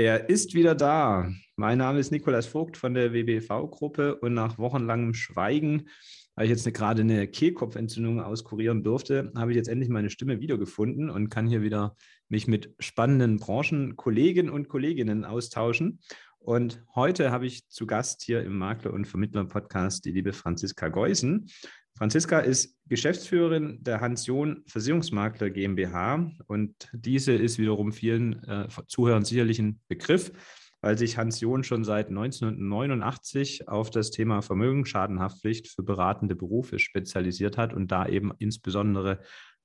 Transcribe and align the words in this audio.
Er 0.00 0.30
ist 0.30 0.54
wieder 0.54 0.74
da. 0.74 1.30
Mein 1.56 1.76
Name 1.76 1.98
ist 1.98 2.10
Nikolas 2.10 2.46
Vogt 2.46 2.78
von 2.78 2.94
der 2.94 3.12
WBV-Gruppe 3.12 4.14
und 4.14 4.32
nach 4.32 4.56
wochenlangem 4.56 5.12
Schweigen, 5.12 5.90
weil 6.34 6.46
ich 6.46 6.50
jetzt 6.50 6.72
gerade 6.72 7.02
eine 7.02 7.28
Kehlkopfentzündung 7.28 8.22
auskurieren 8.22 8.82
durfte, 8.82 9.30
habe 9.36 9.50
ich 9.50 9.58
jetzt 9.58 9.68
endlich 9.68 9.90
meine 9.90 10.08
Stimme 10.08 10.40
wiedergefunden 10.40 11.10
und 11.10 11.28
kann 11.28 11.46
hier 11.46 11.60
wieder 11.60 11.96
mich 12.30 12.48
mit 12.48 12.74
spannenden 12.78 13.36
Branchenkollegen 13.36 14.48
und 14.48 14.70
Kolleginnen 14.70 15.26
austauschen. 15.26 16.00
Und 16.38 16.82
heute 16.94 17.30
habe 17.30 17.44
ich 17.44 17.68
zu 17.68 17.86
Gast 17.86 18.22
hier 18.22 18.42
im 18.42 18.56
Makler- 18.56 18.94
und 18.94 19.06
Vermittler-Podcast 19.06 20.06
die 20.06 20.12
liebe 20.12 20.32
Franziska 20.32 20.88
Geusen. 20.88 21.50
Franziska 21.96 22.40
ist 22.40 22.76
Geschäftsführerin 22.86 23.78
der 23.82 24.00
Hans-John 24.00 24.64
Versicherungsmakler 24.66 25.50
GmbH 25.50 26.30
und 26.46 26.88
diese 26.92 27.32
ist 27.32 27.58
wiederum 27.58 27.92
vielen 27.92 28.42
äh, 28.44 28.68
Zuhörern 28.86 29.24
sicherlich 29.24 29.58
ein 29.58 29.80
Begriff, 29.88 30.32
weil 30.80 30.96
sich 30.96 31.18
Hans-John 31.18 31.62
schon 31.62 31.84
seit 31.84 32.08
1989 32.08 33.68
auf 33.68 33.90
das 33.90 34.10
Thema 34.10 34.40
Vermögensschadenhaftpflicht 34.40 35.68
für 35.68 35.82
beratende 35.82 36.34
Berufe 36.34 36.78
spezialisiert 36.78 37.58
hat 37.58 37.74
und 37.74 37.92
da 37.92 38.06
eben 38.06 38.32
insbesondere 38.38 39.20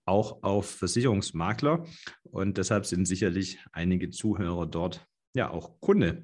auch 0.06 0.44
auf 0.44 0.70
Versicherungsmakler. 0.70 1.86
Und 2.24 2.58
deshalb 2.58 2.86
sind 2.86 3.06
sicherlich 3.06 3.60
einige 3.72 4.10
Zuhörer 4.10 4.68
dort 4.68 5.08
ja 5.34 5.50
auch 5.50 5.80
Kunde. 5.80 6.24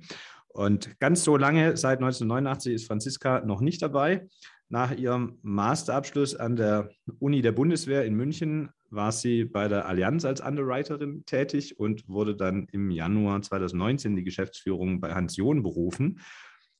Und 0.49 0.99
ganz 0.99 1.23
so 1.23 1.37
lange, 1.37 1.77
seit 1.77 1.99
1989, 1.99 2.73
ist 2.73 2.87
Franziska 2.87 3.41
noch 3.41 3.61
nicht 3.61 3.81
dabei. 3.81 4.27
Nach 4.71 4.95
ihrem 4.97 5.37
Masterabschluss 5.41 6.33
an 6.33 6.55
der 6.55 6.91
Uni 7.19 7.41
der 7.41 7.51
Bundeswehr 7.51 8.05
in 8.05 8.15
München 8.15 8.69
war 8.89 9.11
sie 9.11 9.43
bei 9.43 9.67
der 9.67 9.85
Allianz 9.85 10.23
als 10.23 10.39
Underwriterin 10.39 11.25
tätig 11.25 11.77
und 11.77 12.07
wurde 12.07 12.37
dann 12.37 12.67
im 12.71 12.89
Januar 12.89 13.41
2019 13.41 14.15
die 14.15 14.23
Geschäftsführung 14.23 15.01
bei 15.01 15.13
Hans 15.13 15.35
John 15.35 15.61
berufen. 15.61 16.21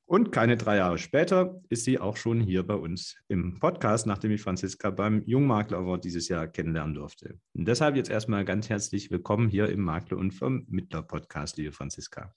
Und 0.05 0.31
keine 0.31 0.55
drei 0.55 0.77
Jahre 0.77 0.99
später 0.99 1.59
ist 1.67 1.83
sie 1.83 1.99
auch 1.99 2.15
schon 2.15 2.39
hier 2.39 2.65
bei 2.65 2.75
uns 2.75 3.17
im 3.27 3.59
Podcast, 3.59 4.07
nachdem 4.07 4.31
ich 4.31 4.41
Franziska 4.41 4.89
beim 4.89 5.23
Jungmakler 5.25 5.79
Award 5.79 6.05
dieses 6.05 6.29
Jahr 6.29 6.47
kennenlernen 6.47 6.95
durfte. 6.95 7.41
Und 7.53 7.67
deshalb 7.67 7.97
jetzt 7.97 8.09
erstmal 8.09 8.45
ganz 8.45 8.69
herzlich 8.69 9.11
willkommen 9.11 9.49
hier 9.49 9.67
im 9.67 9.81
Makler- 9.81 10.17
und 10.17 10.31
Vermittler-Podcast, 10.31 11.57
liebe 11.57 11.73
Franziska. 11.73 12.33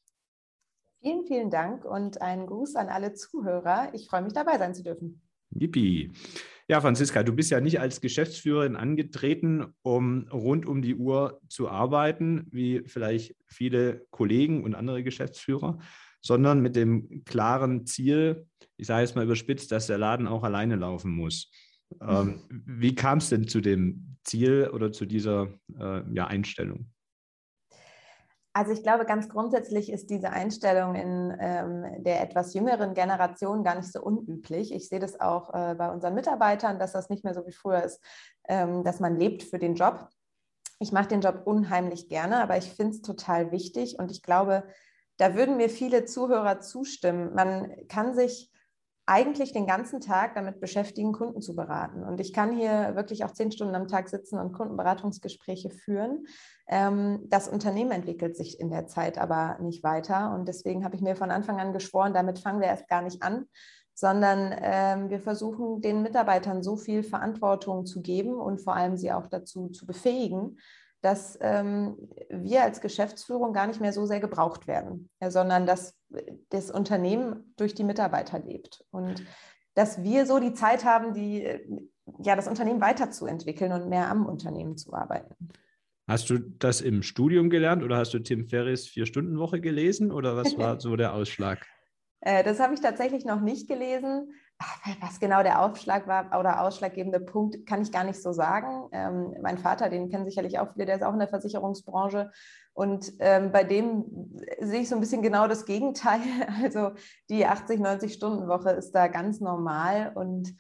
Vielen, 1.01 1.25
vielen 1.27 1.51
Dank 1.51 1.85
und 1.85 2.21
einen 2.23 2.47
Gruß 2.47 2.75
an 2.75 2.89
alle 2.89 3.13
Zuhörer. 3.13 3.91
Ich 3.93 4.09
freue 4.09 4.23
mich 4.23 4.33
dabei 4.33 4.59
sein 4.59 4.75
zu 4.75 4.83
dürfen. 4.83 5.21
Yippie. 5.55 6.13
Ja, 6.67 6.81
Franziska, 6.81 7.23
du 7.23 7.33
bist 7.35 7.51
ja 7.51 7.61
nicht 7.61 7.79
als 7.79 8.01
Geschäftsführerin 8.01 8.75
angetreten, 8.75 9.67
um 9.83 10.29
rund 10.29 10.65
um 10.65 10.81
die 10.81 10.95
Uhr 10.95 11.41
zu 11.49 11.69
arbeiten, 11.69 12.47
wie 12.51 12.83
vielleicht 12.87 13.37
viele 13.47 14.07
Kollegen 14.11 14.65
und 14.65 14.75
andere 14.75 15.03
Geschäftsführer, 15.03 15.79
sondern 16.23 16.63
mit 16.63 16.75
dem 16.75 17.23
klaren 17.25 17.85
Ziel, 17.85 18.47
ich 18.79 18.87
sage 18.87 19.03
jetzt 19.03 19.15
mal 19.15 19.25
überspitzt, 19.25 19.73
dass 19.73 19.89
der 19.89 19.99
Laden 19.99 20.27
auch 20.27 20.43
alleine 20.43 20.77
laufen 20.77 21.13
muss. 21.13 21.51
Ähm, 22.01 22.41
wie 22.49 22.95
kam 22.95 23.19
es 23.19 23.29
denn 23.29 23.47
zu 23.47 23.61
dem 23.61 24.17
Ziel 24.25 24.71
oder 24.73 24.91
zu 24.91 25.05
dieser 25.05 25.49
äh, 25.79 26.03
ja, 26.15 26.27
Einstellung? 26.27 26.94
Also 28.57 28.71
ich 28.71 28.85
glaube, 28.85 29.05
ganz 29.05 29.29
grundsätzlich 29.29 29.91
ist 29.91 30.11
diese 30.11 30.31
Einstellung 30.31 30.95
in 30.95 31.37
ähm, 31.41 32.05
der 32.05 32.23
etwas 32.23 32.55
jüngeren 32.55 32.95
Generation 32.95 33.65
gar 33.65 33.75
nicht 33.75 33.91
so 33.91 34.01
unüblich. 34.01 34.73
Ich 34.73 34.89
sehe 34.89 35.01
das 35.01 35.19
auch 35.19 35.53
äh, 35.53 35.75
bei 35.75 35.91
unseren 35.91 36.15
Mitarbeitern, 36.15 36.79
dass 36.79 36.93
das 36.93 37.11
nicht 37.11 37.25
mehr 37.25 37.35
so 37.35 37.45
wie 37.49 37.53
früher 37.53 37.83
ist, 37.83 38.01
ähm, 38.49 38.85
dass 38.85 39.01
man 39.01 39.19
lebt 39.19 39.43
für 39.43 39.59
den 39.59 39.75
Job. 39.75 40.09
Ich 40.79 40.93
mache 40.93 41.09
den 41.09 41.21
Job 41.21 41.43
unheimlich 41.47 42.09
gerne, 42.09 42.41
aber 42.41 42.57
ich 42.57 42.71
finde 42.71 42.93
es 42.93 43.03
total 43.03 43.51
wichtig 43.51 43.99
und 43.99 44.13
ich 44.13 44.23
glaube, 44.23 44.63
da 45.17 45.35
würden 45.35 45.57
mir 45.57 45.69
viele 45.69 46.05
Zuhörer 46.05 46.61
zustimmen. 46.61 47.35
Man 47.35 47.73
kann 47.89 48.15
sich 48.15 48.53
eigentlich 49.07 49.53
den 49.53 49.67
ganzen 49.67 50.01
Tag 50.01 50.35
damit 50.35 50.61
beschäftigen, 50.61 51.13
Kunden 51.13 51.43
zu 51.43 51.55
beraten. 51.55 52.03
Und 52.03 52.21
ich 52.21 52.33
kann 52.33 52.57
hier 52.57 52.97
wirklich 52.97 53.25
auch 53.25 53.33
zehn 53.33 53.53
Stunden 53.53 53.75
am 53.75 53.87
Tag 53.87 54.09
sitzen 54.09 54.39
und 54.39 54.53
Kundenberatungsgespräche 54.53 55.71
führen. 55.71 56.27
Ähm, 56.67 57.21
das 57.29 57.49
Unternehmen 57.49 57.91
entwickelt 57.91 58.37
sich 58.37 58.59
in 58.59 58.71
der 58.71 58.87
Zeit 58.87 59.19
aber 59.19 59.59
nicht 59.61 59.83
weiter. 59.83 60.33
Und 60.35 60.49
deswegen 60.49 60.85
habe 60.85 60.97
ich 60.97 61.03
mir 61.03 61.17
von 61.17 61.31
Anfang 61.31 61.61
an 61.61 61.75
geschworen, 61.75 62.15
damit 62.15 62.39
fangen 62.39 62.61
wir 62.61 62.69
erst 62.69 62.89
gar 62.89 63.03
nicht 63.03 63.23
an, 63.23 63.47
sondern 63.93 64.55
ähm, 64.59 65.11
wir 65.11 65.21
versuchen 65.21 65.83
den 65.83 66.03
Mitarbeitern 66.03 66.63
so 66.63 66.77
viel 66.77 67.03
Verantwortung 67.03 67.85
zu 67.85 68.01
geben 68.01 68.35
und 68.35 68.63
vor 68.63 68.75
allem 68.75 68.97
sie 68.97 69.13
auch 69.13 69.29
dazu 69.29 69.69
zu 69.69 69.87
befähigen, 69.87 70.59
dass 71.05 71.39
ähm, 71.43 71.97
wir 72.31 72.63
als 72.63 72.81
Geschäftsführung 72.81 73.53
gar 73.53 73.67
nicht 73.67 73.81
mehr 73.81 73.93
so 73.93 74.07
sehr 74.07 74.21
gebraucht 74.21 74.67
werden, 74.67 75.11
ja, 75.21 75.31
sondern 75.31 75.67
dass 75.67 75.99
das 76.49 76.71
Unternehmen 76.71 77.53
durch 77.57 77.75
die 77.75 77.85
Mitarbeiter 77.85 78.39
lebt 78.39 78.83
und 78.91 79.23
dass 79.75 80.03
wir 80.03 80.25
so 80.25 80.39
die 80.39 80.55
Zeit 80.55 80.87
haben, 80.87 81.13
die, 81.13 81.43
ja, 82.23 82.37
das 82.37 82.49
Unternehmen 82.49 82.81
weiterzuentwickeln 82.81 83.73
und 83.73 83.91
mehr 83.91 84.09
am 84.09 84.25
Unternehmen 84.25 84.79
zu 84.79 84.95
arbeiten. 84.95 85.35
Hast 86.09 86.31
du 86.31 86.39
das 86.39 86.81
im 86.81 87.03
Studium 87.03 87.51
gelernt 87.51 87.83
oder 87.83 87.99
hast 87.99 88.15
du 88.15 88.19
Tim 88.19 88.47
Ferris 88.47 88.87
Vier-Stunden-Woche 88.87 89.61
gelesen 89.61 90.11
oder 90.11 90.37
was 90.37 90.57
war 90.57 90.81
so 90.81 90.97
der 90.97 91.13
Ausschlag? 91.13 91.67
Äh, 92.21 92.43
das 92.45 92.61
habe 92.61 92.73
ich 92.73 92.81
tatsächlich 92.81 93.27
noch 93.27 93.43
nicht 93.43 93.69
gelesen. 93.69 94.33
Was 95.01 95.21
genau 95.21 95.43
der 95.43 95.63
Aufschlag 95.63 96.07
war 96.07 96.39
oder 96.39 96.61
ausschlaggebende 96.61 97.21
Punkt, 97.21 97.67
kann 97.67 97.83
ich 97.83 97.93
gar 97.93 98.05
nicht 98.05 98.23
so 98.23 98.33
sagen. 98.33 98.89
Ähm, 98.93 99.35
mein 99.43 99.59
Vater, 99.59 99.89
den 99.89 100.11
kennen 100.11 100.25
sicherlich 100.25 100.59
auch 100.59 100.73
viele, 100.73 100.87
der 100.87 100.97
ist 100.97 101.03
auch 101.03 101.13
in 101.13 101.19
der 101.19 101.29
Versicherungsbranche. 101.29 102.31
Und 102.75 103.13
ähm, 103.21 103.53
bei 103.53 103.65
dem 103.65 104.05
sehe 104.61 104.81
ich 104.81 104.89
so 104.89 104.97
ein 104.97 105.01
bisschen 105.01 105.23
genau 105.23 105.47
das 105.47 105.65
Gegenteil. 105.65 106.21
Also 106.63 106.93
die 107.31 107.47
80, 107.47 107.81
90 107.81 108.13
Stunden 108.13 108.49
Woche 108.49 108.71
ist 108.71 108.93
da 108.93 109.09
ganz 109.09 109.41
normal. 109.41 110.13
Und 110.15 110.55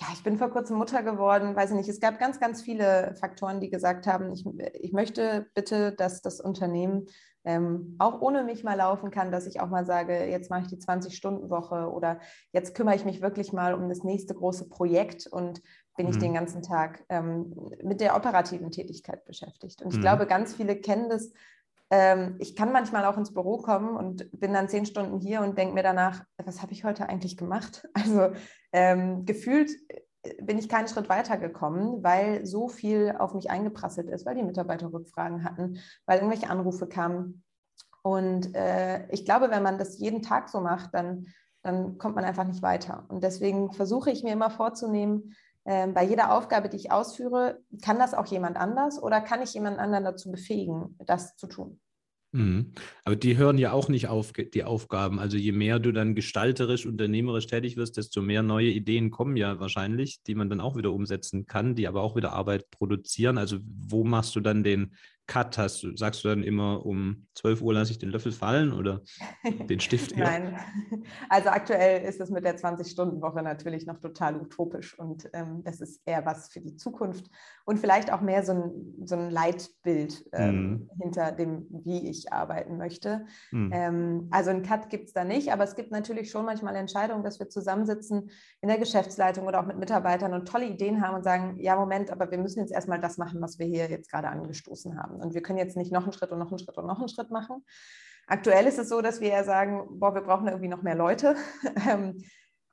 ja, 0.00 0.06
ich 0.14 0.22
bin 0.22 0.38
vor 0.38 0.50
kurzem 0.50 0.76
Mutter 0.78 1.02
geworden, 1.02 1.54
weiß 1.54 1.70
ich 1.70 1.76
nicht. 1.76 1.88
Es 1.88 2.00
gab 2.00 2.18
ganz, 2.18 2.40
ganz 2.40 2.62
viele 2.62 3.14
Faktoren, 3.20 3.60
die 3.60 3.70
gesagt 3.70 4.06
haben, 4.06 4.32
ich, 4.32 4.44
ich 4.80 4.92
möchte 4.92 5.46
bitte, 5.54 5.92
dass 5.92 6.22
das 6.22 6.40
Unternehmen 6.40 7.06
ähm, 7.44 7.96
auch 7.98 8.20
ohne 8.20 8.44
mich 8.44 8.64
mal 8.64 8.76
laufen 8.76 9.10
kann, 9.10 9.32
dass 9.32 9.46
ich 9.46 9.60
auch 9.60 9.68
mal 9.68 9.84
sage, 9.86 10.26
jetzt 10.26 10.50
mache 10.50 10.62
ich 10.62 10.68
die 10.68 10.76
20-Stunden-Woche 10.76 11.90
oder 11.90 12.20
jetzt 12.52 12.74
kümmere 12.74 12.96
ich 12.96 13.04
mich 13.04 13.22
wirklich 13.22 13.52
mal 13.52 13.74
um 13.74 13.88
das 13.88 14.04
nächste 14.04 14.34
große 14.34 14.68
Projekt 14.68 15.26
und 15.26 15.62
bin 15.96 16.06
mhm. 16.06 16.12
ich 16.12 16.18
den 16.18 16.34
ganzen 16.34 16.62
Tag 16.62 17.04
ähm, 17.08 17.54
mit 17.82 18.00
der 18.00 18.16
operativen 18.16 18.70
Tätigkeit 18.70 19.24
beschäftigt. 19.24 19.82
Und 19.82 19.90
ich 19.92 19.98
mhm. 19.98 20.02
glaube, 20.02 20.26
ganz 20.26 20.54
viele 20.54 20.76
kennen 20.76 21.08
das. 21.08 21.32
Ähm, 21.90 22.36
ich 22.38 22.54
kann 22.54 22.72
manchmal 22.72 23.04
auch 23.04 23.16
ins 23.16 23.34
Büro 23.34 23.56
kommen 23.58 23.96
und 23.96 24.30
bin 24.38 24.52
dann 24.52 24.68
zehn 24.68 24.86
Stunden 24.86 25.18
hier 25.18 25.40
und 25.40 25.58
denke 25.58 25.74
mir 25.74 25.82
danach, 25.82 26.24
was 26.44 26.62
habe 26.62 26.72
ich 26.72 26.84
heute 26.84 27.08
eigentlich 27.08 27.36
gemacht? 27.36 27.88
Also 27.94 28.32
ähm, 28.72 29.24
gefühlt 29.24 29.70
bin 30.40 30.58
ich 30.58 30.68
keinen 30.68 30.88
Schritt 30.88 31.08
weiter 31.08 31.36
gekommen, 31.38 32.02
weil 32.02 32.44
so 32.44 32.68
viel 32.68 33.14
auf 33.18 33.34
mich 33.34 33.50
eingeprasselt 33.50 34.08
ist, 34.08 34.26
weil 34.26 34.34
die 34.34 34.42
Mitarbeiter 34.42 34.92
Rückfragen 34.92 35.44
hatten, 35.44 35.78
weil 36.06 36.18
irgendwelche 36.18 36.50
Anrufe 36.50 36.86
kamen. 36.86 37.42
Und 38.02 38.54
äh, 38.54 39.06
ich 39.10 39.24
glaube, 39.24 39.50
wenn 39.50 39.62
man 39.62 39.78
das 39.78 39.98
jeden 39.98 40.22
Tag 40.22 40.48
so 40.48 40.60
macht, 40.60 40.94
dann, 40.94 41.26
dann 41.62 41.98
kommt 41.98 42.16
man 42.16 42.24
einfach 42.24 42.44
nicht 42.44 42.62
weiter. 42.62 43.04
Und 43.08 43.24
deswegen 43.24 43.72
versuche 43.72 44.10
ich 44.10 44.22
mir 44.22 44.32
immer 44.32 44.50
vorzunehmen, 44.50 45.34
äh, 45.64 45.86
bei 45.88 46.04
jeder 46.04 46.34
Aufgabe, 46.34 46.68
die 46.68 46.76
ich 46.76 46.92
ausführe, 46.92 47.60
kann 47.82 47.98
das 47.98 48.14
auch 48.14 48.26
jemand 48.26 48.56
anders 48.56 49.02
oder 49.02 49.20
kann 49.20 49.42
ich 49.42 49.54
jemand 49.54 49.78
anderen 49.78 50.04
dazu 50.04 50.30
befähigen, 50.30 50.96
das 50.98 51.36
zu 51.36 51.46
tun? 51.46 51.80
Mhm. 52.32 52.72
Aber 53.04 53.16
die 53.16 53.36
hören 53.36 53.58
ja 53.58 53.72
auch 53.72 53.88
nicht 53.88 54.06
auf, 54.08 54.32
die 54.32 54.64
Aufgaben. 54.64 55.18
Also 55.18 55.36
je 55.36 55.52
mehr 55.52 55.80
du 55.80 55.92
dann 55.92 56.14
gestalterisch, 56.14 56.86
unternehmerisch 56.86 57.46
tätig 57.46 57.76
wirst, 57.76 57.96
desto 57.96 58.22
mehr 58.22 58.42
neue 58.42 58.68
Ideen 58.68 59.10
kommen 59.10 59.36
ja 59.36 59.58
wahrscheinlich, 59.58 60.22
die 60.22 60.36
man 60.36 60.48
dann 60.48 60.60
auch 60.60 60.76
wieder 60.76 60.92
umsetzen 60.92 61.46
kann, 61.46 61.74
die 61.74 61.88
aber 61.88 62.02
auch 62.02 62.14
wieder 62.14 62.32
Arbeit 62.32 62.70
produzieren. 62.70 63.36
Also 63.36 63.58
wo 63.64 64.04
machst 64.04 64.36
du 64.36 64.40
dann 64.40 64.62
den 64.62 64.94
Cut 65.30 65.56
hast? 65.58 65.84
Du, 65.84 65.96
sagst 65.96 66.24
du 66.24 66.28
dann 66.28 66.42
immer, 66.42 66.84
um 66.84 67.28
12 67.34 67.62
Uhr 67.62 67.72
lasse 67.72 67.92
ich 67.92 68.00
den 68.00 68.10
Löffel 68.10 68.32
fallen 68.32 68.72
oder 68.72 69.00
den 69.44 69.78
Stift? 69.78 70.16
Nein, 70.16 70.58
also 71.28 71.50
aktuell 71.50 72.02
ist 72.02 72.20
es 72.20 72.30
mit 72.30 72.44
der 72.44 72.58
20-Stunden-Woche 72.58 73.40
natürlich 73.40 73.86
noch 73.86 74.00
total 74.00 74.34
utopisch 74.34 74.98
und 74.98 75.30
ähm, 75.32 75.62
das 75.62 75.80
ist 75.80 76.02
eher 76.04 76.26
was 76.26 76.48
für 76.48 76.60
die 76.60 76.74
Zukunft 76.74 77.30
und 77.64 77.78
vielleicht 77.78 78.12
auch 78.12 78.22
mehr 78.22 78.42
so 78.42 78.52
ein, 78.52 79.06
so 79.06 79.14
ein 79.14 79.30
Leitbild 79.30 80.28
ähm, 80.32 80.70
mhm. 80.70 80.90
hinter 81.00 81.30
dem, 81.30 81.66
wie 81.70 82.10
ich 82.10 82.32
arbeiten 82.32 82.76
möchte. 82.76 83.24
Mhm. 83.52 83.70
Ähm, 83.72 84.28
also 84.32 84.50
einen 84.50 84.64
Cut 84.64 84.90
gibt 84.90 85.06
es 85.06 85.12
da 85.12 85.22
nicht, 85.22 85.52
aber 85.52 85.62
es 85.62 85.76
gibt 85.76 85.92
natürlich 85.92 86.32
schon 86.32 86.44
manchmal 86.44 86.74
Entscheidungen, 86.74 87.22
dass 87.22 87.38
wir 87.38 87.48
zusammensitzen 87.48 88.30
in 88.62 88.68
der 88.68 88.78
Geschäftsleitung 88.78 89.46
oder 89.46 89.60
auch 89.60 89.66
mit 89.66 89.78
Mitarbeitern 89.78 90.34
und 90.34 90.48
tolle 90.48 90.66
Ideen 90.66 91.00
haben 91.00 91.14
und 91.14 91.22
sagen, 91.22 91.56
ja, 91.60 91.76
Moment, 91.76 92.10
aber 92.10 92.28
wir 92.32 92.38
müssen 92.38 92.58
jetzt 92.58 92.72
erstmal 92.72 93.00
das 93.00 93.16
machen, 93.16 93.40
was 93.40 93.60
wir 93.60 93.66
hier 93.66 93.88
jetzt 93.88 94.10
gerade 94.10 94.28
angestoßen 94.28 94.98
haben. 95.00 95.19
Und 95.20 95.34
wir 95.34 95.42
können 95.42 95.58
jetzt 95.58 95.76
nicht 95.76 95.92
noch 95.92 96.04
einen 96.04 96.12
Schritt 96.12 96.32
und 96.32 96.38
noch 96.38 96.50
einen 96.50 96.58
Schritt 96.58 96.76
und 96.78 96.86
noch 96.86 96.98
einen 96.98 97.08
Schritt 97.08 97.30
machen. 97.30 97.64
Aktuell 98.26 98.66
ist 98.66 98.78
es 98.78 98.88
so, 98.88 99.00
dass 99.00 99.20
wir 99.20 99.28
ja 99.28 99.44
sagen, 99.44 99.86
boah, 99.98 100.14
wir 100.14 100.22
brauchen 100.22 100.46
irgendwie 100.46 100.68
noch 100.68 100.82
mehr 100.82 100.94
Leute. 100.94 101.36
Ähm, 101.88 102.22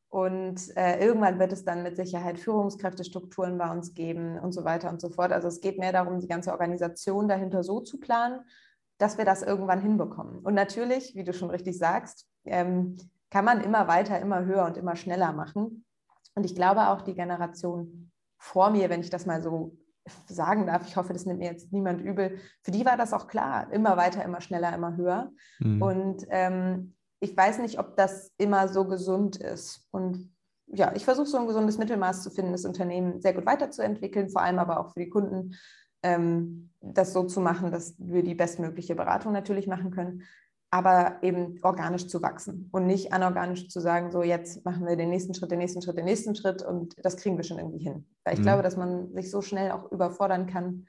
und 0.09 0.75
äh, 0.77 1.03
irgendwann 1.05 1.38
wird 1.38 1.51
es 1.51 1.65
dann 1.65 1.83
mit 1.83 1.97
Sicherheit 1.97 2.39
Führungskräftestrukturen 2.39 3.57
bei 3.57 3.69
uns 3.69 3.94
geben 3.94 4.39
und 4.39 4.53
so 4.53 4.63
weiter 4.63 4.89
und 4.89 5.01
so 5.01 5.09
fort. 5.09 5.33
Also 5.33 5.49
es 5.49 5.59
geht 5.59 5.79
mehr 5.79 5.91
darum, 5.91 6.19
die 6.19 6.29
ganze 6.29 6.53
Organisation 6.53 7.27
dahinter 7.27 7.61
so 7.63 7.81
zu 7.81 7.99
planen. 7.99 8.39
dass 8.99 9.17
wir 9.17 9.25
das 9.25 9.44
irgendwann 9.44 9.81
hinbekommen. 9.81 10.39
Und 10.39 10.55
natürlich, 10.55 11.13
wie 11.15 11.23
du 11.23 11.33
schon 11.33 11.51
richtig 11.51 11.77
sagst, 11.77 12.27
ähm, 12.45 12.97
kann 13.29 13.45
man 13.45 13.61
immer 13.61 13.88
weiter, 13.88 14.19
immer 14.19 14.45
höher 14.45 14.65
und 14.65 14.77
immer 14.77 14.95
schneller 14.95 15.33
machen. 15.33 15.85
Und 16.35 16.45
ich 16.45 16.55
glaube 16.55 16.88
auch 16.88 17.01
die 17.01 17.13
Generation 17.13 18.11
vor 18.39 18.69
mir, 18.69 18.89
wenn 18.89 19.01
ich 19.01 19.09
das 19.09 19.25
mal 19.25 19.41
so 19.44 19.77
sagen 20.27 20.68
darf, 20.68 20.88
ich 20.88 20.95
hoffe, 20.98 21.13
das 21.13 21.25
nimmt 21.25 21.39
mir 21.39 21.51
jetzt 21.51 21.71
niemand 21.71 22.01
übel, 22.01 22.38
für 22.63 22.71
die 22.71 22.86
war 22.86 22.98
das 22.98 23.13
auch 23.13 23.27
klar, 23.27 23.71
immer 23.71 23.98
weiter, 23.98 24.24
immer 24.24 24.42
schneller, 24.42 24.74
immer 24.74 24.95
höher. 24.95 25.31
Mhm. 25.59 25.81
Und 25.81 26.25
ähm, 26.30 26.95
ich 27.19 27.36
weiß 27.36 27.59
nicht, 27.59 27.80
ob 27.80 27.95
das 27.98 28.31
immer 28.38 28.68
so 28.68 28.86
gesund 28.86 29.38
ist. 29.38 29.88
Und 29.92 30.31
ja, 30.68 30.92
ich 30.95 31.06
versuche 31.06 31.27
so 31.27 31.38
ein 31.38 31.48
gesundes 31.48 31.77
Mittelmaß 31.77 32.24
zu 32.24 32.30
finden, 32.30 32.51
das 32.51 32.65
Unternehmen 32.65 33.21
sehr 33.21 33.33
gut 33.33 33.45
weiterzuentwickeln, 33.45 34.30
vor 34.30 34.42
allem 34.42 34.59
aber 34.59 34.80
auch 34.80 34.94
für 34.94 35.00
die 35.00 35.09
Kunden, 35.09 35.56
ähm, 36.04 36.69
das 36.81 37.13
so 37.13 37.24
zu 37.24 37.42
machen, 37.42 37.71
dass 37.71 37.95
wir 37.98 38.24
die 38.24 38.36
bestmögliche 38.36 38.95
Beratung 38.95 39.31
natürlich 39.31 39.68
machen 39.68 39.92
können, 39.92 40.24
aber 40.69 41.19
eben 41.21 41.59
organisch 41.63 42.07
zu 42.07 42.21
wachsen 42.21 42.69
und 42.73 42.87
nicht 42.87 43.13
anorganisch 43.13 43.69
zu 43.69 43.79
sagen, 43.79 44.11
so 44.11 44.21
jetzt 44.21 44.65
machen 44.65 44.85
wir 44.85 44.97
den 44.97 45.09
nächsten 45.09 45.33
Schritt, 45.33 45.51
den 45.51 45.59
nächsten 45.59 45.81
Schritt, 45.81 45.97
den 45.97 46.05
nächsten 46.05 46.35
Schritt 46.35 46.61
und 46.61 46.93
das 47.03 47.17
kriegen 47.17 47.37
wir 47.37 47.43
schon 47.43 47.57
irgendwie 47.57 47.83
hin. 47.83 48.05
Weil 48.25 48.33
ich 48.33 48.39
mhm. 48.41 48.43
glaube, 48.43 48.63
dass 48.63 48.75
man 48.75 49.13
sich 49.13 49.31
so 49.31 49.41
schnell 49.41 49.71
auch 49.71 49.89
überfordern 49.91 50.45
kann. 50.47 50.87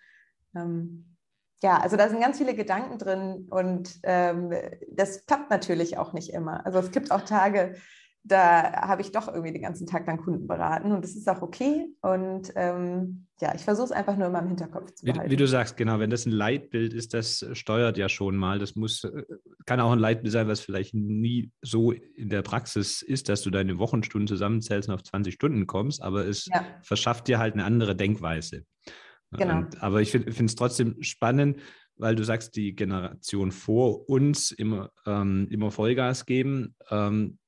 Ähm, 0.56 1.16
ja, 1.62 1.78
also 1.78 1.96
da 1.96 2.08
sind 2.08 2.20
ganz 2.20 2.38
viele 2.38 2.54
Gedanken 2.54 2.98
drin 2.98 3.46
und 3.50 3.98
ähm, 4.02 4.52
das 4.92 5.26
klappt 5.26 5.50
natürlich 5.50 5.98
auch 5.98 6.12
nicht 6.12 6.32
immer. 6.32 6.64
Also 6.66 6.78
es 6.80 6.90
gibt 6.90 7.10
auch 7.10 7.22
Tage, 7.22 7.74
da 8.28 8.72
habe 8.88 9.02
ich 9.02 9.12
doch 9.12 9.28
irgendwie 9.28 9.52
den 9.52 9.62
ganzen 9.62 9.86
Tag 9.86 10.06
dann 10.06 10.18
Kunden 10.18 10.46
beraten 10.46 10.92
und 10.92 11.02
das 11.02 11.16
ist 11.16 11.28
auch 11.28 11.42
okay. 11.42 11.86
Und 12.00 12.52
ähm, 12.56 13.26
ja, 13.40 13.54
ich 13.54 13.62
versuche 13.62 13.86
es 13.86 13.92
einfach 13.92 14.16
nur 14.16 14.28
immer 14.28 14.40
im 14.40 14.48
Hinterkopf 14.48 14.92
zu 14.92 15.04
behalten. 15.04 15.26
Wie, 15.26 15.32
wie, 15.32 15.36
du 15.36 15.46
sagst, 15.46 15.76
genau, 15.76 15.98
wenn 15.98 16.10
das 16.10 16.26
ein 16.26 16.32
Leitbild 16.32 16.92
ist, 16.92 17.14
das 17.14 17.46
steuert 17.52 17.96
ja 17.96 18.08
schon 18.08 18.36
mal. 18.36 18.58
Das 18.58 18.74
muss, 18.74 19.04
äh, 19.04 19.24
kann 19.64 19.80
auch 19.80 19.92
ein 19.92 19.98
Leitbild 19.98 20.32
sein, 20.32 20.48
was 20.48 20.60
vielleicht 20.60 20.94
nie 20.94 21.50
so 21.62 21.92
in 21.92 22.28
der 22.28 22.42
Praxis 22.42 23.02
ist, 23.02 23.28
dass 23.28 23.42
du 23.42 23.50
deine 23.50 23.78
Wochenstunden 23.78 24.28
zusammenzählst 24.28 24.88
und 24.88 24.94
auf 24.94 25.02
20 25.02 25.34
Stunden 25.34 25.66
kommst, 25.66 26.02
aber 26.02 26.26
es 26.26 26.46
ja. 26.46 26.64
verschafft 26.82 27.28
dir 27.28 27.38
halt 27.38 27.54
eine 27.54 27.64
andere 27.64 27.96
Denkweise. 27.96 28.64
Genau. 29.32 29.58
Und, 29.58 29.82
aber 29.82 30.00
ich 30.00 30.10
finde 30.10 30.44
es 30.44 30.54
trotzdem 30.54 31.02
spannend, 31.02 31.60
weil 31.96 32.14
du 32.14 32.24
sagst, 32.24 32.56
die 32.56 32.74
Generation 32.74 33.52
vor 33.52 34.08
uns 34.08 34.50
immer, 34.50 34.90
ähm, 35.06 35.48
immer 35.50 35.70
Vollgas 35.70 36.26
geben. 36.26 36.74
Ähm, 36.90 37.38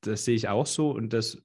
das 0.00 0.24
sehe 0.24 0.34
ich 0.34 0.48
auch 0.48 0.66
so 0.66 0.90
und 0.90 1.12
das, 1.12 1.42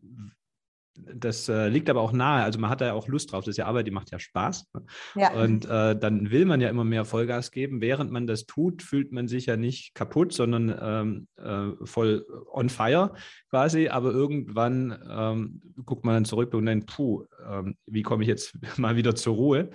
das 0.95 1.49
äh, 1.49 1.67
liegt 1.67 1.89
aber 1.89 2.01
auch 2.01 2.13
nahe. 2.13 2.43
Also 2.43 2.59
man 2.59 2.69
hat 2.69 2.81
da 2.81 2.87
ja 2.87 2.93
auch 2.93 3.07
Lust 3.07 3.31
drauf. 3.31 3.43
Das 3.43 3.53
ist 3.53 3.57
ja 3.57 3.65
Arbeit, 3.65 3.87
die 3.87 3.91
macht 3.91 4.11
ja 4.11 4.19
Spaß. 4.19 4.71
Ne? 4.73 4.81
Ja. 5.15 5.33
Und 5.33 5.65
äh, 5.65 5.97
dann 5.97 6.31
will 6.31 6.45
man 6.45 6.61
ja 6.61 6.69
immer 6.69 6.85
mehr 6.85 7.05
Vollgas 7.05 7.51
geben. 7.51 7.81
Während 7.81 8.11
man 8.11 8.27
das 8.27 8.45
tut, 8.45 8.81
fühlt 8.81 9.11
man 9.11 9.27
sich 9.27 9.47
ja 9.47 9.57
nicht 9.57 9.93
kaputt, 9.93 10.31
sondern 10.31 10.73
ähm, 10.81 11.27
äh, 11.37 11.85
voll 11.85 12.25
on 12.51 12.69
fire 12.69 13.13
quasi. 13.49 13.89
Aber 13.89 14.11
irgendwann 14.11 14.97
ähm, 15.09 15.61
guckt 15.85 16.05
man 16.05 16.15
dann 16.15 16.25
zurück 16.25 16.53
und 16.53 16.65
denkt, 16.65 16.87
puh, 16.87 17.25
ähm, 17.47 17.77
wie 17.85 18.01
komme 18.01 18.23
ich 18.23 18.29
jetzt 18.29 18.55
mal 18.77 18.95
wieder 18.95 19.15
zur 19.15 19.35
Ruhe? 19.35 19.69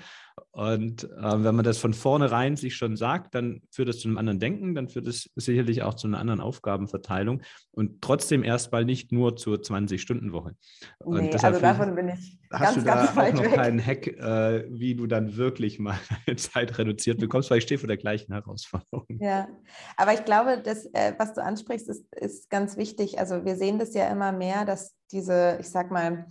Und 0.53 1.05
äh, 1.05 1.45
wenn 1.45 1.55
man 1.55 1.65
das 1.65 1.79
von 1.79 1.95
vornherein 1.95 2.57
sich 2.57 2.77
schon 2.77 2.97
sagt, 2.97 3.35
dann 3.35 3.63
führt 3.71 3.89
das 3.89 3.99
zu 3.99 4.09
einem 4.09 4.19
anderen 4.19 4.41
Denken, 4.41 4.75
dann 4.75 4.89
führt 4.89 5.07
es 5.07 5.31
sicherlich 5.37 5.83
auch 5.83 5.95
zu 5.95 6.07
einer 6.07 6.19
anderen 6.19 6.41
Aufgabenverteilung 6.41 7.43
und 7.73 8.01
trotzdem 8.01 8.43
erstmal 8.43 8.85
nicht 8.85 9.13
nur 9.13 9.37
zur 9.37 9.59
20-Stunden-Woche. 9.59 10.55
Nee, 11.05 11.31
also 11.33 11.61
davon 11.61 11.95
bin 11.95 12.09
ich 12.09 12.39
hast 12.53 12.61
ganz, 12.61 12.75
du 12.75 12.83
da 12.83 12.95
ganz 12.95 13.11
auch 13.11 13.33
noch 13.35 13.45
weg. 13.45 13.55
keinen 13.55 13.85
Hack, 13.85 14.07
äh, 14.07 14.65
wie 14.71 14.95
du 14.95 15.07
dann 15.07 15.37
wirklich 15.37 15.79
mal 15.79 15.99
Zeit 16.37 16.79
reduziert 16.79 17.19
bekommst, 17.19 17.51
weil 17.51 17.59
ich 17.59 17.65
stehe 17.65 17.79
vor 17.79 17.89
der 17.89 17.97
gleichen 17.97 18.33
Herausforderung. 18.33 19.07
Ja, 19.21 19.49
aber 19.97 20.15
ich 20.15 20.25
glaube, 20.25 20.61
das, 20.63 20.87
äh, 20.87 21.15
was 21.19 21.35
du 21.35 21.43
ansprichst, 21.43 21.89
ist, 21.89 22.05
ist 22.15 22.51
ganz 22.51 22.77
wichtig. 22.77 23.19
Also 23.19 23.45
wir 23.45 23.57
sehen 23.57 23.79
das 23.79 23.95
ja 23.95 24.09
immer 24.09 24.33
mehr, 24.33 24.65
dass 24.65 24.97
diese, 25.13 25.59
ich 25.61 25.69
sag 25.69 25.91
mal, 25.91 26.27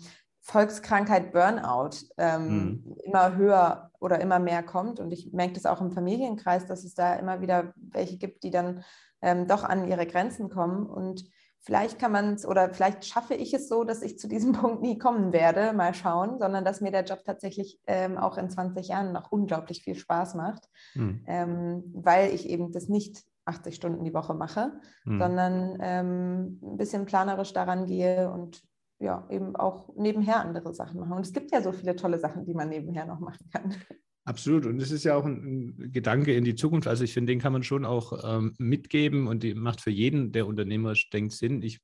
Volkskrankheit 0.49 1.31
Burnout 1.31 2.07
ähm, 2.17 2.83
mhm. 2.83 2.95
immer 3.03 3.35
höher 3.35 3.91
oder 3.99 4.19
immer 4.19 4.39
mehr 4.39 4.63
kommt. 4.63 4.99
Und 4.99 5.11
ich 5.11 5.31
merke 5.31 5.53
das 5.53 5.67
auch 5.67 5.79
im 5.79 5.91
Familienkreis, 5.91 6.65
dass 6.65 6.83
es 6.83 6.95
da 6.95 7.15
immer 7.15 7.41
wieder 7.41 7.73
welche 7.75 8.17
gibt, 8.17 8.43
die 8.43 8.49
dann 8.49 8.83
ähm, 9.21 9.47
doch 9.47 9.63
an 9.63 9.87
ihre 9.87 10.07
Grenzen 10.07 10.49
kommen. 10.49 10.87
Und 10.87 11.23
vielleicht 11.59 11.99
kann 11.99 12.11
man 12.11 12.33
es 12.33 12.47
oder 12.47 12.73
vielleicht 12.73 13.05
schaffe 13.05 13.35
ich 13.35 13.53
es 13.53 13.69
so, 13.69 13.83
dass 13.83 14.01
ich 14.01 14.17
zu 14.17 14.27
diesem 14.27 14.51
Punkt 14.53 14.81
nie 14.81 14.97
kommen 14.97 15.33
werde, 15.33 15.71
mal 15.73 15.93
schauen, 15.93 16.39
sondern 16.39 16.65
dass 16.65 16.81
mir 16.81 16.91
der 16.91 17.03
Job 17.03 17.19
tatsächlich 17.25 17.79
ähm, 17.85 18.17
auch 18.17 18.37
in 18.39 18.49
20 18.49 18.87
Jahren 18.87 19.13
noch 19.13 19.31
unglaublich 19.31 19.83
viel 19.83 19.95
Spaß 19.95 20.33
macht, 20.33 20.67
mhm. 20.95 21.83
weil 21.93 22.33
ich 22.33 22.49
eben 22.49 22.71
das 22.71 22.89
nicht 22.89 23.23
80 23.45 23.75
Stunden 23.75 24.03
die 24.03 24.13
Woche 24.13 24.33
mache, 24.33 24.79
mhm. 25.05 25.19
sondern 25.19 25.77
ähm, 25.81 26.59
ein 26.63 26.77
bisschen 26.77 27.05
planerisch 27.05 27.53
daran 27.53 27.85
gehe 27.85 28.31
und 28.31 28.63
ja, 28.99 29.25
eben 29.29 29.55
auch 29.55 29.95
nebenher 29.95 30.41
andere 30.41 30.73
Sachen 30.73 30.99
machen. 30.99 31.13
Und 31.13 31.25
es 31.25 31.33
gibt 31.33 31.51
ja 31.51 31.61
so 31.61 31.71
viele 31.71 31.95
tolle 31.95 32.19
Sachen, 32.19 32.45
die 32.45 32.53
man 32.53 32.69
nebenher 32.69 33.05
noch 33.05 33.19
machen 33.19 33.49
kann. 33.51 33.75
Absolut. 34.25 34.65
Und 34.65 34.79
es 34.81 34.91
ist 34.91 35.05
ja 35.05 35.15
auch 35.15 35.25
ein, 35.25 35.75
ein, 35.79 35.91
Gedanke 35.91 36.35
in 36.35 36.43
die 36.43 36.55
Zukunft. 36.55 36.87
Also 36.87 37.03
ich 37.03 37.13
finde, 37.13 37.31
den 37.31 37.39
kann 37.39 37.53
man 37.53 37.63
schon 37.63 37.85
auch 37.85 38.13
ähm, 38.23 38.53
mitgeben 38.59 39.27
und 39.27 39.41
die 39.41 39.55
macht 39.55 39.81
für 39.81 39.89
jeden, 39.89 40.31
der 40.31 40.45
unternehmerisch 40.45 41.09
denkt, 41.09 41.33
Sinn. 41.33 41.63
Ich 41.63 41.79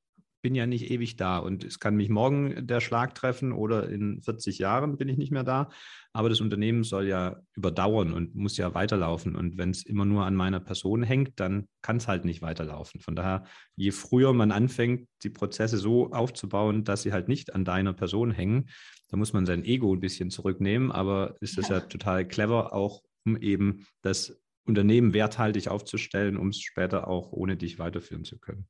bin 0.45 0.53
ja 0.53 0.67
nicht 0.67 0.91
ewig 0.91 1.15
da 1.15 1.39
und 1.39 1.63
es 1.63 1.79
kann 1.79 1.95
mich 1.95 2.07
morgen 2.07 2.67
der 2.67 2.79
Schlag 2.79 3.15
treffen 3.15 3.51
oder 3.51 3.89
in 3.89 4.21
40 4.21 4.59
Jahren 4.59 4.95
bin 4.95 5.09
ich 5.09 5.17
nicht 5.17 5.31
mehr 5.31 5.43
da. 5.43 5.69
Aber 6.13 6.29
das 6.29 6.39
Unternehmen 6.39 6.83
soll 6.83 7.07
ja 7.07 7.37
überdauern 7.55 8.13
und 8.13 8.35
muss 8.35 8.55
ja 8.55 8.75
weiterlaufen. 8.75 9.35
Und 9.35 9.57
wenn 9.57 9.71
es 9.71 9.83
immer 9.83 10.05
nur 10.05 10.23
an 10.23 10.35
meiner 10.35 10.59
Person 10.59 11.01
hängt, 11.01 11.39
dann 11.39 11.67
kann 11.81 11.97
es 11.97 12.07
halt 12.07 12.25
nicht 12.25 12.43
weiterlaufen. 12.43 13.01
Von 13.01 13.15
daher, 13.15 13.45
je 13.75 13.89
früher 13.89 14.33
man 14.33 14.51
anfängt, 14.51 15.07
die 15.23 15.31
Prozesse 15.31 15.79
so 15.79 16.11
aufzubauen, 16.11 16.83
dass 16.83 17.01
sie 17.01 17.11
halt 17.11 17.27
nicht 17.27 17.55
an 17.55 17.65
deiner 17.65 17.93
Person 17.93 18.29
hängen, 18.29 18.69
da 19.09 19.17
muss 19.17 19.33
man 19.33 19.47
sein 19.47 19.65
Ego 19.65 19.95
ein 19.95 19.99
bisschen 19.99 20.29
zurücknehmen. 20.29 20.91
Aber 20.91 21.37
ist 21.41 21.57
das 21.57 21.69
ja, 21.69 21.79
ja 21.79 21.81
total 21.81 22.27
clever, 22.27 22.71
auch 22.71 23.01
um 23.25 23.35
eben 23.35 23.87
das 24.03 24.39
Unternehmen 24.67 25.15
werthaltig 25.15 25.69
aufzustellen, 25.69 26.37
um 26.37 26.49
es 26.49 26.61
später 26.61 27.07
auch 27.07 27.31
ohne 27.31 27.57
dich 27.57 27.79
weiterführen 27.79 28.25
zu 28.25 28.37
können. 28.37 28.67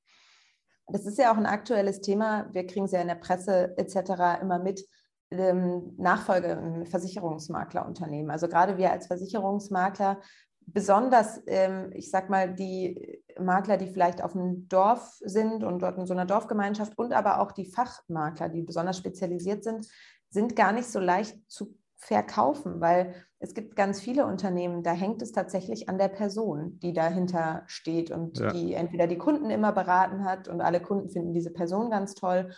Das 0.87 1.05
ist 1.05 1.17
ja 1.17 1.31
auch 1.31 1.37
ein 1.37 1.45
aktuelles 1.45 2.01
Thema. 2.01 2.47
Wir 2.53 2.67
kriegen 2.67 2.85
es 2.85 2.91
ja 2.91 3.01
in 3.01 3.07
der 3.07 3.15
Presse 3.15 3.77
etc. 3.77 4.41
immer 4.41 4.59
mit. 4.59 4.85
Ähm, 5.31 5.95
Nachfolge 5.97 6.49
im 6.49 6.85
Versicherungsmaklerunternehmen. 6.85 8.29
Also 8.29 8.47
gerade 8.47 8.77
wir 8.77 8.91
als 8.91 9.07
Versicherungsmakler, 9.07 10.21
besonders, 10.67 11.41
ähm, 11.47 11.91
ich 11.93 12.09
sag 12.11 12.29
mal, 12.29 12.53
die 12.53 13.23
Makler, 13.39 13.77
die 13.77 13.87
vielleicht 13.87 14.23
auf 14.23 14.33
dem 14.33 14.67
Dorf 14.67 15.17
sind 15.21 15.63
und 15.63 15.81
dort 15.81 15.97
in 15.97 16.05
so 16.05 16.13
einer 16.13 16.25
Dorfgemeinschaft 16.25 16.97
und 16.97 17.13
aber 17.13 17.39
auch 17.39 17.51
die 17.51 17.65
Fachmakler, 17.65 18.49
die 18.49 18.61
besonders 18.61 18.97
spezialisiert 18.97 19.63
sind, 19.63 19.87
sind 20.29 20.55
gar 20.55 20.71
nicht 20.71 20.87
so 20.87 20.99
leicht 20.99 21.39
zu 21.49 21.75
verkaufen, 21.97 22.81
weil 22.81 23.15
es 23.45 23.53
gibt 23.53 23.75
ganz 23.75 24.01
viele 24.01 24.25
Unternehmen, 24.25 24.81
da 24.81 24.91
hängt 24.91 25.21
es 25.21 25.31
tatsächlich 25.31 25.87
an 25.87 25.99
der 25.99 26.07
Person, 26.07 26.79
die 26.79 26.93
dahinter 26.93 27.61
steht 27.67 28.09
und 28.09 28.39
ja. 28.39 28.51
die 28.51 28.73
entweder 28.73 29.05
die 29.05 29.19
Kunden 29.19 29.51
immer 29.51 29.71
beraten 29.71 30.25
hat 30.25 30.47
und 30.47 30.61
alle 30.61 30.79
Kunden 30.79 31.09
finden 31.09 31.31
diese 31.31 31.51
Person 31.51 31.91
ganz 31.91 32.15
toll 32.15 32.51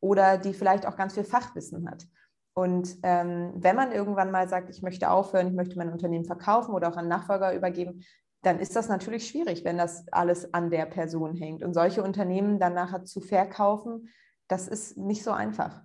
oder 0.00 0.38
die 0.38 0.52
vielleicht 0.52 0.84
auch 0.84 0.96
ganz 0.96 1.14
viel 1.14 1.22
Fachwissen 1.22 1.88
hat. 1.88 2.08
Und 2.54 2.96
ähm, 3.04 3.52
wenn 3.54 3.76
man 3.76 3.92
irgendwann 3.92 4.32
mal 4.32 4.48
sagt, 4.48 4.68
ich 4.68 4.82
möchte 4.82 5.10
aufhören, 5.10 5.46
ich 5.46 5.54
möchte 5.54 5.78
mein 5.78 5.92
Unternehmen 5.92 6.24
verkaufen 6.24 6.74
oder 6.74 6.88
auch 6.88 6.96
an 6.96 7.06
Nachfolger 7.06 7.54
übergeben, 7.54 8.02
dann 8.42 8.58
ist 8.58 8.74
das 8.74 8.88
natürlich 8.88 9.28
schwierig, 9.28 9.64
wenn 9.64 9.78
das 9.78 10.06
alles 10.10 10.52
an 10.52 10.70
der 10.70 10.86
Person 10.86 11.36
hängt. 11.36 11.62
Und 11.62 11.72
solche 11.72 12.02
Unternehmen 12.02 12.58
dann 12.58 12.74
nachher 12.74 13.04
zu 13.04 13.20
verkaufen, 13.20 14.08
das 14.48 14.66
ist 14.66 14.98
nicht 14.98 15.22
so 15.22 15.30
einfach 15.30 15.84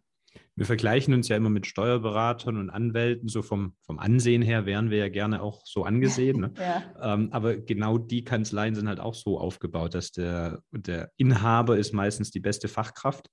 wir 0.55 0.65
vergleichen 0.65 1.13
uns 1.13 1.27
ja 1.27 1.37
immer 1.37 1.49
mit 1.49 1.67
Steuerberatern 1.67 2.57
und 2.57 2.69
Anwälten, 2.69 3.29
so 3.29 3.41
vom, 3.41 3.73
vom 3.81 3.99
Ansehen 3.99 4.41
her 4.41 4.65
wären 4.65 4.89
wir 4.89 4.97
ja 4.97 5.09
gerne 5.09 5.41
auch 5.41 5.61
so 5.65 5.83
angesehen. 5.83 6.39
Ne? 6.39 6.53
ja. 6.59 7.13
ähm, 7.13 7.29
aber 7.31 7.57
genau 7.57 7.97
die 7.97 8.23
Kanzleien 8.23 8.75
sind 8.75 8.87
halt 8.87 8.99
auch 8.99 9.15
so 9.15 9.39
aufgebaut, 9.39 9.93
dass 9.93 10.11
der, 10.11 10.61
der 10.71 11.11
Inhaber 11.17 11.77
ist 11.77 11.93
meistens 11.93 12.31
die 12.31 12.39
beste 12.39 12.67
Fachkraft. 12.67 13.29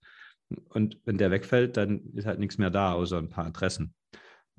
Und 0.68 0.98
wenn 1.04 1.16
der 1.16 1.30
wegfällt, 1.30 1.76
dann 1.76 2.02
ist 2.14 2.26
halt 2.26 2.38
nichts 2.38 2.58
mehr 2.58 2.70
da, 2.70 2.92
außer 2.92 3.18
ein 3.18 3.30
paar 3.30 3.46
Adressen. 3.46 3.94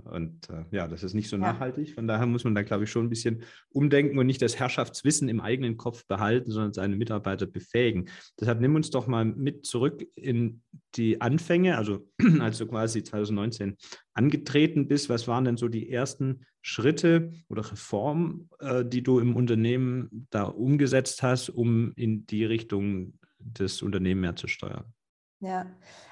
Und 0.04 0.50
äh, 0.50 0.66
ja, 0.72 0.88
das 0.88 1.04
ist 1.04 1.14
nicht 1.14 1.30
so 1.30 1.38
nachhaltig. 1.38 1.96
Von 1.96 2.08
daher 2.08 2.26
muss 2.26 2.44
man 2.44 2.54
da, 2.54 2.64
glaube 2.64 2.84
ich, 2.84 2.92
schon 2.92 3.06
ein 3.06 3.10
bisschen 3.10 3.44
umdenken 3.70 4.18
und 4.18 4.26
nicht 4.26 4.42
das 4.42 4.60
Herrschaftswissen 4.60 5.30
im 5.30 5.40
eigenen 5.40 5.78
Kopf 5.78 6.06
behalten, 6.06 6.52
sondern 6.52 6.74
seine 6.74 6.96
Mitarbeiter 6.98 7.46
befähigen. 7.46 8.10
Deshalb 8.40 8.60
nimm 8.60 8.76
uns 8.76 8.90
doch 8.90 9.08
mal 9.08 9.26
mit 9.26 9.66
zurück 9.66 10.06
in 10.16 10.62
die 10.96 11.22
Anfänge, 11.22 11.78
also 11.78 12.08
als 12.40 12.58
du 12.58 12.68
quasi 12.68 13.04
2019 13.04 13.78
angetreten 14.14 14.88
bist. 14.88 15.10
Was 15.10 15.28
waren 15.28 15.46
denn 15.46 15.58
so 15.58 15.70
die 15.70 15.90
ersten 15.90 16.46
Schritte 16.62 17.32
oder 17.48 17.72
Reformen, 17.72 18.50
äh, 18.60 18.84
die 18.84 19.02
du 19.02 19.20
im 19.20 19.36
Unternehmen 19.36 20.28
da 20.30 20.44
umgesetzt 20.44 21.24
hast, 21.24 21.50
um 21.50 21.94
in 21.96 22.26
die 22.28 22.44
Richtung 22.44 23.14
des 23.40 23.82
Unternehmens 23.82 24.22
mehr 24.22 24.36
zu 24.36 24.48
steuern? 24.48 24.95
Ja, 25.46 25.68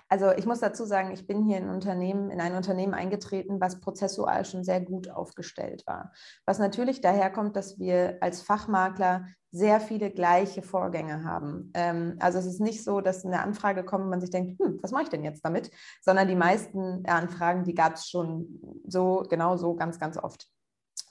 also 0.09 0.31
ich 0.31 0.45
muss 0.45 0.59
dazu 0.59 0.85
sagen, 0.85 1.09
ich 1.11 1.25
bin 1.25 1.43
hier 1.43 1.57
in, 1.57 1.67
Unternehmen, 1.67 2.29
in 2.29 2.39
ein 2.39 2.53
Unternehmen 2.53 2.93
eingetreten, 2.93 3.59
was 3.59 3.79
prozessual 3.79 4.45
schon 4.45 4.63
sehr 4.63 4.79
gut 4.79 5.09
aufgestellt 5.09 5.81
war. 5.87 6.11
Was 6.45 6.59
natürlich 6.59 7.01
daher 7.01 7.31
kommt, 7.31 7.55
dass 7.55 7.79
wir 7.79 8.19
als 8.21 8.43
Fachmakler 8.43 9.25
sehr 9.49 9.79
viele 9.79 10.11
gleiche 10.11 10.61
Vorgänge 10.61 11.23
haben. 11.23 11.71
Ähm, 11.73 12.17
also 12.19 12.37
es 12.37 12.45
ist 12.45 12.61
nicht 12.61 12.83
so, 12.83 13.01
dass 13.01 13.25
eine 13.25 13.41
Anfrage 13.41 13.83
kommt 13.83 14.03
und 14.03 14.11
man 14.11 14.21
sich 14.21 14.29
denkt, 14.29 14.59
hm, 14.59 14.77
was 14.83 14.91
mache 14.91 15.03
ich 15.03 15.09
denn 15.09 15.23
jetzt 15.23 15.43
damit? 15.43 15.71
Sondern 16.01 16.27
die 16.27 16.35
meisten 16.35 17.03
Anfragen, 17.07 17.63
die 17.63 17.73
gab 17.73 17.95
es 17.95 18.07
schon 18.07 18.61
so, 18.85 19.23
genau 19.27 19.57
so 19.57 19.73
ganz, 19.73 19.99
ganz 19.99 20.17
oft. 20.17 20.47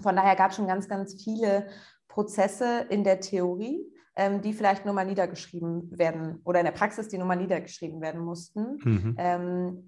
Von 0.00 0.14
daher 0.14 0.36
gab 0.36 0.50
es 0.50 0.56
schon 0.56 0.68
ganz, 0.68 0.88
ganz 0.88 1.20
viele 1.20 1.66
Prozesse 2.06 2.86
in 2.88 3.02
der 3.02 3.18
Theorie, 3.18 3.92
ähm, 4.14 4.42
die 4.42 4.52
vielleicht 4.52 4.84
nur 4.84 4.94
mal 4.94 5.06
niedergeschrieben 5.06 5.98
werden 5.98 6.40
oder 6.44 6.60
in 6.60 6.66
der 6.66 6.72
Praxis, 6.72 7.08
die 7.08 7.18
nur 7.18 7.26
mal 7.26 7.36
niedergeschrieben 7.36 8.00
werden 8.00 8.20
mussten. 8.20 8.78
Mhm. 8.82 9.14
Ähm, 9.18 9.86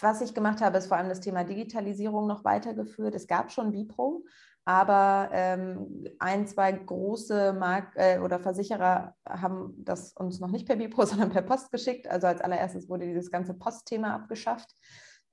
was 0.00 0.20
ich 0.20 0.34
gemacht 0.34 0.60
habe, 0.60 0.78
ist 0.78 0.86
vor 0.86 0.96
allem 0.96 1.08
das 1.08 1.20
Thema 1.20 1.44
Digitalisierung 1.44 2.26
noch 2.26 2.44
weitergeführt. 2.44 3.14
Es 3.14 3.26
gab 3.26 3.50
schon 3.50 3.72
Vipro, 3.72 4.24
aber 4.64 5.30
ähm, 5.32 6.04
ein, 6.18 6.46
zwei 6.46 6.70
große 6.70 7.52
Mark 7.54 7.94
äh, 7.96 8.18
oder 8.18 8.38
Versicherer 8.38 9.14
haben 9.28 9.74
das 9.78 10.12
uns 10.12 10.38
noch 10.40 10.50
nicht 10.50 10.66
per 10.66 10.78
Vipro, 10.78 11.04
sondern 11.06 11.30
per 11.30 11.42
Post 11.42 11.72
geschickt. 11.72 12.08
Also 12.08 12.28
als 12.28 12.40
allererstes 12.40 12.88
wurde 12.88 13.06
dieses 13.06 13.30
ganze 13.30 13.54
Postthema 13.54 14.14
abgeschafft. 14.14 14.76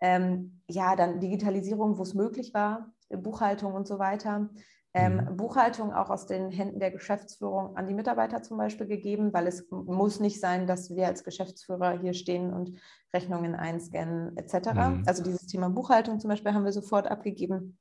Ähm, 0.01 0.62
ja, 0.67 0.96
dann 0.96 1.20
Digitalisierung, 1.20 1.98
wo 1.98 2.03
es 2.03 2.13
möglich 2.13 2.53
war, 2.53 2.91
Buchhaltung 3.10 3.74
und 3.74 3.88
so 3.88 4.00
weiter. 4.00 4.50
Ähm, 4.97 5.17
mhm. 5.17 5.35
Buchhaltung 5.35 5.93
auch 5.93 6.09
aus 6.09 6.25
den 6.25 6.51
Händen 6.51 6.79
der 6.79 6.89
Geschäftsführung 6.89 7.75
an 7.75 7.85
die 7.85 7.93
Mitarbeiter 7.93 8.41
zum 8.41 8.57
Beispiel 8.57 8.87
gegeben, 8.87 9.33
weil 9.33 9.45
es 9.45 9.69
muss 9.69 10.21
nicht 10.21 10.39
sein, 10.39 10.67
dass 10.67 10.89
wir 10.95 11.07
als 11.07 11.25
Geschäftsführer 11.25 11.99
hier 11.99 12.13
stehen 12.13 12.53
und 12.53 12.77
Rechnungen 13.13 13.55
einscannen 13.55 14.37
etc. 14.37 14.73
Mhm. 14.73 15.03
Also 15.05 15.21
dieses 15.21 15.47
Thema 15.47 15.69
Buchhaltung 15.69 16.21
zum 16.21 16.29
Beispiel 16.29 16.53
haben 16.53 16.63
wir 16.63 16.71
sofort 16.71 17.07
abgegeben. 17.07 17.77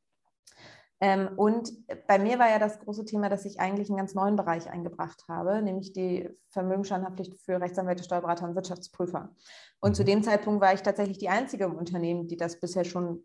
Ähm, 1.01 1.29
und 1.37 1.73
bei 2.09 2.19
mir 2.19 2.41
war 2.41 2.51
ja 2.51 2.59
das 2.59 2.81
große 2.81 3.05
Thema, 3.05 3.29
dass 3.29 3.45
ich 3.45 3.61
eigentlich 3.61 3.91
einen 3.91 3.99
ganz 3.99 4.15
neuen 4.15 4.35
Bereich 4.35 4.69
eingebracht 4.69 5.25
habe, 5.29 5.63
nämlich 5.63 5.93
die 5.93 6.29
Vermögensscheinhaftpflicht 6.51 7.37
für 7.45 7.61
Rechtsanwälte, 7.61 8.03
Steuerberater 8.03 8.49
und 8.49 8.57
Wirtschaftsprüfer. 8.57 9.31
Und 9.79 9.91
mhm. 9.91 9.95
zu 9.95 10.05
dem 10.05 10.25
Zeitpunkt 10.25 10.61
war 10.61 10.75
ich 10.75 10.83
tatsächlich 10.83 11.19
die 11.19 11.29
einzige 11.29 11.67
im 11.67 11.77
Unternehmen, 11.77 12.27
die 12.27 12.37
das 12.37 12.59
bisher 12.59 12.85
schon 12.85 13.23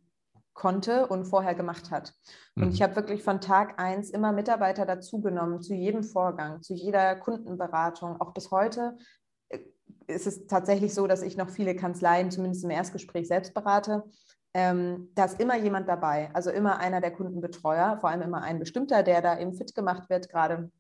konnte 0.60 1.08
und 1.08 1.24
vorher 1.24 1.56
gemacht 1.56 1.90
hat. 1.90 2.14
Und 2.56 2.66
mhm. 2.66 2.72
ich 2.72 2.82
habe 2.82 2.96
wirklich 2.98 3.24
von 3.24 3.40
Tag 3.40 3.80
eins 3.80 4.10
immer 4.10 4.34
Mitarbeiter 4.34 4.86
dazugenommen, 4.86 5.62
zu 5.62 5.74
jedem 5.74 6.04
Vorgang, 6.04 6.62
zu 6.62 6.74
jeder 6.74 7.16
Kundenberatung. 7.16 8.20
Auch 8.20 8.34
bis 8.34 8.52
heute 8.52 8.98
äh, 9.48 9.60
ist 10.08 10.28
es 10.28 10.48
tatsächlich 10.48 10.94
so, 10.94 11.08
dass 11.08 11.22
ich 11.22 11.38
noch 11.38 11.50
viele 11.50 11.76
Kanzleien, 11.76 12.30
zumindest 12.30 12.66
im 12.66 12.72
Erstgespräch, 12.72 13.28
selbst 13.28 13.54
berate. 13.54 14.04
Ähm, 14.54 15.10
da 15.16 15.26
ist 15.26 15.40
immer 15.40 15.56
jemand 15.56 15.88
dabei, 15.88 16.30
also 16.34 16.50
immer 16.50 16.80
einer 16.80 17.00
der 17.00 17.12
Kundenbetreuer, 17.12 17.98
vor 18.02 18.10
allem 18.10 18.22
immer 18.22 18.42
ein 18.42 18.60
bestimmter, 18.60 19.02
der 19.02 19.22
da 19.22 19.40
eben 19.40 19.54
fit 19.54 19.74
gemacht 19.74 20.10
wird 20.10 20.28
gerade. 20.28 20.72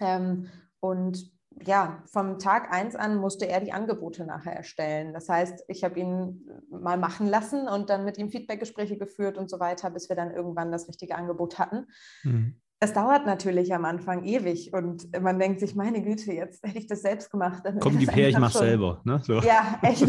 Ähm, 0.00 0.50
und 0.80 1.33
ja, 1.62 2.02
vom 2.06 2.38
Tag 2.38 2.72
eins 2.72 2.96
an 2.96 3.16
musste 3.16 3.48
er 3.48 3.60
die 3.60 3.72
Angebote 3.72 4.24
nachher 4.24 4.54
erstellen. 4.54 5.12
Das 5.12 5.28
heißt, 5.28 5.64
ich 5.68 5.84
habe 5.84 6.00
ihn 6.00 6.48
mal 6.70 6.98
machen 6.98 7.26
lassen 7.26 7.68
und 7.68 7.90
dann 7.90 8.04
mit 8.04 8.18
ihm 8.18 8.30
Feedbackgespräche 8.30 8.98
geführt 8.98 9.38
und 9.38 9.48
so 9.48 9.60
weiter, 9.60 9.90
bis 9.90 10.08
wir 10.08 10.16
dann 10.16 10.32
irgendwann 10.32 10.72
das 10.72 10.88
richtige 10.88 11.16
Angebot 11.16 11.58
hatten. 11.58 11.86
Mhm. 12.22 12.60
Das 12.80 12.92
dauert 12.92 13.24
natürlich 13.24 13.72
am 13.72 13.84
Anfang 13.84 14.24
ewig 14.24 14.74
und 14.74 15.08
man 15.20 15.38
denkt 15.38 15.60
sich, 15.60 15.74
meine 15.74 16.02
Güte, 16.02 16.32
jetzt 16.32 16.66
hätte 16.66 16.78
ich 16.78 16.86
das 16.86 17.02
selbst 17.02 17.30
gemacht. 17.30 17.62
Komm, 17.80 17.98
die 17.98 18.06
Pair, 18.06 18.28
ich 18.28 18.38
mach 18.38 18.52
selber. 18.52 19.00
Ne? 19.04 19.20
So. 19.22 19.40
Ja, 19.40 19.78
echt. 19.82 20.06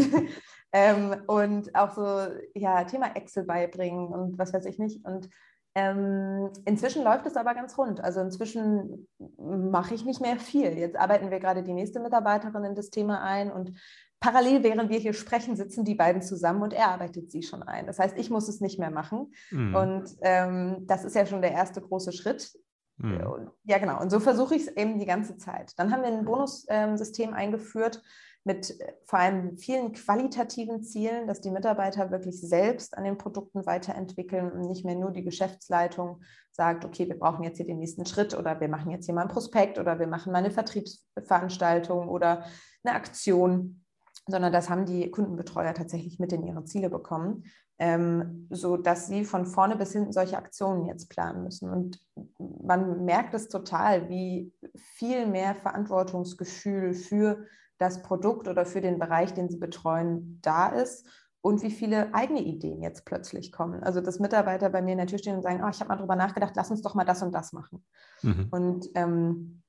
ähm, 0.72 1.16
und 1.26 1.74
auch 1.74 1.94
so, 1.94 2.26
ja, 2.54 2.84
Thema 2.84 3.14
Excel 3.16 3.44
beibringen 3.44 4.08
und 4.08 4.38
was 4.38 4.52
weiß 4.52 4.66
ich 4.66 4.78
nicht. 4.78 5.04
Und 5.06 5.28
ähm, 5.76 6.48
inzwischen 6.64 7.04
läuft 7.04 7.26
es 7.26 7.36
aber 7.36 7.54
ganz 7.54 7.76
rund. 7.76 8.02
Also 8.02 8.20
inzwischen 8.20 9.06
mache 9.38 9.94
ich 9.94 10.06
nicht 10.06 10.22
mehr 10.22 10.38
viel. 10.38 10.72
Jetzt 10.78 10.96
arbeiten 10.96 11.30
wir 11.30 11.38
gerade 11.38 11.62
die 11.62 11.74
nächste 11.74 12.00
Mitarbeiterin 12.00 12.64
in 12.64 12.74
das 12.74 12.88
Thema 12.88 13.22
ein 13.22 13.52
und 13.52 13.72
parallel, 14.18 14.62
während 14.62 14.88
wir 14.88 14.98
hier 14.98 15.12
sprechen, 15.12 15.54
sitzen 15.54 15.84
die 15.84 15.94
beiden 15.94 16.22
zusammen 16.22 16.62
und 16.62 16.72
er 16.72 16.88
arbeitet 16.88 17.30
sie 17.30 17.42
schon 17.42 17.62
ein. 17.62 17.86
Das 17.86 17.98
heißt, 17.98 18.16
ich 18.16 18.30
muss 18.30 18.48
es 18.48 18.62
nicht 18.62 18.78
mehr 18.78 18.90
machen. 18.90 19.34
Mhm. 19.50 19.74
Und 19.74 20.16
ähm, 20.22 20.86
das 20.86 21.04
ist 21.04 21.14
ja 21.14 21.26
schon 21.26 21.42
der 21.42 21.52
erste 21.52 21.82
große 21.82 22.12
Schritt. 22.12 22.52
Mhm. 22.98 23.50
Ja, 23.64 23.78
genau. 23.78 24.00
Und 24.00 24.10
so 24.10 24.20
versuche 24.20 24.54
ich 24.54 24.62
es 24.62 24.76
eben 24.76 24.98
die 24.98 25.06
ganze 25.06 25.36
Zeit. 25.36 25.78
Dann 25.78 25.92
haben 25.92 26.02
wir 26.02 26.08
ein 26.08 26.24
Bonussystem 26.24 27.30
ähm, 27.30 27.34
eingeführt, 27.34 28.02
mit 28.46 28.80
äh, 28.80 28.92
vor 29.04 29.18
allem 29.18 29.58
vielen 29.58 29.92
qualitativen 29.92 30.82
Zielen, 30.82 31.26
dass 31.26 31.40
die 31.40 31.50
Mitarbeiter 31.50 32.10
wirklich 32.10 32.40
selbst 32.40 32.96
an 32.96 33.04
den 33.04 33.18
Produkten 33.18 33.66
weiterentwickeln 33.66 34.50
und 34.50 34.62
nicht 34.62 34.84
mehr 34.84 34.94
nur 34.94 35.10
die 35.10 35.24
Geschäftsleitung 35.24 36.22
sagt, 36.52 36.84
okay, 36.84 37.06
wir 37.08 37.18
brauchen 37.18 37.44
jetzt 37.44 37.56
hier 37.56 37.66
den 37.66 37.78
nächsten 37.78 38.06
Schritt 38.06 38.34
oder 38.34 38.60
wir 38.60 38.68
machen 38.68 38.90
jetzt 38.90 39.06
hier 39.06 39.14
mal 39.14 39.22
ein 39.22 39.28
Prospekt 39.28 39.78
oder 39.78 39.98
wir 39.98 40.06
machen 40.06 40.32
mal 40.32 40.38
eine 40.38 40.52
Vertriebsveranstaltung 40.52 42.08
oder 42.08 42.44
eine 42.84 42.94
Aktion, 42.94 43.84
sondern 44.26 44.52
das 44.52 44.68
haben 44.68 44.86
die 44.86 45.10
Kundenbetreuer 45.10 45.74
tatsächlich 45.74 46.18
mit 46.18 46.32
in 46.32 46.44
ihre 46.44 46.64
Ziele 46.64 46.90
bekommen, 46.90 47.44
ähm, 47.78 48.46
so 48.50 48.76
dass 48.76 49.06
sie 49.06 49.24
von 49.24 49.46
vorne 49.46 49.76
bis 49.76 49.92
hinten 49.92 50.12
solche 50.12 50.36
Aktionen 50.36 50.86
jetzt 50.86 51.08
planen 51.08 51.44
müssen. 51.44 51.70
Und 51.70 52.00
man 52.38 53.04
merkt 53.04 53.34
es 53.34 53.48
total, 53.48 54.08
wie 54.08 54.52
viel 54.74 55.26
mehr 55.26 55.54
Verantwortungsgefühl 55.54 56.94
für 56.94 57.44
das 57.78 58.02
Produkt 58.02 58.48
oder 58.48 58.64
für 58.64 58.80
den 58.80 58.98
Bereich, 58.98 59.34
den 59.34 59.48
Sie 59.48 59.58
betreuen, 59.58 60.40
da 60.42 60.68
ist 60.68 61.06
und 61.42 61.62
wie 61.62 61.70
viele 61.70 62.12
eigene 62.14 62.42
Ideen 62.42 62.82
jetzt 62.82 63.04
plötzlich 63.04 63.52
kommen. 63.52 63.82
Also, 63.84 64.00
dass 64.00 64.18
Mitarbeiter 64.18 64.70
bei 64.70 64.82
mir 64.82 64.92
in 64.92 64.98
der 64.98 65.06
Tür 65.06 65.18
stehen 65.18 65.36
und 65.36 65.42
sagen, 65.42 65.62
oh, 65.62 65.68
ich 65.68 65.78
habe 65.80 65.88
mal 65.88 65.96
drüber 65.96 66.16
nachgedacht, 66.16 66.54
lass 66.56 66.70
uns 66.70 66.82
doch 66.82 66.94
mal 66.94 67.04
das 67.04 67.22
und 67.22 67.32
das 67.32 67.52
machen. 67.52 67.84
Mhm. 68.22 68.48
Und 68.50 68.86
ähm, 68.94 69.62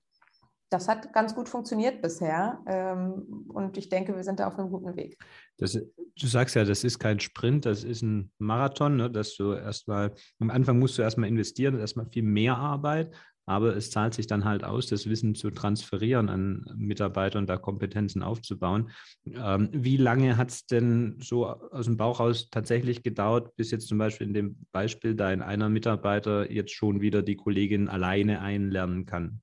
das 0.69 0.87
hat 0.87 1.13
ganz 1.13 1.33
gut 1.33 1.49
funktioniert 1.49 2.01
bisher. 2.01 2.61
Ähm, 2.67 3.45
und 3.49 3.77
ich 3.77 3.89
denke, 3.89 4.15
wir 4.15 4.23
sind 4.23 4.39
da 4.39 4.47
auf 4.47 4.57
einem 4.57 4.69
guten 4.69 4.95
Weg. 4.95 5.17
Das, 5.57 5.73
du 5.73 6.27
sagst 6.27 6.55
ja, 6.55 6.65
das 6.65 6.83
ist 6.83 6.99
kein 6.99 7.19
Sprint, 7.19 7.65
das 7.65 7.83
ist 7.83 8.01
ein 8.01 8.31
Marathon, 8.37 8.97
ne, 8.97 9.09
dass 9.09 9.35
du 9.35 9.53
erstmal, 9.53 10.13
am 10.39 10.49
Anfang 10.49 10.79
musst 10.79 10.97
du 10.97 11.01
erstmal 11.01 11.29
investieren, 11.29 11.79
erstmal 11.79 12.07
viel 12.07 12.23
mehr 12.23 12.57
Arbeit, 12.57 13.15
aber 13.49 13.77
es 13.77 13.91
zahlt 13.91 14.13
sich 14.13 14.27
dann 14.27 14.43
halt 14.43 14.65
aus, 14.65 14.87
das 14.87 15.07
Wissen 15.09 15.33
zu 15.33 15.51
transferieren 15.51 16.27
an 16.27 16.65
Mitarbeiter 16.75 17.39
und 17.39 17.47
da 17.47 17.55
Kompetenzen 17.55 18.21
aufzubauen. 18.21 18.91
Ähm, 19.25 19.69
wie 19.71 19.95
lange 19.95 20.35
hat 20.35 20.49
es 20.49 20.65
denn 20.65 21.17
so 21.21 21.45
aus 21.47 21.85
dem 21.85 21.95
Bauch 21.95 22.19
raus 22.19 22.49
tatsächlich 22.51 23.03
gedauert, 23.03 23.55
bis 23.55 23.71
jetzt 23.71 23.87
zum 23.87 23.99
Beispiel 23.99 24.27
in 24.27 24.33
dem 24.33 24.65
Beispiel 24.73 25.15
dein 25.15 25.41
einer 25.41 25.69
Mitarbeiter 25.69 26.51
jetzt 26.51 26.73
schon 26.73 26.99
wieder 26.99 27.21
die 27.21 27.37
Kollegin 27.37 27.87
alleine 27.87 28.41
einlernen 28.41 29.05
kann? 29.05 29.41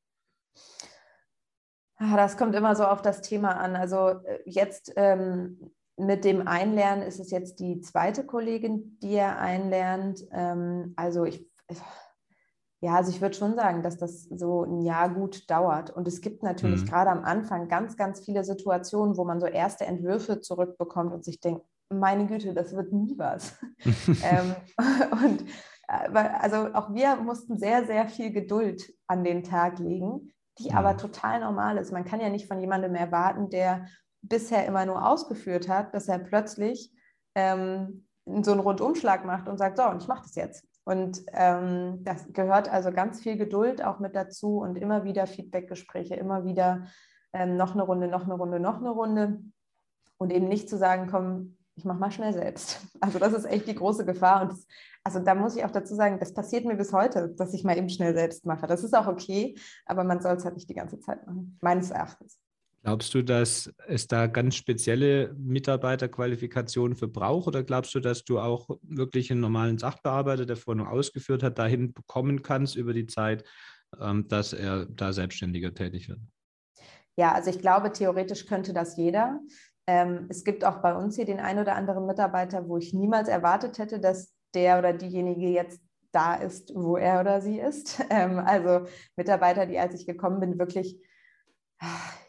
Ah, 1.96 2.16
das 2.16 2.36
kommt 2.36 2.54
immer 2.54 2.74
so 2.74 2.84
auf 2.84 3.02
das 3.02 3.20
Thema 3.22 3.56
an. 3.56 3.76
Also 3.76 4.08
äh, 4.24 4.40
jetzt 4.46 4.92
ähm, 4.96 5.72
mit 5.96 6.24
dem 6.24 6.46
Einlernen 6.46 7.06
ist 7.06 7.20
es 7.20 7.30
jetzt 7.30 7.60
die 7.60 7.80
zweite 7.80 8.24
Kollegin, 8.24 8.98
die 9.00 9.14
er 9.14 9.38
einlernt. 9.38 10.26
Ähm, 10.32 10.92
also 10.96 11.24
ich, 11.24 11.46
ja, 12.80 12.96
also 12.96 13.10
ich 13.10 13.20
würde 13.20 13.36
schon 13.36 13.54
sagen, 13.54 13.82
dass 13.82 13.96
das 13.96 14.24
so 14.24 14.64
ein 14.64 14.80
Jahr 14.80 15.08
gut 15.08 15.48
dauert. 15.50 15.90
Und 15.90 16.08
es 16.08 16.20
gibt 16.20 16.42
natürlich 16.42 16.82
mhm. 16.82 16.86
gerade 16.86 17.10
am 17.10 17.24
Anfang 17.24 17.68
ganz, 17.68 17.96
ganz 17.96 18.20
viele 18.24 18.44
Situationen, 18.44 19.16
wo 19.16 19.24
man 19.24 19.40
so 19.40 19.46
erste 19.46 19.86
Entwürfe 19.86 20.40
zurückbekommt 20.40 21.12
und 21.12 21.24
sich 21.24 21.40
denkt, 21.40 21.64
meine 21.90 22.26
Güte, 22.26 22.54
das 22.54 22.74
wird 22.74 22.92
nie 22.92 23.16
was. 23.16 23.56
ähm, 24.24 24.54
und 25.24 25.42
äh, 25.88 26.18
also 26.40 26.74
auch 26.74 26.92
wir 26.92 27.16
mussten 27.16 27.56
sehr, 27.58 27.86
sehr 27.86 28.08
viel 28.08 28.32
Geduld 28.32 28.92
an 29.06 29.22
den 29.22 29.44
Tag 29.44 29.78
legen, 29.78 30.32
die 30.58 30.70
mhm. 30.70 30.76
aber 30.76 30.96
total 30.96 31.40
normal 31.40 31.78
ist. 31.78 31.92
Man 31.92 32.04
kann 32.04 32.20
ja 32.20 32.28
nicht 32.28 32.49
von 32.49 32.61
jemandem 32.61 32.94
erwarten, 32.94 33.50
der 33.50 33.87
bisher 34.23 34.66
immer 34.66 34.87
nur 34.87 35.06
ausgeführt 35.06 35.68
hat, 35.68 35.94
dass 35.94 36.08
er 36.08 36.18
plötzlich 36.18 36.92
ähm, 37.34 38.06
so 38.25 38.52
einen 38.52 38.61
Rundumschlag 38.61 39.25
macht 39.25 39.49
und 39.49 39.58
sagt, 39.58 39.76
so, 39.76 39.84
und 39.84 40.02
ich 40.02 40.08
mache 40.08 40.23
das 40.23 40.34
jetzt. 40.34 40.66
Und 40.84 41.23
ähm, 41.32 42.04
das 42.04 42.32
gehört 42.32 42.68
also 42.68 42.92
ganz 42.92 43.20
viel 43.20 43.37
Geduld 43.37 43.82
auch 43.82 44.00
mit 44.00 44.14
dazu 44.14 44.58
und 44.58 44.76
immer 44.76 45.04
wieder 45.04 45.26
Feedbackgespräche, 45.26 46.14
immer 46.14 46.44
wieder 46.44 46.87
ähm, 47.32 47.56
noch 47.56 47.73
eine 47.73 47.82
Runde, 47.82 48.08
noch 48.08 48.25
eine 48.25 48.34
Runde, 48.34 48.61
noch 48.61 48.78
eine 48.78 48.90
Runde. 48.90 49.40
Und 50.18 50.32
eben 50.32 50.46
nicht 50.46 50.68
zu 50.68 50.76
sagen, 50.78 51.08
komm, 51.11 51.56
ich 51.75 51.84
mache 51.84 51.99
mal 51.99 52.11
schnell 52.11 52.32
selbst. 52.32 52.80
Also 53.00 53.18
das 53.18 53.34
ist 53.34 53.44
echt 53.44 53.66
die 53.66 53.75
große 53.75 54.06
Gefahr. 54.06 54.42
Und 54.42 54.52
das, 54.52 54.66
also 55.04 55.20
da 55.20 55.34
muss 55.34 55.54
ich 55.54 55.64
auch 55.64 55.70
dazu 55.70 55.94
sagen, 55.94 56.18
das 56.18 56.32
passiert 56.32 56.64
mir 56.64 56.76
bis 56.76 56.92
heute, 56.92 57.28
dass 57.37 57.52
ich 57.52 57.62
mal 57.62 57.76
eben 57.76 57.90
schnell 57.90 58.14
selbst 58.14 58.46
mache. 58.46 58.66
Das 58.66 58.82
ist 58.82 58.94
auch 58.94 59.06
okay, 59.06 59.54
aber 59.84 60.02
man 60.02 60.23
soll 60.23 60.37
es 60.37 60.44
halt 60.44 60.54
nicht 60.54 60.68
die 60.68 60.75
ganze 60.75 60.99
Zeit 60.99 61.26
machen, 61.26 61.58
meines 61.61 61.90
Erachtens. 61.90 62.38
Glaubst 62.82 63.14
du, 63.14 63.23
dass 63.23 63.70
es 63.87 64.08
da 64.08 64.26
ganz 64.26 64.56
spezielle 64.56 65.34
Mitarbeiterqualifikationen 65.38 66.96
für 66.96 67.08
braucht 67.08 67.46
oder 67.49 67.62
glaubst 67.62 67.94
du, 67.94 68.00
dass 68.00 68.25
du 68.25 68.38
auch 68.38 68.68
wirklich 68.82 69.30
einen 69.30 69.40
normalen 69.40 69.78
Sachbearbeiter, 69.78 70.44
der 70.44 70.56
vorhin 70.56 70.87
ausgeführt 70.87 71.42
hat, 71.42 71.58
dahin 71.58 71.94
bekommen 71.94 72.42
kannst 72.42 72.76
über 72.76 72.92
die 72.92 73.06
Zeit, 73.06 73.44
ähm, 74.00 74.28
dass 74.28 74.52
er 74.52 74.87
da 74.87 75.12
selbstständiger 75.12 75.73
tätig 75.73 76.08
wird? 76.08 76.20
Ja, 77.16 77.32
also 77.32 77.49
ich 77.49 77.58
glaube, 77.58 77.92
theoretisch 77.92 78.44
könnte 78.44 78.75
das 78.75 78.96
jeder. 78.96 79.40
Ähm, 79.87 80.26
es 80.28 80.44
gibt 80.44 80.64
auch 80.64 80.82
bei 80.82 80.94
uns 80.94 81.16
hier 81.16 81.25
den 81.25 81.40
einen 81.40 81.61
oder 81.61 81.76
anderen 81.76 82.06
Mitarbeiter, 82.06 82.68
wo 82.68 82.76
ich 82.76 82.92
niemals 82.92 83.28
erwartet 83.28 83.78
hätte, 83.78 84.00
dass 84.00 84.33
der 84.54 84.78
oder 84.78 84.92
diejenige 84.92 85.49
jetzt 85.49 85.80
da 86.14 86.34
ist, 86.34 86.73
wo 86.75 86.96
er 86.96 87.20
oder 87.20 87.40
sie 87.40 87.58
ist. 87.58 88.02
Ähm, 88.11 88.38
also 88.38 88.87
Mitarbeiter, 89.16 89.66
die, 89.66 89.78
als 89.78 89.94
ich 89.94 90.06
gekommen 90.06 90.40
bin, 90.40 90.58
wirklich, 90.58 91.00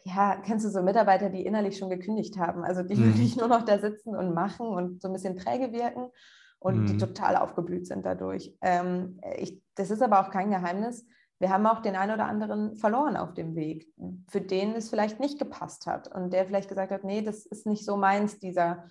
ja, 0.04 0.36
kennst 0.44 0.64
du 0.64 0.70
so 0.70 0.82
Mitarbeiter, 0.82 1.30
die 1.30 1.44
innerlich 1.44 1.78
schon 1.78 1.90
gekündigt 1.90 2.38
haben, 2.38 2.64
also 2.64 2.82
die 2.82 2.96
mhm. 2.96 3.04
wirklich 3.06 3.36
nur 3.38 3.48
noch 3.48 3.64
da 3.64 3.78
sitzen 3.78 4.16
und 4.16 4.34
machen 4.34 4.66
und 4.66 5.00
so 5.00 5.08
ein 5.08 5.12
bisschen 5.12 5.36
träge 5.36 5.72
wirken 5.72 6.10
und 6.58 6.82
mhm. 6.82 6.86
die 6.86 6.96
total 6.96 7.36
aufgeblüht 7.36 7.86
sind 7.86 8.04
dadurch. 8.04 8.54
Ähm, 8.62 9.20
ich, 9.36 9.62
das 9.74 9.90
ist 9.90 10.02
aber 10.02 10.20
auch 10.20 10.30
kein 10.30 10.50
Geheimnis. 10.50 11.06
Wir 11.38 11.50
haben 11.50 11.66
auch 11.66 11.80
den 11.80 11.96
einen 11.96 12.12
oder 12.12 12.26
anderen 12.26 12.76
verloren 12.76 13.16
auf 13.16 13.34
dem 13.34 13.54
Weg, 13.54 13.92
für 14.28 14.40
den 14.40 14.74
es 14.74 14.88
vielleicht 14.88 15.20
nicht 15.20 15.38
gepasst 15.38 15.86
hat 15.86 16.12
und 16.12 16.32
der 16.32 16.46
vielleicht 16.46 16.68
gesagt 16.68 16.90
hat, 16.90 17.04
nee, 17.04 17.20
das 17.20 17.44
ist 17.44 17.66
nicht 17.66 17.84
so 17.84 17.96
meins, 17.96 18.38
dieser 18.38 18.86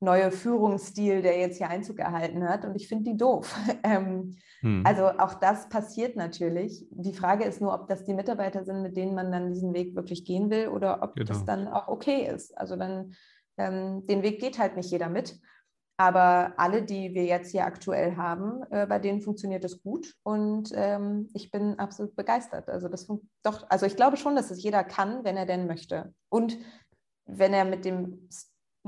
neue 0.00 0.30
Führungsstil, 0.30 1.22
der 1.22 1.38
jetzt 1.38 1.58
hier 1.58 1.68
Einzug 1.68 1.98
erhalten 1.98 2.48
hat. 2.48 2.64
Und 2.64 2.76
ich 2.76 2.88
finde 2.88 3.10
die 3.10 3.16
doof. 3.16 3.56
Ähm, 3.84 4.36
hm. 4.60 4.82
Also 4.84 5.06
auch 5.06 5.34
das 5.34 5.68
passiert 5.68 6.16
natürlich. 6.16 6.86
Die 6.90 7.12
Frage 7.12 7.44
ist 7.44 7.60
nur, 7.60 7.72
ob 7.72 7.88
das 7.88 8.04
die 8.04 8.12
Mitarbeiter 8.12 8.64
sind, 8.64 8.82
mit 8.82 8.96
denen 8.96 9.14
man 9.14 9.30
dann 9.30 9.52
diesen 9.52 9.72
Weg 9.72 9.94
wirklich 9.94 10.24
gehen 10.24 10.50
will 10.50 10.68
oder 10.68 11.02
ob 11.02 11.14
genau. 11.14 11.28
das 11.28 11.44
dann 11.44 11.68
auch 11.68 11.88
okay 11.88 12.26
ist. 12.26 12.56
Also 12.58 12.76
dann 12.76 13.14
ähm, 13.56 14.06
den 14.06 14.22
Weg 14.22 14.40
geht 14.40 14.58
halt 14.58 14.76
nicht 14.76 14.90
jeder 14.90 15.08
mit. 15.08 15.38
Aber 16.00 16.54
alle, 16.58 16.82
die 16.82 17.14
wir 17.14 17.24
jetzt 17.24 17.50
hier 17.50 17.66
aktuell 17.66 18.16
haben, 18.16 18.62
äh, 18.70 18.86
bei 18.86 19.00
denen 19.00 19.20
funktioniert 19.20 19.64
es 19.64 19.82
gut 19.82 20.14
und 20.22 20.70
ähm, 20.72 21.28
ich 21.34 21.50
bin 21.50 21.76
absolut 21.80 22.14
begeistert. 22.14 22.68
Also 22.68 22.88
das 22.88 23.08
doch, 23.42 23.68
also 23.68 23.84
ich 23.84 23.96
glaube 23.96 24.16
schon, 24.16 24.36
dass 24.36 24.52
es 24.52 24.62
jeder 24.62 24.84
kann, 24.84 25.24
wenn 25.24 25.36
er 25.36 25.46
denn 25.46 25.66
möchte. 25.66 26.14
Und 26.28 26.56
wenn 27.26 27.52
er 27.52 27.64
mit 27.64 27.84
dem 27.84 28.28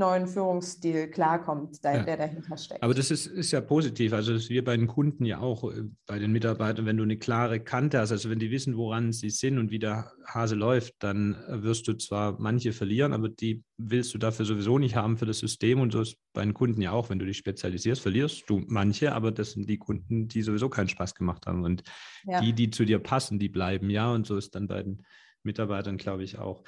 neuen 0.01 0.27
Führungsstil 0.27 1.09
klarkommt, 1.09 1.85
der, 1.85 1.99
ja. 1.99 2.03
der 2.03 2.17
dahinter 2.17 2.57
steckt. 2.57 2.83
Aber 2.83 2.95
das 2.95 3.13
ist, 3.13 3.27
ist 3.27 3.53
ja 3.53 3.61
positiv. 3.61 4.13
Also 4.13 4.33
das 4.33 4.49
wir 4.49 4.65
bei 4.65 4.77
den 4.77 4.89
Kunden 4.89 5.25
ja 5.25 5.39
auch, 5.39 5.71
äh, 5.71 5.85
bei 6.07 6.19
den 6.19 6.33
Mitarbeitern, 6.33 6.87
wenn 6.87 6.97
du 6.97 7.05
eine 7.05 7.17
klare 7.17 7.61
Kante 7.61 8.01
hast, 8.01 8.11
also 8.11 8.31
wenn 8.31 8.41
die 8.41 8.51
wissen, 8.51 8.77
woran 8.77 9.13
sie 9.13 9.31
sind 9.31 9.59
und 9.59 9.71
wie 9.71 9.79
der 9.79 10.11
Hase 10.27 10.57
läuft, 10.57 10.95
dann 10.99 11.35
äh, 11.47 11.63
wirst 11.63 11.87
du 11.87 11.95
zwar 11.95 12.41
manche 12.41 12.73
verlieren, 12.73 13.13
aber 13.13 13.29
die 13.29 13.63
willst 13.79 14.13
du 14.13 14.19
dafür 14.19 14.45
sowieso 14.45 14.79
nicht 14.79 14.97
haben 14.97 15.17
für 15.17 15.27
das 15.27 15.39
System 15.39 15.81
und 15.81 15.93
so 15.93 16.01
ist 16.01 16.17
bei 16.33 16.43
den 16.43 16.55
Kunden 16.55 16.83
ja 16.83 16.93
auch. 16.93 17.11
Wenn 17.11 17.19
du 17.19 17.27
dich 17.27 17.37
spezialisierst, 17.39 18.03
verlierst 18.03 18.49
du 18.49 18.63
manche, 18.67 19.13
aber 19.13 19.31
das 19.31 19.53
sind 19.53 19.69
die 19.69 19.79
Kunden, 19.79 20.27
die 20.27 20.43
sowieso 20.43 20.69
keinen 20.69 20.89
Spaß 20.89 21.15
gemacht 21.15 21.47
haben. 21.47 21.65
Und 21.65 21.83
ja. 22.25 22.41
die, 22.41 22.53
die 22.53 22.71
zu 22.71 22.85
dir 22.85 22.99
passen, 22.99 23.39
die 23.39 23.49
bleiben 23.49 23.91
ja. 23.91 24.13
Und 24.13 24.27
so 24.27 24.37
ist 24.37 24.55
dann 24.55 24.67
bei 24.67 24.83
den 24.83 25.05
Mitarbeitern, 25.43 25.97
glaube 25.97 26.25
ich, 26.25 26.39
auch. 26.39 26.65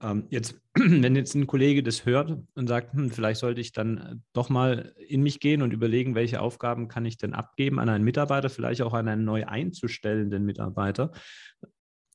Ähm, 0.00 0.26
jetzt, 0.30 0.60
wenn 0.74 1.14
jetzt 1.14 1.34
ein 1.34 1.46
Kollege 1.46 1.82
das 1.82 2.06
hört 2.06 2.38
und 2.54 2.66
sagt, 2.66 2.94
hm, 2.94 3.10
vielleicht 3.10 3.40
sollte 3.40 3.60
ich 3.60 3.72
dann 3.72 3.98
äh, 3.98 4.16
doch 4.32 4.48
mal 4.48 4.94
in 4.96 5.22
mich 5.22 5.40
gehen 5.40 5.62
und 5.62 5.72
überlegen, 5.72 6.14
welche 6.14 6.40
Aufgaben 6.40 6.88
kann 6.88 7.04
ich 7.04 7.18
denn 7.18 7.34
abgeben 7.34 7.78
an 7.78 7.88
einen 7.88 8.04
Mitarbeiter, 8.04 8.48
vielleicht 8.48 8.82
auch 8.82 8.94
an 8.94 9.08
einen 9.08 9.24
neu 9.24 9.46
einzustellenden 9.46 10.44
Mitarbeiter. 10.44 11.12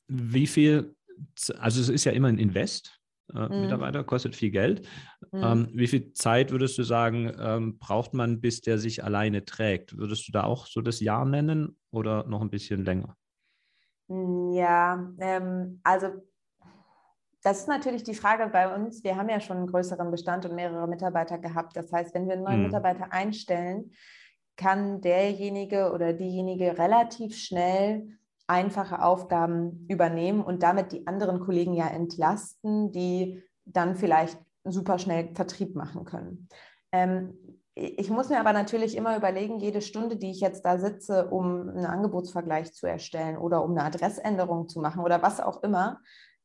Wie 0.08 0.48
viel, 0.48 0.96
also 1.58 1.82
es 1.82 1.90
ist 1.90 2.06
ja 2.06 2.12
immer 2.12 2.30
ein 2.30 2.40
Invest, 2.40 3.00
äh, 3.36 3.48
mhm. 3.48 3.62
Mitarbeiter, 3.62 4.04
kostet 4.04 4.36
viel 4.36 4.50
Geld. 4.50 4.88
Mhm. 5.32 5.44
Ähm, 5.44 5.70
wie 5.74 5.88
viel 5.88 6.14
Zeit 6.14 6.52
würdest 6.52 6.78
du 6.80 6.84
sagen, 6.84 7.32
ähm, 7.40 7.78
braucht 7.78 8.16
man, 8.16 8.42
bis 8.42 8.62
der 8.62 8.80
sich 8.80 9.04
alleine 9.04 9.46
trägt? 9.46 9.96
Würdest 9.96 10.28
du 10.28 10.32
da 10.32 10.44
auch 10.44 10.66
so 10.66 10.82
das 10.82 11.00
Jahr 11.02 11.26
nennen 11.26 11.78
oder 11.92 12.26
noch 12.26 12.42
ein 12.42 12.50
bisschen 12.50 12.84
länger? 12.84 13.16
Ja, 14.08 15.14
ähm, 15.20 15.80
also 15.84 16.08
das 17.42 17.60
ist 17.60 17.68
natürlich 17.68 18.04
die 18.04 18.16
Frage 18.16 18.48
bei 18.48 18.74
uns. 18.74 19.04
Wir 19.04 19.16
haben 19.16 19.30
ja 19.30 19.40
schon 19.40 19.58
einen 19.58 19.68
größeren 19.68 20.12
Bestand 20.12 20.46
und 20.46 20.56
mehrere 20.56 20.88
Mitarbeiter 20.88 21.38
gehabt. 21.38 21.76
Das 21.76 21.92
heißt, 21.92 22.14
wenn 22.14 22.28
wir 22.28 22.34
einen 22.34 22.44
neuen 22.44 22.60
mhm. 22.60 22.66
Mitarbeiter 22.66 23.14
einstellen, 23.14 23.92
kann 24.58 25.00
derjenige 25.00 25.94
oder 25.94 26.12
diejenige 26.12 26.78
relativ 26.78 27.38
schnell 27.38 28.20
einfache 28.48 29.02
Aufgaben 29.02 29.86
übernehmen 29.88 30.42
und 30.42 30.64
damit 30.64 30.92
die 30.92 31.08
anderen 31.08 31.40
Kollegen 31.40 31.74
ja 31.74 31.88
entlasten, 31.88 32.92
die 32.92 33.42
dann 33.64 33.96
vielleicht 33.96 34.38
super 34.66 35.00
schnell 35.00 35.30
Vertrieb 35.34 35.76
machen 35.76 36.04
können. 36.04 36.50
Ähm, 36.92 37.38
ich 37.76 38.10
muss 38.10 38.28
mir 38.28 38.40
aber 38.40 38.52
natürlich 38.52 38.98
immer 38.98 39.16
überlegen, 39.16 39.60
jede 39.60 39.82
Stunde, 39.82 40.18
die 40.18 40.32
ich 40.32 40.42
jetzt 40.42 40.66
da 40.66 40.78
sitze, 40.78 41.30
um 41.30 41.70
einen 41.70 41.86
Angebotsvergleich 41.86 42.74
zu 42.74 42.88
erstellen 42.88 43.38
oder 43.38 43.64
um 43.64 43.72
eine 43.72 43.84
Adressänderung 43.84 44.68
zu 44.68 44.82
machen 44.82 45.02
oder 45.04 45.22
was 45.22 45.40
auch 45.40 45.64
immer, 45.64 46.02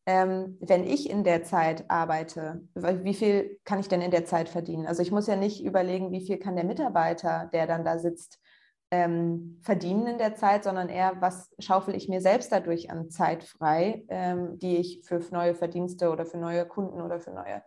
ähm, 0.07 0.59
wenn 0.61 0.85
ich 0.85 1.09
in 1.09 1.25
der 1.25 1.45
Zeit 1.45 1.89
arbeite, 1.89 2.63
wie 2.75 3.15
viel 3.15 3.59
kann 3.65 3.81
ich 3.81 3.89
denn 3.89 4.03
in 4.03 4.11
der 4.11 4.27
Zeit 4.27 4.49
verdienen? 4.49 4.87
Also 4.87 5.03
ich 5.03 5.11
muss 5.11 5.27
ja 5.27 5.37
nicht 5.37 5.65
überlegen, 5.65 6.13
wie 6.13 6.25
viel 6.25 6.39
kann 6.39 6.57
der 6.57 6.65
Mitarbeiter, 6.65 7.49
der 7.53 7.67
dann 7.67 7.85
da 7.85 7.99
sitzt, 7.99 8.39
ähm, 8.91 9.59
verdienen 9.63 10.07
in 10.07 10.19
der 10.19 10.35
Zeit, 10.35 10.65
sondern 10.65 10.89
eher, 10.89 11.21
was 11.21 11.53
schaufel 11.59 11.97
ich 11.97 12.09
mir 12.09 12.21
selbst 12.21 12.53
dadurch 12.53 12.91
an 12.91 13.11
Zeit 13.11 13.43
frei, 13.43 14.05
ähm, 14.09 14.59
die 14.59 14.77
ich 14.77 15.03
für 15.05 15.21
neue 15.33 15.55
Verdienste 15.55 16.11
oder 16.11 16.27
für 16.27 16.37
neue 16.37 16.67
Kunden 16.67 17.01
oder 17.01 17.19
für 17.19 17.33
neue 17.33 17.63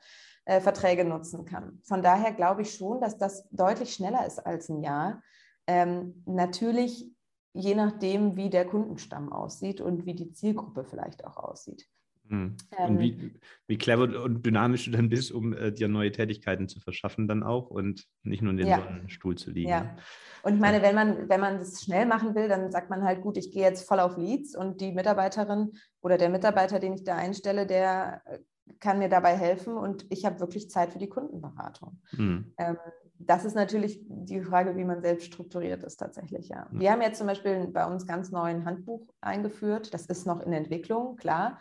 äh, 0.45 0.61
Verträge 0.61 1.03
nutzen 1.03 1.43
kann. 1.43 1.81
Von 1.83 2.01
daher 2.01 2.33
glaube 2.33 2.61
ich 2.61 2.73
schon, 2.75 3.01
dass 3.01 3.17
das 3.17 3.47
deutlich 3.49 3.93
schneller 3.93 4.25
ist 4.25 4.39
als 4.39 4.69
ein 4.69 4.81
Jahr. 4.81 5.21
Ähm, 5.65 6.23
natürlich 6.25 7.11
je 7.53 7.73
nachdem, 7.73 8.35
wie 8.35 8.49
der 8.51 8.65
Kundenstamm 8.65 9.33
aussieht 9.33 9.81
und 9.81 10.05
wie 10.05 10.13
die 10.13 10.31
Zielgruppe 10.31 10.85
vielleicht 10.85 11.25
auch 11.25 11.37
aussieht. 11.37 11.87
Mhm. 12.29 12.57
Ähm, 12.77 12.89
und 12.89 12.99
wie, 12.99 13.31
wie 13.67 13.77
clever 13.77 14.23
und 14.23 14.45
dynamisch 14.45 14.85
du 14.85 14.91
dann 14.91 15.09
bist, 15.09 15.31
um 15.31 15.53
äh, 15.53 15.71
dir 15.71 15.87
neue 15.87 16.11
Tätigkeiten 16.11 16.67
zu 16.67 16.79
verschaffen 16.79 17.27
dann 17.27 17.43
auch 17.43 17.69
und 17.69 18.05
nicht 18.23 18.41
nur 18.41 18.51
in 18.51 18.57
den 18.57 18.67
ja. 18.67 18.83
Stuhl 19.07 19.35
zu 19.35 19.51
liegen. 19.51 19.69
Ja. 19.69 19.95
Und 20.43 20.55
ich 20.55 20.59
meine, 20.59 20.81
wenn 20.81 20.95
man, 20.95 21.29
wenn 21.29 21.39
man 21.39 21.59
das 21.59 21.81
schnell 21.81 22.05
machen 22.05 22.35
will, 22.35 22.47
dann 22.47 22.71
sagt 22.71 22.89
man 22.89 23.03
halt, 23.03 23.21
gut, 23.21 23.37
ich 23.37 23.51
gehe 23.51 23.63
jetzt 23.63 23.87
voll 23.87 23.99
auf 23.99 24.17
Leads 24.17 24.55
und 24.55 24.81
die 24.81 24.91
Mitarbeiterin 24.91 25.73
oder 26.01 26.17
der 26.17 26.29
Mitarbeiter, 26.29 26.79
den 26.79 26.93
ich 26.93 27.03
da 27.03 27.15
einstelle, 27.15 27.65
der 27.65 28.21
äh, 28.25 28.39
kann 28.79 28.99
mir 28.99 29.09
dabei 29.09 29.35
helfen 29.35 29.77
und 29.77 30.05
ich 30.09 30.25
habe 30.25 30.39
wirklich 30.39 30.69
Zeit 30.69 30.91
für 30.91 30.99
die 30.99 31.09
Kundenberatung. 31.09 32.01
Mhm. 32.11 32.53
Ähm, 32.57 32.77
das 33.19 33.45
ist 33.45 33.55
natürlich 33.55 33.99
die 34.07 34.41
Frage, 34.41 34.75
wie 34.75 34.83
man 34.83 35.01
selbst 35.01 35.25
strukturiert 35.25 35.83
ist 35.83 35.97
tatsächlich, 35.97 36.49
ja. 36.49 36.67
Wir 36.71 36.91
haben 36.91 37.01
jetzt 37.01 37.17
zum 37.17 37.27
Beispiel 37.27 37.67
bei 37.67 37.85
uns 37.85 38.05
ganz 38.05 38.31
neuen 38.31 38.65
Handbuch 38.65 39.07
eingeführt. 39.21 39.93
Das 39.93 40.05
ist 40.05 40.27
noch 40.27 40.39
in 40.41 40.53
Entwicklung, 40.53 41.15
klar. 41.15 41.59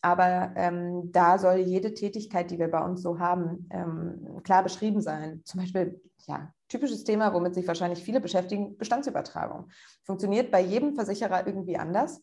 Aber 0.00 0.52
ähm, 0.54 1.10
da 1.12 1.38
soll 1.38 1.56
jede 1.56 1.94
Tätigkeit, 1.94 2.50
die 2.50 2.58
wir 2.58 2.68
bei 2.68 2.82
uns 2.84 3.02
so 3.02 3.18
haben, 3.18 3.68
ähm, 3.70 4.42
klar 4.44 4.62
beschrieben 4.62 5.00
sein. 5.00 5.42
Zum 5.44 5.60
Beispiel, 5.60 6.00
ja, 6.26 6.52
typisches 6.68 7.04
Thema, 7.04 7.34
womit 7.34 7.54
sich 7.54 7.66
wahrscheinlich 7.66 8.02
viele 8.02 8.20
beschäftigen, 8.20 8.76
Bestandsübertragung. 8.76 9.70
Funktioniert 10.04 10.50
bei 10.50 10.60
jedem 10.60 10.94
Versicherer 10.94 11.46
irgendwie 11.46 11.78
anders. 11.78 12.22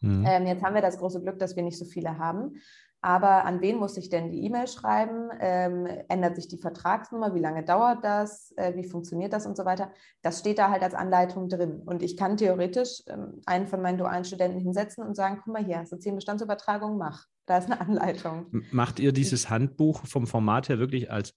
Mhm. 0.00 0.24
Ähm, 0.26 0.46
jetzt 0.46 0.62
haben 0.62 0.74
wir 0.74 0.82
das 0.82 0.98
große 0.98 1.20
Glück, 1.20 1.38
dass 1.38 1.56
wir 1.56 1.62
nicht 1.62 1.78
so 1.78 1.84
viele 1.84 2.18
haben. 2.18 2.60
Aber 3.00 3.44
an 3.44 3.60
wen 3.60 3.76
muss 3.76 3.96
ich 3.96 4.08
denn 4.08 4.30
die 4.32 4.44
E-Mail 4.44 4.66
schreiben? 4.66 5.30
Ähm, 5.38 5.86
ändert 6.08 6.34
sich 6.34 6.48
die 6.48 6.58
Vertragsnummer? 6.58 7.34
Wie 7.34 7.40
lange 7.40 7.64
dauert 7.64 8.02
das? 8.02 8.52
Äh, 8.56 8.74
wie 8.74 8.84
funktioniert 8.84 9.32
das 9.32 9.46
und 9.46 9.56
so 9.56 9.64
weiter? 9.64 9.92
Das 10.22 10.40
steht 10.40 10.58
da 10.58 10.70
halt 10.70 10.82
als 10.82 10.94
Anleitung 10.94 11.48
drin. 11.48 11.82
Und 11.86 12.02
ich 12.02 12.16
kann 12.16 12.36
theoretisch 12.36 13.02
ähm, 13.06 13.40
einen 13.46 13.68
von 13.68 13.80
meinen 13.80 13.98
dualen 13.98 14.24
Studenten 14.24 14.58
hinsetzen 14.58 15.04
und 15.04 15.14
sagen, 15.14 15.40
guck 15.44 15.52
mal 15.52 15.64
hier, 15.64 15.78
hast 15.78 15.92
du 15.92 15.96
zehn 15.98 16.16
Bestandsübertragungen, 16.16 16.98
mach. 16.98 17.26
Da 17.46 17.58
ist 17.58 17.70
eine 17.70 17.80
Anleitung. 17.88 18.46
Macht 18.72 18.98
ihr 18.98 19.12
dieses 19.12 19.48
Handbuch 19.48 20.04
vom 20.04 20.26
Format 20.26 20.68
her 20.68 20.80
wirklich 20.80 21.10
als 21.10 21.34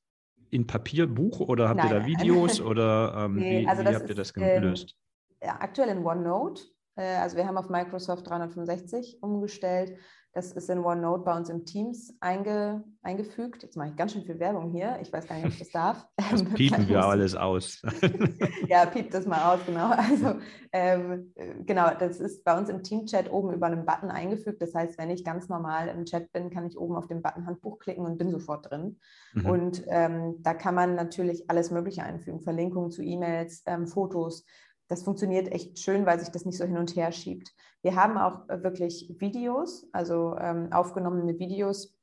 in 0.49 0.67
Papierbuch 0.67 1.39
oder 1.39 1.69
habt 1.69 1.77
nein, 1.77 1.91
ihr 1.91 1.99
da 1.99 2.05
Videos 2.05 2.59
oder 2.61 3.25
ähm, 3.25 3.35
nee, 3.35 3.61
wie, 3.61 3.67
also 3.67 3.83
wie 3.83 3.95
habt 3.95 4.09
ihr 4.09 4.15
das 4.15 4.33
gelöst? 4.33 4.95
Ähm, 5.39 5.49
aktuell 5.59 5.89
in 5.89 6.05
OneNote. 6.05 6.63
Äh, 6.95 7.17
also 7.17 7.37
wir 7.37 7.47
haben 7.47 7.57
auf 7.57 7.69
Microsoft 7.69 8.29
365 8.29 9.19
umgestellt. 9.21 9.97
Das 10.33 10.53
ist 10.53 10.69
in 10.69 10.79
OneNote 10.79 11.25
bei 11.25 11.35
uns 11.35 11.49
im 11.49 11.65
Teams 11.65 12.15
einge, 12.21 12.85
eingefügt. 13.03 13.63
Jetzt 13.63 13.75
mache 13.75 13.89
ich 13.89 13.97
ganz 13.97 14.13
schön 14.13 14.23
viel 14.23 14.39
Werbung 14.39 14.71
hier. 14.71 14.97
Ich 15.01 15.11
weiß 15.11 15.27
gar 15.27 15.35
nicht, 15.35 15.45
ob 15.45 15.51
ich 15.51 15.59
das 15.59 15.71
darf. 15.71 16.07
Das 16.31 16.43
piepen 16.53 16.87
wir 16.87 17.03
alles 17.03 17.35
aus. 17.35 17.81
ja, 18.69 18.85
piept 18.85 19.13
das 19.13 19.25
mal 19.25 19.53
aus, 19.53 19.59
genau. 19.65 19.89
Also 19.89 20.35
ähm, 20.71 21.33
genau, 21.65 21.89
das 21.99 22.21
ist 22.21 22.45
bei 22.45 22.57
uns 22.57 22.69
im 22.69 22.81
Teamchat 22.81 23.29
oben 23.29 23.51
über 23.51 23.65
einen 23.65 23.85
Button 23.85 24.09
eingefügt. 24.09 24.61
Das 24.61 24.73
heißt, 24.73 24.97
wenn 24.97 25.09
ich 25.09 25.25
ganz 25.25 25.49
normal 25.49 25.89
im 25.89 26.05
Chat 26.05 26.31
bin, 26.31 26.49
kann 26.49 26.65
ich 26.65 26.77
oben 26.77 26.95
auf 26.95 27.07
den 27.07 27.21
Button 27.21 27.45
Handbuch 27.45 27.79
klicken 27.79 28.05
und 28.05 28.17
bin 28.17 28.31
sofort 28.31 28.69
drin. 28.69 28.99
Mhm. 29.33 29.45
Und 29.45 29.83
ähm, 29.87 30.35
da 30.39 30.53
kann 30.53 30.75
man 30.75 30.95
natürlich 30.95 31.49
alles 31.49 31.71
Mögliche 31.71 32.03
einfügen. 32.03 32.39
Verlinkungen 32.39 32.91
zu 32.91 33.01
E-Mails, 33.01 33.63
ähm, 33.65 33.85
Fotos, 33.85 34.45
das 34.91 35.03
funktioniert 35.03 35.49
echt 35.51 35.79
schön, 35.79 36.05
weil 36.05 36.19
sich 36.19 36.29
das 36.29 36.45
nicht 36.45 36.57
so 36.57 36.65
hin 36.65 36.77
und 36.77 36.95
her 36.97 37.11
schiebt. 37.13 37.51
Wir 37.81 37.95
haben 37.95 38.17
auch 38.17 38.49
äh, 38.49 38.61
wirklich 38.61 39.15
Videos, 39.19 39.87
also 39.93 40.35
ähm, 40.37 40.71
aufgenommene 40.73 41.39
Videos 41.39 41.97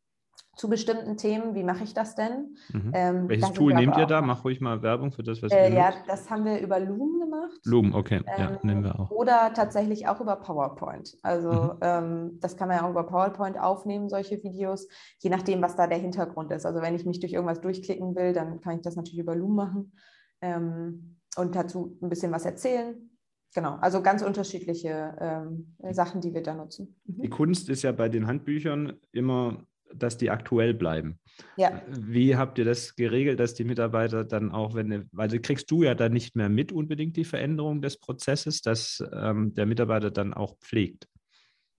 zu 0.56 0.70
bestimmten 0.70 1.18
Themen. 1.18 1.54
Wie 1.54 1.64
mache 1.64 1.84
ich 1.84 1.92
das 1.92 2.14
denn? 2.14 2.56
Mhm. 2.72 2.92
Ähm, 2.94 3.28
Welches 3.28 3.52
Tool 3.52 3.74
nehmt 3.74 3.96
ihr 3.98 4.06
da? 4.06 4.22
Mach 4.22 4.42
ruhig 4.42 4.62
mal 4.62 4.82
Werbung 4.82 5.12
für 5.12 5.22
das, 5.22 5.42
was 5.42 5.52
äh, 5.52 5.68
ihr 5.68 5.74
Ja, 5.74 5.92
das 6.06 6.30
haben 6.30 6.46
wir 6.46 6.60
über 6.60 6.80
Loom 6.80 7.20
gemacht. 7.20 7.60
Loom, 7.64 7.94
okay. 7.94 8.22
Ähm, 8.26 8.38
ja, 8.38 8.58
nehmen 8.62 8.82
wir 8.82 8.98
auch. 8.98 9.10
Oder 9.10 9.52
tatsächlich 9.52 10.08
auch 10.08 10.20
über 10.22 10.36
PowerPoint. 10.36 11.14
Also 11.22 11.52
mhm. 11.52 11.78
ähm, 11.82 12.38
das 12.40 12.56
kann 12.56 12.68
man 12.68 12.78
ja 12.78 12.86
auch 12.86 12.90
über 12.90 13.04
PowerPoint 13.04 13.60
aufnehmen, 13.60 14.08
solche 14.08 14.42
Videos, 14.42 14.88
je 15.18 15.28
nachdem, 15.28 15.60
was 15.60 15.76
da 15.76 15.86
der 15.86 15.98
Hintergrund 15.98 16.50
ist. 16.52 16.64
Also 16.64 16.80
wenn 16.80 16.94
ich 16.94 17.04
mich 17.04 17.20
durch 17.20 17.34
irgendwas 17.34 17.60
durchklicken 17.60 18.16
will, 18.16 18.32
dann 18.32 18.60
kann 18.62 18.76
ich 18.76 18.82
das 18.82 18.96
natürlich 18.96 19.20
über 19.20 19.36
Loom 19.36 19.54
machen 19.54 19.92
ähm, 20.40 21.17
und 21.38 21.54
dazu 21.54 21.96
ein 22.02 22.08
bisschen 22.08 22.32
was 22.32 22.44
erzählen. 22.44 23.10
Genau, 23.54 23.76
also 23.76 24.02
ganz 24.02 24.22
unterschiedliche 24.22 25.16
ähm, 25.20 25.74
Sachen, 25.92 26.20
die 26.20 26.34
wir 26.34 26.42
da 26.42 26.54
nutzen. 26.54 27.00
Mhm. 27.06 27.22
Die 27.22 27.30
Kunst 27.30 27.68
ist 27.70 27.82
ja 27.82 27.92
bei 27.92 28.08
den 28.08 28.26
Handbüchern 28.26 28.98
immer 29.12 29.64
dass 29.94 30.16
die 30.16 30.30
aktuell 30.30 30.74
bleiben. 30.74 31.18
Ja. 31.56 31.82
Wie 31.88 32.36
habt 32.36 32.58
ihr 32.58 32.64
das 32.64 32.96
geregelt, 32.96 33.40
dass 33.40 33.54
die 33.54 33.64
Mitarbeiter 33.64 34.24
dann 34.24 34.52
auch, 34.52 34.74
wenn, 34.74 35.08
weil 35.12 35.28
kriegst 35.40 35.70
du 35.70 35.82
ja 35.82 35.94
dann 35.94 36.12
nicht 36.12 36.36
mehr 36.36 36.48
mit 36.48 36.72
unbedingt 36.72 37.16
die 37.16 37.24
Veränderung 37.24 37.80
des 37.80 37.98
Prozesses, 37.98 38.60
dass 38.62 39.02
ähm, 39.12 39.54
der 39.54 39.66
Mitarbeiter 39.66 40.10
dann 40.10 40.34
auch 40.34 40.58
pflegt? 40.58 41.08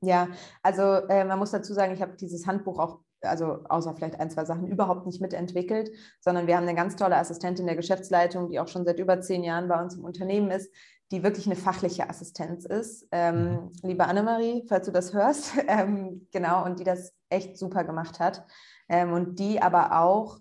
Ja, 0.01 0.29
also 0.63 0.81
äh, 0.81 1.25
man 1.25 1.39
muss 1.39 1.51
dazu 1.51 1.73
sagen, 1.73 1.93
ich 1.93 2.01
habe 2.01 2.15
dieses 2.15 2.47
Handbuch 2.47 2.79
auch, 2.79 3.01
also 3.21 3.59
außer 3.67 3.93
vielleicht 3.95 4.19
ein, 4.19 4.29
zwei 4.29 4.45
Sachen, 4.45 4.67
überhaupt 4.67 5.05
nicht 5.05 5.21
mitentwickelt, 5.21 5.91
sondern 6.19 6.47
wir 6.47 6.55
haben 6.55 6.63
eine 6.63 6.75
ganz 6.75 6.95
tolle 6.95 7.17
Assistentin 7.17 7.65
der 7.65 7.75
Geschäftsleitung, 7.75 8.49
die 8.49 8.59
auch 8.59 8.67
schon 8.67 8.85
seit 8.85 8.99
über 8.99 9.19
zehn 9.21 9.43
Jahren 9.43 9.67
bei 9.67 9.81
uns 9.81 9.95
im 9.95 10.03
Unternehmen 10.03 10.51
ist, 10.51 10.71
die 11.11 11.23
wirklich 11.23 11.47
eine 11.47 11.55
fachliche 11.55 12.09
Assistenz 12.09 12.65
ist. 12.65 13.07
Ähm, 13.11 13.51
mhm. 13.51 13.71
liebe 13.83 14.05
Annemarie, 14.05 14.65
falls 14.67 14.85
du 14.85 14.91
das 14.91 15.13
hörst, 15.13 15.53
ähm, 15.67 16.27
genau, 16.31 16.65
und 16.65 16.79
die 16.79 16.83
das 16.83 17.13
echt 17.29 17.57
super 17.57 17.83
gemacht 17.83 18.19
hat 18.19 18.45
ähm, 18.87 19.13
und 19.13 19.39
die 19.39 19.61
aber 19.61 19.99
auch 19.99 20.39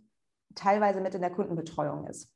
teilweise 0.54 1.00
mit 1.00 1.14
in 1.14 1.20
der 1.20 1.30
Kundenbetreuung 1.30 2.06
ist. 2.06 2.32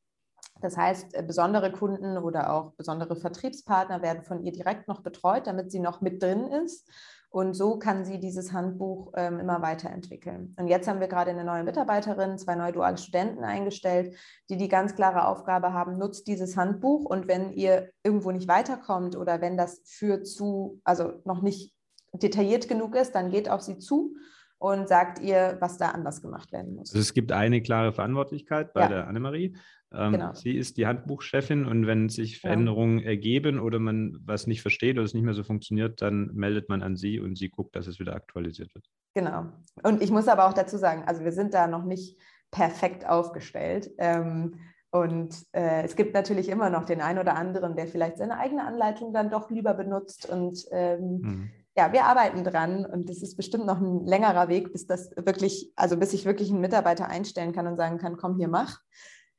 Das 0.61 0.77
heißt, 0.77 1.15
äh, 1.15 1.23
besondere 1.23 1.73
Kunden 1.73 2.17
oder 2.19 2.53
auch 2.53 2.73
besondere 2.73 3.17
Vertriebspartner 3.17 4.01
werden 4.03 4.23
von 4.23 4.45
ihr 4.45 4.53
direkt 4.53 4.89
noch 4.89 5.03
betreut, 5.03 5.47
damit 5.47 5.73
sie 5.73 5.81
noch 5.81 6.01
mit 6.01 6.23
drin 6.23 6.47
ist 6.47 6.89
und 7.33 7.55
so 7.55 7.79
kann 7.79 8.05
sie 8.05 8.21
dieses 8.21 8.53
Handbuch 8.53 9.15
ähm, 9.17 9.41
immer 9.41 9.63
weiterentwickeln. 9.63 10.55
Und 10.59 10.69
jetzt 10.69 10.87
haben 10.87 11.01
wir 11.01 11.09
gerade 11.09 11.31
eine 11.31 11.45
neue 11.45 11.65
Mitarbeiterin, 11.65 12.37
zwei 12.37 12.57
neue 12.57 12.73
duale 12.73 12.99
Studenten 12.99 13.43
eingestellt, 13.43 14.15
die 14.51 14.59
die 14.59 14.69
ganz 14.69 14.95
klare 14.95 15.27
Aufgabe 15.27 15.73
haben, 15.73 15.97
nutzt 15.97 16.27
dieses 16.27 16.59
Handbuch 16.59 17.07
und 17.07 17.29
wenn 17.29 17.55
ihr 17.55 17.89
irgendwo 18.05 18.33
nicht 18.33 18.49
weiterkommt 18.49 19.17
oder 19.17 19.41
wenn 19.41 19.57
das 19.57 19.81
für 19.87 20.23
zu, 20.23 20.83
also 20.85 21.23
noch 21.25 21.41
nicht 21.41 21.75
detailliert 22.13 22.69
genug 22.69 22.95
ist, 22.95 23.15
dann 23.15 23.31
geht 23.31 23.49
auf 23.49 23.63
sie 23.63 23.79
zu 23.79 24.15
und 24.59 24.89
sagt 24.89 25.19
ihr, 25.19 25.57
was 25.59 25.79
da 25.79 25.89
anders 25.89 26.21
gemacht 26.21 26.53
werden 26.53 26.77
muss. 26.77 26.91
Also 26.91 27.01
es 27.01 27.15
gibt 27.15 27.33
eine 27.33 27.63
klare 27.63 27.93
Verantwortlichkeit 27.93 28.75
bei 28.75 28.83
ja. 28.83 28.89
der 28.89 29.09
Annemarie 29.09 29.57
ähm, 29.95 30.13
genau. 30.13 30.35
Sie 30.35 30.57
ist 30.57 30.77
die 30.77 30.87
Handbuchchefin 30.87 31.67
und 31.67 31.87
wenn 31.87 32.09
sich 32.09 32.41
Veränderungen 32.41 32.99
ja. 32.99 33.07
ergeben 33.07 33.61
oder 33.61 33.79
man 33.79 34.19
was 34.25 34.47
nicht 34.47 34.63
versteht 34.63 34.97
oder 34.97 35.05
es 35.05 35.15
nicht 35.15 35.25
mehr 35.25 35.35
so 35.35 35.45
funktioniert, 35.45 36.03
dann 36.03 36.31
meldet 36.35 36.69
man 36.69 36.83
an 36.83 36.97
sie 36.97 37.21
und 37.21 37.37
sie 37.37 37.49
guckt, 37.49 37.77
dass 37.77 37.87
es 37.87 38.01
wieder 38.01 38.15
aktualisiert 38.15 38.75
wird. 38.75 38.87
Genau. 39.15 39.47
Und 39.83 40.03
ich 40.03 40.11
muss 40.11 40.29
aber 40.29 40.47
auch 40.47 40.55
dazu 40.55 40.79
sagen, 40.79 41.05
also 41.07 41.25
wir 41.25 41.33
sind 41.33 41.55
da 41.55 41.67
noch 41.67 41.85
nicht 41.85 42.19
perfekt 42.51 43.07
aufgestellt. 43.09 43.91
Ähm, 43.99 44.55
und 44.91 45.35
äh, 45.53 45.85
es 45.85 45.97
gibt 45.97 46.13
natürlich 46.13 46.51
immer 46.51 46.69
noch 46.69 46.85
den 46.85 47.01
einen 47.01 47.19
oder 47.19 47.35
anderen, 47.35 47.75
der 47.77 47.87
vielleicht 47.87 48.19
seine 48.19 48.39
eigene 48.39 48.65
Anleitung 48.65 49.13
dann 49.15 49.31
doch 49.31 49.51
lieber 49.51 49.73
benutzt. 49.73 50.29
Und 50.29 50.67
ähm, 50.71 51.21
mhm. 51.23 51.51
ja, 51.75 51.93
wir 51.93 52.05
arbeiten 52.05 52.45
dran 52.45 52.85
und 52.85 53.09
es 53.09 53.23
ist 53.23 53.37
bestimmt 53.37 53.65
noch 53.65 53.81
ein 53.81 54.05
längerer 54.05 54.49
Weg, 54.49 54.71
bis 54.71 54.87
das 54.87 55.11
wirklich, 55.17 55.73
also 55.77 55.97
bis 55.97 56.13
ich 56.13 56.27
wirklich 56.27 56.51
einen 56.51 56.61
Mitarbeiter 56.61 57.09
einstellen 57.09 57.53
kann 57.53 57.67
und 57.67 57.77
sagen 57.77 57.97
kann, 57.97 58.19
komm 58.19 58.37
hier, 58.37 58.49
mach. 58.49 58.81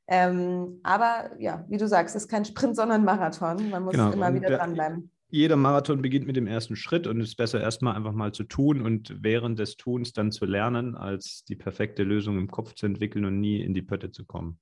Ähm, 0.06 0.80
aber 0.82 1.30
ja, 1.38 1.64
wie 1.68 1.78
du 1.78 1.88
sagst, 1.88 2.14
es 2.14 2.24
ist 2.24 2.28
kein 2.28 2.44
Sprint, 2.44 2.76
sondern 2.76 3.04
Marathon. 3.04 3.70
Man 3.70 3.84
muss 3.84 3.92
genau. 3.92 4.12
immer 4.12 4.34
wieder 4.34 4.50
dranbleiben. 4.50 5.10
Jeder 5.28 5.56
Marathon 5.56 6.00
beginnt 6.00 6.26
mit 6.26 6.36
dem 6.36 6.46
ersten 6.46 6.76
Schritt 6.76 7.06
und 7.06 7.20
es 7.20 7.30
ist 7.30 7.36
besser, 7.36 7.60
erstmal 7.60 7.96
einfach 7.96 8.12
mal 8.12 8.32
zu 8.32 8.44
tun 8.44 8.82
und 8.82 9.16
während 9.20 9.58
des 9.58 9.76
Tuns 9.76 10.12
dann 10.12 10.30
zu 10.30 10.44
lernen, 10.44 10.94
als 10.94 11.44
die 11.44 11.56
perfekte 11.56 12.04
Lösung 12.04 12.38
im 12.38 12.50
Kopf 12.50 12.74
zu 12.74 12.86
entwickeln 12.86 13.24
und 13.24 13.40
nie 13.40 13.60
in 13.60 13.74
die 13.74 13.82
Pötte 13.82 14.12
zu 14.12 14.24
kommen. 14.26 14.60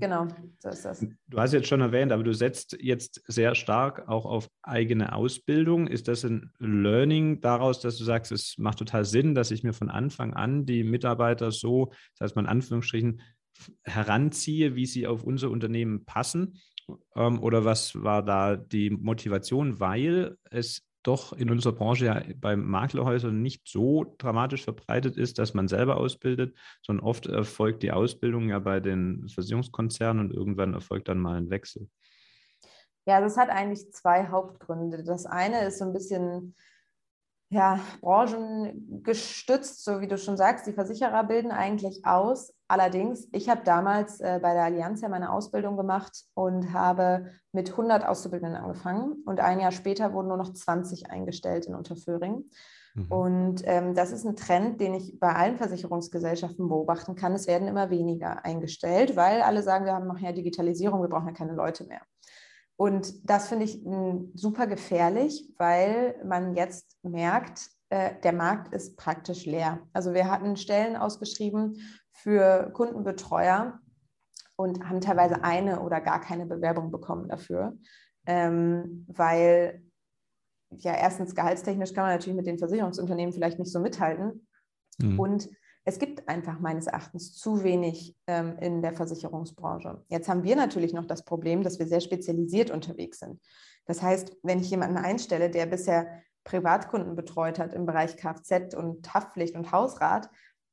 Genau, 0.00 0.28
so 0.58 0.68
ist 0.68 0.84
das. 0.84 1.06
Du 1.28 1.38
hast 1.38 1.52
jetzt 1.52 1.68
schon 1.68 1.80
erwähnt, 1.80 2.12
aber 2.12 2.22
du 2.22 2.34
setzt 2.34 2.76
jetzt 2.80 3.22
sehr 3.26 3.54
stark 3.54 4.08
auch 4.08 4.26
auf 4.26 4.48
eigene 4.62 5.12
Ausbildung. 5.14 5.86
Ist 5.86 6.08
das 6.08 6.24
ein 6.24 6.52
Learning 6.58 7.40
daraus, 7.40 7.80
dass 7.80 7.96
du 7.96 8.04
sagst, 8.04 8.32
es 8.32 8.56
macht 8.58 8.78
total 8.78 9.04
Sinn, 9.04 9.34
dass 9.34 9.50
ich 9.50 9.62
mir 9.62 9.72
von 9.72 9.88
Anfang 9.88 10.34
an 10.34 10.66
die 10.66 10.84
Mitarbeiter 10.84 11.52
so, 11.52 11.92
das 12.12 12.26
heißt 12.26 12.36
mal 12.36 12.42
in 12.42 12.48
Anführungsstrichen, 12.48 13.20
heranziehe, 13.84 14.74
wie 14.74 14.86
sie 14.86 15.06
auf 15.06 15.24
unser 15.24 15.50
Unternehmen 15.50 16.04
passen? 16.04 16.60
Ähm, 17.14 17.42
oder 17.42 17.64
was 17.64 18.02
war 18.02 18.22
da 18.22 18.56
die 18.56 18.90
Motivation, 18.90 19.80
weil 19.80 20.36
es 20.50 20.84
doch 21.02 21.32
in 21.32 21.50
unserer 21.50 21.74
Branche 21.74 22.06
ja 22.06 22.22
bei 22.36 22.56
Maklerhäusern 22.56 23.40
nicht 23.40 23.68
so 23.68 24.14
dramatisch 24.18 24.64
verbreitet 24.64 25.16
ist, 25.16 25.38
dass 25.38 25.54
man 25.54 25.68
selber 25.68 25.96
ausbildet, 25.96 26.56
sondern 26.82 27.06
oft 27.06 27.26
erfolgt 27.26 27.82
die 27.82 27.92
Ausbildung 27.92 28.48
ja 28.48 28.58
bei 28.58 28.80
den 28.80 29.28
Versicherungskonzernen 29.28 30.26
und 30.26 30.34
irgendwann 30.34 30.74
erfolgt 30.74 31.08
dann 31.08 31.18
mal 31.18 31.36
ein 31.36 31.50
Wechsel. 31.50 31.88
Ja, 33.06 33.20
das 33.22 33.38
hat 33.38 33.48
eigentlich 33.48 33.90
zwei 33.92 34.28
Hauptgründe. 34.28 35.02
Das 35.02 35.24
eine 35.24 35.64
ist 35.64 35.78
so 35.78 35.86
ein 35.86 35.94
bisschen 35.94 36.54
ja, 37.50 37.80
branchengestützt, 38.02 39.82
so 39.82 40.00
wie 40.02 40.08
du 40.08 40.18
schon 40.18 40.36
sagst. 40.36 40.66
Die 40.66 40.74
Versicherer 40.74 41.24
bilden 41.24 41.50
eigentlich 41.50 42.04
aus. 42.04 42.52
Allerdings, 42.70 43.26
ich 43.32 43.48
habe 43.48 43.62
damals 43.64 44.20
äh, 44.20 44.38
bei 44.42 44.52
der 44.52 44.64
Allianz 44.64 45.00
ja 45.00 45.08
meine 45.08 45.32
Ausbildung 45.32 45.78
gemacht 45.78 46.24
und 46.34 46.74
habe 46.74 47.30
mit 47.50 47.70
100 47.70 48.06
Auszubildenden 48.06 48.62
angefangen. 48.62 49.22
Und 49.24 49.40
ein 49.40 49.58
Jahr 49.58 49.72
später 49.72 50.12
wurden 50.12 50.28
nur 50.28 50.36
noch 50.36 50.52
20 50.52 51.10
eingestellt 51.10 51.64
in 51.64 51.74
Unterföhring. 51.74 52.44
Mhm. 52.94 53.06
Und 53.08 53.62
ähm, 53.64 53.94
das 53.94 54.12
ist 54.12 54.26
ein 54.26 54.36
Trend, 54.36 54.82
den 54.82 54.92
ich 54.92 55.18
bei 55.18 55.34
allen 55.34 55.56
Versicherungsgesellschaften 55.56 56.68
beobachten 56.68 57.14
kann. 57.14 57.32
Es 57.32 57.46
werden 57.46 57.68
immer 57.68 57.88
weniger 57.88 58.44
eingestellt, 58.44 59.16
weil 59.16 59.40
alle 59.40 59.62
sagen, 59.62 59.86
wir 59.86 59.94
haben 59.94 60.06
nachher 60.06 60.34
Digitalisierung, 60.34 61.00
wir 61.00 61.08
brauchen 61.08 61.28
ja 61.28 61.34
keine 61.34 61.54
Leute 61.54 61.84
mehr. 61.86 62.02
Und 62.76 63.28
das 63.28 63.48
finde 63.48 63.64
ich 63.64 63.82
super 64.34 64.66
gefährlich, 64.66 65.52
weil 65.56 66.14
man 66.24 66.54
jetzt 66.54 66.96
merkt, 67.02 67.70
äh, 67.88 68.20
der 68.22 68.32
Markt 68.32 68.74
ist 68.74 68.96
praktisch 68.96 69.46
leer. 69.46 69.80
Also 69.92 70.12
wir 70.12 70.30
hatten 70.30 70.56
Stellen 70.56 70.96
ausgeschrieben 70.96 71.78
für 72.22 72.70
Kundenbetreuer 72.72 73.80
und 74.56 74.88
haben 74.88 75.00
teilweise 75.00 75.44
eine 75.44 75.80
oder 75.80 76.00
gar 76.00 76.20
keine 76.20 76.46
Bewerbung 76.46 76.90
bekommen 76.90 77.28
dafür, 77.28 77.76
ähm, 78.26 79.06
weil 79.08 79.82
ja 80.70 80.94
erstens 80.94 81.34
gehaltstechnisch 81.34 81.94
kann 81.94 82.04
man 82.04 82.14
natürlich 82.14 82.36
mit 82.36 82.46
den 82.46 82.58
Versicherungsunternehmen 82.58 83.32
vielleicht 83.32 83.58
nicht 83.58 83.72
so 83.72 83.80
mithalten 83.80 84.46
mhm. 84.98 85.18
und 85.18 85.48
es 85.84 85.98
gibt 85.98 86.28
einfach 86.28 86.60
meines 86.60 86.86
Erachtens 86.86 87.34
zu 87.34 87.62
wenig 87.62 88.14
ähm, 88.26 88.58
in 88.58 88.82
der 88.82 88.92
Versicherungsbranche. 88.92 90.04
Jetzt 90.08 90.28
haben 90.28 90.42
wir 90.42 90.54
natürlich 90.54 90.92
noch 90.92 91.06
das 91.06 91.24
Problem, 91.24 91.62
dass 91.62 91.78
wir 91.78 91.86
sehr 91.86 92.00
spezialisiert 92.00 92.70
unterwegs 92.70 93.20
sind. 93.20 93.40
Das 93.86 94.02
heißt, 94.02 94.36
wenn 94.42 94.58
ich 94.58 94.68
jemanden 94.68 94.98
einstelle, 94.98 95.48
der 95.48 95.64
bisher 95.64 96.22
Privatkunden 96.44 97.16
betreut 97.16 97.58
hat 97.58 97.72
im 97.72 97.86
Bereich 97.86 98.18
Kfz 98.18 98.74
und 98.74 99.14
Haftpflicht 99.14 99.54
und 99.54 99.72
Hausrat, 99.72 100.28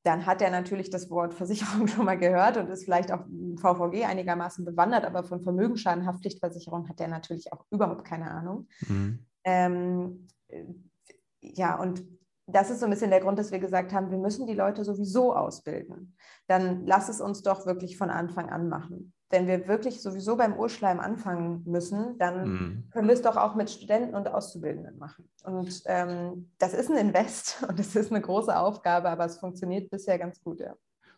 dann 0.06 0.28
hat 0.28 0.42
er 0.42 0.52
natürlich 0.52 0.92
das 0.92 1.10
Wort 1.10 1.34
Versicherung 1.34 1.88
schon 1.88 2.06
mal 2.06 2.18
gehört 2.18 2.58
und 2.58 2.70
ist 2.70 2.86
vielleicht 2.86 3.12
auch 3.12 3.26
im 3.26 3.58
VVG 3.58 4.06
einigermaßen 4.06 4.64
bewandert, 4.64 5.04
aber 5.04 5.24
von 5.24 5.42
Vermögensschaden, 5.42 6.06
Haftpflichtversicherung 6.06 6.88
hat 6.88 7.02
er 7.02 7.08
natürlich 7.08 7.52
auch 7.52 7.66
überhaupt 7.72 8.06
keine 8.06 8.30
Ahnung. 8.30 8.68
Mhm. 8.88 9.26
Ähm, 9.44 10.28
ja, 11.42 11.80
und 11.80 12.06
das 12.46 12.70
ist 12.70 12.80
so 12.80 12.86
ein 12.86 12.92
bisschen 12.92 13.10
der 13.10 13.22
Grund, 13.22 13.40
dass 13.40 13.52
wir 13.52 13.58
gesagt 13.58 13.94
haben, 13.94 14.12
wir 14.12 14.20
müssen 14.20 14.46
die 14.46 14.54
Leute 14.54 14.84
sowieso 14.84 15.36
ausbilden. 15.36 16.16
Dann 16.46 16.86
lass 16.86 17.10
es 17.10 17.20
uns 17.20 17.42
doch 17.42 17.66
wirklich 17.66 17.98
von 17.98 18.12
Anfang 18.12 18.50
an 18.50 18.70
machen. 18.70 19.15
Wenn 19.30 19.48
wir 19.48 19.68
wirklich 19.68 20.02
sowieso 20.02 20.38
beim 20.38 20.54
Urschleim 20.54 21.00
anfangen 21.00 21.64
müssen, 21.66 22.18
dann 22.20 22.50
mhm. 22.50 22.84
können 22.92 23.08
wir 23.08 23.16
es 23.16 23.22
doch 23.22 23.38
auch 23.38 23.56
mit 23.56 23.70
Studenten 23.70 24.16
und 24.16 24.28
Auszubildenden 24.28 24.98
machen. 24.98 25.28
Und 25.44 25.82
ähm, 25.86 26.50
das 26.60 26.74
ist 26.74 26.90
ein 26.90 26.98
Invest 26.98 27.64
und 27.68 27.80
es 27.80 27.96
ist 27.96 28.12
eine 28.12 28.22
große 28.22 28.58
Aufgabe, 28.58 29.10
aber 29.10 29.26
es 29.26 29.38
funktioniert 29.38 29.90
bisher 29.90 30.20
ganz 30.20 30.42
gut, 30.42 30.60
ja. 30.60 30.76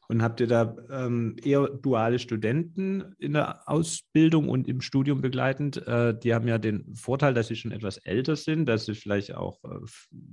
Und 0.09 0.21
habt 0.21 0.39
ihr 0.39 0.47
da 0.47 0.73
ähm, 0.89 1.35
eher 1.43 1.67
duale 1.67 2.17
Studenten 2.17 3.13
in 3.19 3.33
der 3.33 3.67
Ausbildung 3.67 4.47
und 4.47 4.67
im 4.69 4.79
Studium 4.79 5.19
begleitend? 5.19 5.85
Äh, 5.85 6.17
die 6.17 6.33
haben 6.33 6.47
ja 6.47 6.57
den 6.57 6.95
Vorteil, 6.95 7.33
dass 7.33 7.47
sie 7.47 7.57
schon 7.57 7.73
etwas 7.73 7.97
älter 7.97 8.37
sind, 8.37 8.67
dass 8.67 8.85
sie 8.85 8.95
vielleicht 8.95 9.35
auch 9.35 9.61
äh, 9.65 9.79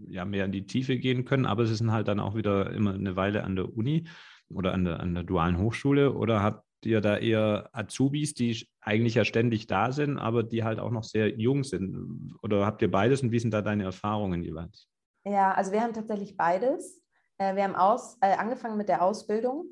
ja, 0.09 0.25
mehr 0.25 0.45
in 0.45 0.53
die 0.53 0.67
Tiefe 0.67 0.97
gehen 0.97 1.25
können, 1.25 1.45
aber 1.45 1.67
sie 1.67 1.75
sind 1.75 1.91
halt 1.91 2.07
dann 2.07 2.21
auch 2.21 2.37
wieder 2.37 2.71
immer 2.71 2.95
eine 2.95 3.17
Weile 3.17 3.43
an 3.43 3.57
der 3.57 3.77
Uni 3.77 4.05
oder 4.49 4.75
an 4.75 4.85
der, 4.85 5.01
an 5.01 5.13
der 5.13 5.25
dualen 5.25 5.59
Hochschule. 5.59 6.13
Oder 6.13 6.41
habt 6.41 6.65
ihr 6.87 7.01
da 7.01 7.17
eher 7.17 7.69
Azubis, 7.73 8.35
die 8.35 8.67
eigentlich 8.81 9.15
ja 9.15 9.25
ständig 9.25 9.67
da 9.67 9.93
sind, 9.93 10.19
aber 10.19 10.43
die 10.43 10.65
halt 10.65 10.79
auch 10.79 10.91
noch 10.91 11.05
sehr 11.05 11.29
jung 11.39 11.65
sind? 11.65 12.35
Oder 12.43 12.67
habt 12.67 12.83
ihr 12.83 12.91
beides 12.91 13.23
und 13.23 13.33
wie 13.33 13.39
sind 13.39 13.53
da 13.53 13.63
deine 13.63 13.85
Erfahrungen 13.85 14.43
jeweils? 14.43 14.89
Ja, 15.25 15.53
also 15.53 15.73
wir 15.73 15.81
haben 15.81 15.95
tatsächlich 15.95 16.37
beides. 16.37 17.03
Äh, 17.39 17.57
wir 17.57 17.65
haben 17.65 17.77
aus, 17.77 18.17
äh, 18.21 18.37
angefangen 18.37 18.77
mit 18.77 18.89
der 18.89 19.03
Ausbildung 19.03 19.67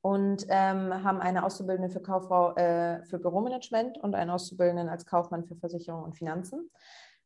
und 0.00 0.46
ähm, 0.48 1.02
haben 1.02 1.20
eine 1.20 1.44
Auszubildende 1.44 1.90
für 1.90 2.00
Kauffrau 2.00 2.54
äh, 2.54 3.04
für 3.04 3.18
Büromanagement 3.18 3.98
und 3.98 4.14
einen 4.14 4.30
Auszubildenden 4.30 4.88
als 4.88 5.06
Kaufmann 5.06 5.44
für 5.44 5.56
Versicherung 5.56 6.04
und 6.04 6.16
Finanzen. 6.16 6.70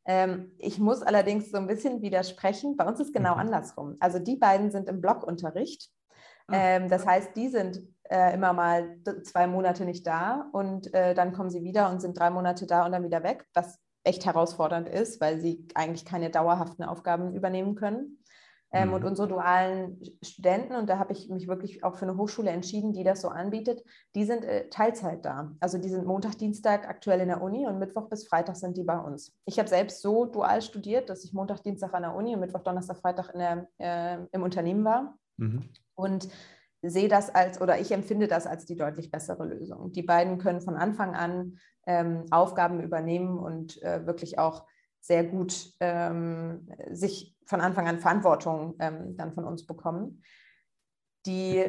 Ähm, 0.05 0.51
ich 0.57 0.79
muss 0.79 1.01
allerdings 1.01 1.51
so 1.51 1.57
ein 1.57 1.67
bisschen 1.67 2.01
widersprechen. 2.01 2.75
Bei 2.75 2.85
uns 2.85 2.99
ist 2.99 3.13
genau 3.13 3.35
mhm. 3.35 3.41
andersrum. 3.41 3.97
Also 3.99 4.19
die 4.19 4.35
beiden 4.35 4.71
sind 4.71 4.89
im 4.89 5.01
Blockunterricht. 5.01 5.89
Ah. 6.47 6.55
Ähm, 6.55 6.89
das 6.89 7.05
heißt, 7.05 7.35
die 7.35 7.47
sind 7.47 7.81
äh, 8.09 8.33
immer 8.33 8.53
mal 8.53 8.97
zwei 9.23 9.47
Monate 9.47 9.85
nicht 9.85 10.05
da 10.05 10.49
und 10.51 10.93
äh, 10.93 11.13
dann 11.13 11.33
kommen 11.33 11.49
sie 11.49 11.63
wieder 11.63 11.89
und 11.89 12.01
sind 12.01 12.17
drei 12.17 12.29
Monate 12.29 12.67
da 12.67 12.85
und 12.85 12.91
dann 12.91 13.03
wieder 13.03 13.23
weg, 13.23 13.45
was 13.53 13.79
echt 14.03 14.25
herausfordernd 14.25 14.89
ist, 14.89 15.21
weil 15.21 15.39
sie 15.39 15.67
eigentlich 15.75 16.05
keine 16.05 16.29
dauerhaften 16.29 16.83
Aufgaben 16.83 17.33
übernehmen 17.33 17.75
können. 17.75 18.19
Ähm, 18.75 18.87
mhm. 18.87 18.93
Und 18.95 19.03
unsere 19.05 19.27
dualen 19.27 20.01
Studenten, 20.23 20.75
und 20.75 20.89
da 20.89 20.97
habe 20.97 21.13
ich 21.13 21.29
mich 21.29 21.47
wirklich 21.47 21.83
auch 21.83 21.95
für 21.95 22.07
eine 22.07 22.17
Hochschule 22.17 22.49
entschieden, 22.49 22.91
die 22.91 23.03
das 23.03 23.21
so 23.21 23.29
anbietet, 23.29 23.83
die 24.15 24.25
sind 24.25 24.43
äh, 24.43 24.67
Teilzeit 24.69 25.23
da. 25.23 25.51
Also 25.59 25.77
die 25.77 25.89
sind 25.89 26.07
Montag, 26.07 26.39
Dienstag 26.39 26.89
aktuell 26.89 27.21
in 27.21 27.27
der 27.27 27.43
Uni 27.43 27.67
und 27.67 27.77
Mittwoch 27.77 28.09
bis 28.09 28.27
Freitag 28.27 28.55
sind 28.55 28.75
die 28.75 28.83
bei 28.83 28.97
uns. 28.97 29.37
Ich 29.45 29.59
habe 29.59 29.69
selbst 29.69 30.01
so 30.01 30.25
dual 30.25 30.63
studiert, 30.63 31.09
dass 31.09 31.23
ich 31.23 31.33
Montag, 31.33 31.61
Dienstag 31.61 31.93
an 31.93 32.01
der 32.01 32.15
Uni 32.15 32.33
und 32.33 32.39
Mittwoch, 32.39 32.63
Donnerstag, 32.63 32.97
Freitag 32.97 33.29
in 33.33 33.39
der, 33.39 33.67
äh, 33.77 34.17
im 34.31 34.41
Unternehmen 34.41 34.83
war. 34.83 35.19
Mhm. 35.37 35.69
Und 35.93 36.27
sehe 36.83 37.07
das 37.07 37.33
als, 37.33 37.61
oder 37.61 37.79
ich 37.79 37.91
empfinde 37.91 38.27
das 38.27 38.45
als 38.45 38.65
die 38.65 38.75
deutlich 38.75 39.09
bessere 39.09 39.45
Lösung. 39.45 39.91
Die 39.93 40.03
beiden 40.03 40.37
können 40.37 40.61
von 40.61 40.75
Anfang 40.75 41.15
an 41.15 41.57
ähm, 41.87 42.25
Aufgaben 42.29 42.81
übernehmen 42.81 43.39
und 43.39 43.81
äh, 43.83 44.05
wirklich 44.05 44.37
auch 44.37 44.65
sehr 44.99 45.23
gut 45.23 45.73
ähm, 45.79 46.69
sich 46.91 47.35
von 47.45 47.61
Anfang 47.61 47.87
an 47.87 47.99
Verantwortung 47.99 48.75
ähm, 48.79 49.15
dann 49.17 49.33
von 49.33 49.45
uns 49.45 49.65
bekommen. 49.65 50.23
Die 51.25 51.63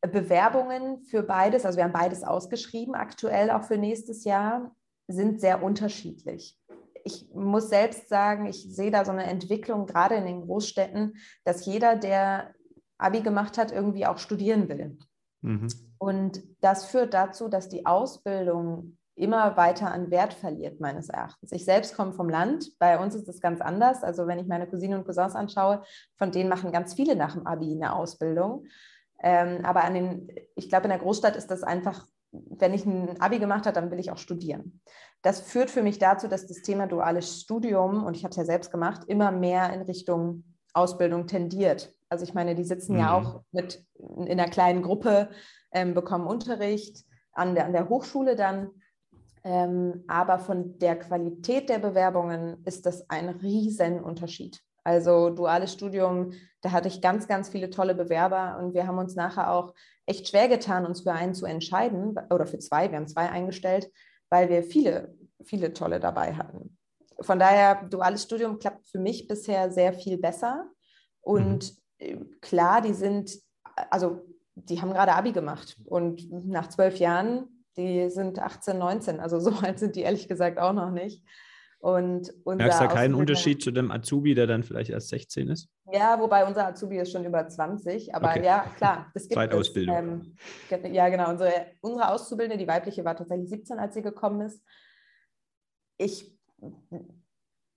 Bewerbungen 0.00 1.00
für 1.02 1.22
beides, 1.22 1.64
also 1.64 1.76
wir 1.76 1.84
haben 1.84 1.92
beides 1.92 2.22
ausgeschrieben, 2.22 2.94
aktuell 2.94 3.50
auch 3.50 3.64
für 3.64 3.78
nächstes 3.78 4.24
Jahr, 4.24 4.74
sind 5.08 5.40
sehr 5.40 5.62
unterschiedlich. 5.62 6.58
Ich 7.04 7.28
muss 7.32 7.68
selbst 7.68 8.08
sagen, 8.08 8.46
ich 8.46 8.74
sehe 8.74 8.90
da 8.90 9.04
so 9.04 9.12
eine 9.12 9.24
Entwicklung 9.24 9.86
gerade 9.86 10.16
in 10.16 10.26
den 10.26 10.42
Großstädten, 10.42 11.16
dass 11.44 11.64
jeder, 11.66 11.94
der 11.94 12.52
Abi 12.98 13.20
gemacht 13.20 13.58
hat, 13.58 13.72
irgendwie 13.72 14.06
auch 14.06 14.18
studieren 14.18 14.68
will. 14.68 14.98
Mhm. 15.42 15.68
Und 15.98 16.42
das 16.60 16.86
führt 16.86 17.14
dazu, 17.14 17.48
dass 17.48 17.68
die 17.68 17.86
Ausbildung 17.86 18.96
immer 19.14 19.56
weiter 19.56 19.90
an 19.90 20.10
Wert 20.10 20.34
verliert, 20.34 20.78
meines 20.78 21.08
Erachtens. 21.08 21.50
Ich 21.52 21.64
selbst 21.64 21.96
komme 21.96 22.12
vom 22.12 22.28
Land, 22.28 22.78
bei 22.78 22.98
uns 22.98 23.14
ist 23.14 23.28
es 23.28 23.40
ganz 23.40 23.60
anders. 23.62 24.02
Also 24.02 24.26
wenn 24.26 24.38
ich 24.38 24.46
meine 24.46 24.66
Cousinen 24.66 24.98
und 24.98 25.06
Cousins 25.06 25.34
anschaue, 25.34 25.82
von 26.18 26.30
denen 26.30 26.50
machen 26.50 26.70
ganz 26.70 26.94
viele 26.94 27.16
nach 27.16 27.32
dem 27.34 27.46
Abi 27.46 27.72
eine 27.72 27.94
Ausbildung. 27.94 28.66
Ähm, 29.22 29.64
aber 29.64 29.84
an 29.84 29.94
den, 29.94 30.28
ich 30.54 30.68
glaube, 30.68 30.84
in 30.84 30.90
der 30.90 30.98
Großstadt 30.98 31.34
ist 31.34 31.50
das 31.50 31.62
einfach, 31.62 32.06
wenn 32.30 32.74
ich 32.74 32.84
ein 32.84 33.18
Abi 33.20 33.38
gemacht 33.38 33.64
habe, 33.64 33.74
dann 33.74 33.90
will 33.90 33.98
ich 33.98 34.10
auch 34.10 34.18
studieren. 34.18 34.82
Das 35.22 35.40
führt 35.40 35.70
für 35.70 35.82
mich 35.82 35.98
dazu, 35.98 36.28
dass 36.28 36.46
das 36.46 36.60
Thema 36.60 36.86
duales 36.86 37.40
Studium, 37.40 38.04
und 38.04 38.16
ich 38.16 38.24
habe 38.24 38.32
es 38.32 38.36
ja 38.36 38.44
selbst 38.44 38.70
gemacht, 38.70 39.04
immer 39.06 39.30
mehr 39.30 39.72
in 39.72 39.80
Richtung 39.82 40.44
Ausbildung 40.74 41.26
tendiert. 41.26 41.95
Also 42.08 42.24
ich 42.24 42.34
meine, 42.34 42.54
die 42.54 42.64
sitzen 42.64 42.94
mhm. 42.94 43.00
ja 43.00 43.14
auch 43.14 43.42
mit 43.52 43.84
in 43.98 44.40
einer 44.40 44.50
kleinen 44.50 44.82
Gruppe, 44.82 45.30
ähm, 45.72 45.94
bekommen 45.94 46.26
Unterricht 46.26 47.04
an 47.32 47.54
der, 47.54 47.66
an 47.66 47.72
der 47.72 47.88
Hochschule 47.88 48.36
dann 48.36 48.70
ähm, 49.46 50.02
aber 50.08 50.40
von 50.40 50.76
der 50.80 50.98
Qualität 50.98 51.68
der 51.68 51.78
Bewerbungen 51.78 52.64
ist 52.64 52.84
das 52.84 53.08
ein 53.08 53.28
Riesenunterschied. 53.28 54.60
Also 54.82 55.30
duales 55.30 55.72
Studium, 55.72 56.32
da 56.62 56.72
hatte 56.72 56.88
ich 56.88 57.00
ganz, 57.00 57.28
ganz 57.28 57.48
viele 57.48 57.70
tolle 57.70 57.94
Bewerber 57.94 58.58
und 58.58 58.74
wir 58.74 58.88
haben 58.88 58.98
uns 58.98 59.14
nachher 59.14 59.52
auch 59.52 59.72
echt 60.04 60.26
schwer 60.26 60.48
getan, 60.48 60.84
uns 60.84 61.02
für 61.02 61.12
einen 61.12 61.32
zu 61.32 61.46
entscheiden 61.46 62.18
oder 62.28 62.44
für 62.48 62.58
zwei. 62.58 62.90
Wir 62.90 62.98
haben 62.98 63.06
zwei 63.06 63.30
eingestellt, 63.30 63.88
weil 64.30 64.48
wir 64.48 64.64
viele, 64.64 65.14
viele 65.44 65.72
tolle 65.72 66.00
dabei 66.00 66.34
hatten. 66.34 66.76
Von 67.20 67.38
daher, 67.38 67.84
duales 67.88 68.24
Studium 68.24 68.58
klappt 68.58 68.88
für 68.88 68.98
mich 68.98 69.28
bisher 69.28 69.70
sehr 69.70 69.92
viel 69.92 70.18
besser. 70.18 70.66
Und 71.20 71.70
mhm. 71.70 71.76
Klar, 72.40 72.80
die 72.80 72.94
sind, 72.94 73.38
also 73.90 74.24
die 74.54 74.80
haben 74.80 74.92
gerade 74.92 75.14
Abi 75.14 75.32
gemacht 75.32 75.76
und 75.84 76.30
nach 76.46 76.68
zwölf 76.68 76.98
Jahren 76.98 77.48
die 77.76 78.08
sind 78.08 78.38
18, 78.38 78.78
19, 78.78 79.20
also 79.20 79.38
so 79.38 79.50
alt 79.62 79.78
sind 79.78 79.96
die 79.96 80.02
ehrlich 80.02 80.28
gesagt 80.28 80.58
auch 80.58 80.72
noch 80.72 80.90
nicht. 80.90 81.22
Und 81.78 82.32
Merkst 82.46 82.80
du 82.80 82.84
da 82.84 82.92
keinen 82.92 83.14
Unterschied 83.14 83.62
zu 83.62 83.70
dem 83.70 83.92
Azubi, 83.92 84.34
der 84.34 84.46
dann 84.46 84.62
vielleicht 84.62 84.90
erst 84.90 85.10
16 85.10 85.50
ist? 85.50 85.68
Ja, 85.92 86.18
wobei 86.18 86.46
unser 86.46 86.66
Azubi 86.66 86.98
ist 86.98 87.12
schon 87.12 87.24
über 87.24 87.46
20. 87.46 88.14
Aber 88.14 88.30
okay. 88.30 88.44
ja, 88.44 88.64
klar, 88.76 89.10
das 89.12 89.24
gibt 89.24 89.34
Zweitausbildung. 89.34 90.34
es. 90.70 90.84
Ähm, 90.84 90.94
ja, 90.94 91.08
genau. 91.10 91.30
Unsere, 91.30 91.66
unsere 91.82 92.10
Auszubildende, 92.10 92.56
die 92.56 92.68
weibliche, 92.68 93.04
war 93.04 93.14
tatsächlich 93.14 93.50
17, 93.50 93.78
als 93.78 93.94
sie 93.94 94.02
gekommen 94.02 94.40
ist. 94.40 94.64
Ich 95.98 96.34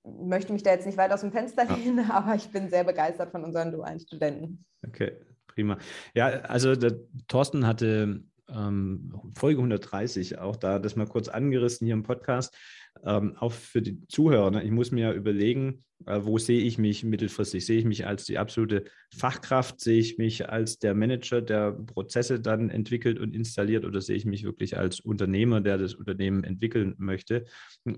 möchte 0.03 0.53
mich 0.53 0.63
da 0.63 0.71
jetzt 0.71 0.85
nicht 0.85 0.97
weit 0.97 1.12
aus 1.12 1.21
dem 1.21 1.31
Fenster 1.31 1.65
lehnen, 1.65 2.05
ja. 2.07 2.13
aber 2.13 2.35
ich 2.35 2.49
bin 2.49 2.69
sehr 2.69 2.83
begeistert 2.83 3.31
von 3.31 3.43
unseren 3.43 3.71
dualen 3.71 3.99
Studenten. 3.99 4.65
Okay, 4.85 5.13
prima. 5.47 5.77
Ja, 6.13 6.27
also 6.27 6.75
der 6.75 6.99
Thorsten 7.27 7.67
hatte 7.67 8.23
ähm, 8.53 9.13
Folge 9.38 9.59
130, 9.59 10.39
auch 10.39 10.55
da 10.55 10.79
das 10.79 10.95
mal 10.95 11.07
kurz 11.07 11.27
angerissen 11.27 11.85
hier 11.85 11.93
im 11.93 12.03
Podcast, 12.03 12.55
ähm, 13.03 13.35
auch 13.38 13.51
für 13.51 13.81
die 13.81 14.05
Zuhörer. 14.07 14.51
Ne? 14.51 14.63
Ich 14.63 14.71
muss 14.71 14.91
mir 14.91 15.09
ja 15.09 15.13
überlegen, 15.13 15.83
äh, 16.05 16.19
wo 16.23 16.38
sehe 16.38 16.62
ich 16.62 16.77
mich 16.77 17.03
mittelfristig? 17.03 17.65
Sehe 17.65 17.79
ich 17.79 17.85
mich 17.85 18.07
als 18.07 18.25
die 18.25 18.38
absolute 18.38 18.85
Fachkraft? 19.15 19.79
Sehe 19.79 19.99
ich 19.99 20.17
mich 20.17 20.49
als 20.49 20.79
der 20.79 20.95
Manager, 20.95 21.41
der 21.41 21.71
Prozesse 21.71 22.39
dann 22.39 22.69
entwickelt 22.69 23.19
und 23.19 23.35
installiert 23.35 23.85
oder 23.85 24.01
sehe 24.01 24.15
ich 24.15 24.25
mich 24.25 24.43
wirklich 24.43 24.77
als 24.77 24.99
Unternehmer, 24.99 25.62
der 25.62 25.77
das 25.77 25.93
Unternehmen 25.93 26.43
entwickeln 26.43 26.95
möchte? 26.97 27.45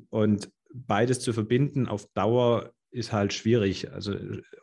Und 0.09 0.49
beides 0.73 1.19
zu 1.19 1.33
verbinden 1.33 1.87
auf 1.87 2.07
Dauer 2.13 2.71
ist 2.91 3.11
halt 3.13 3.33
schwierig. 3.33 3.91
Also 3.91 4.15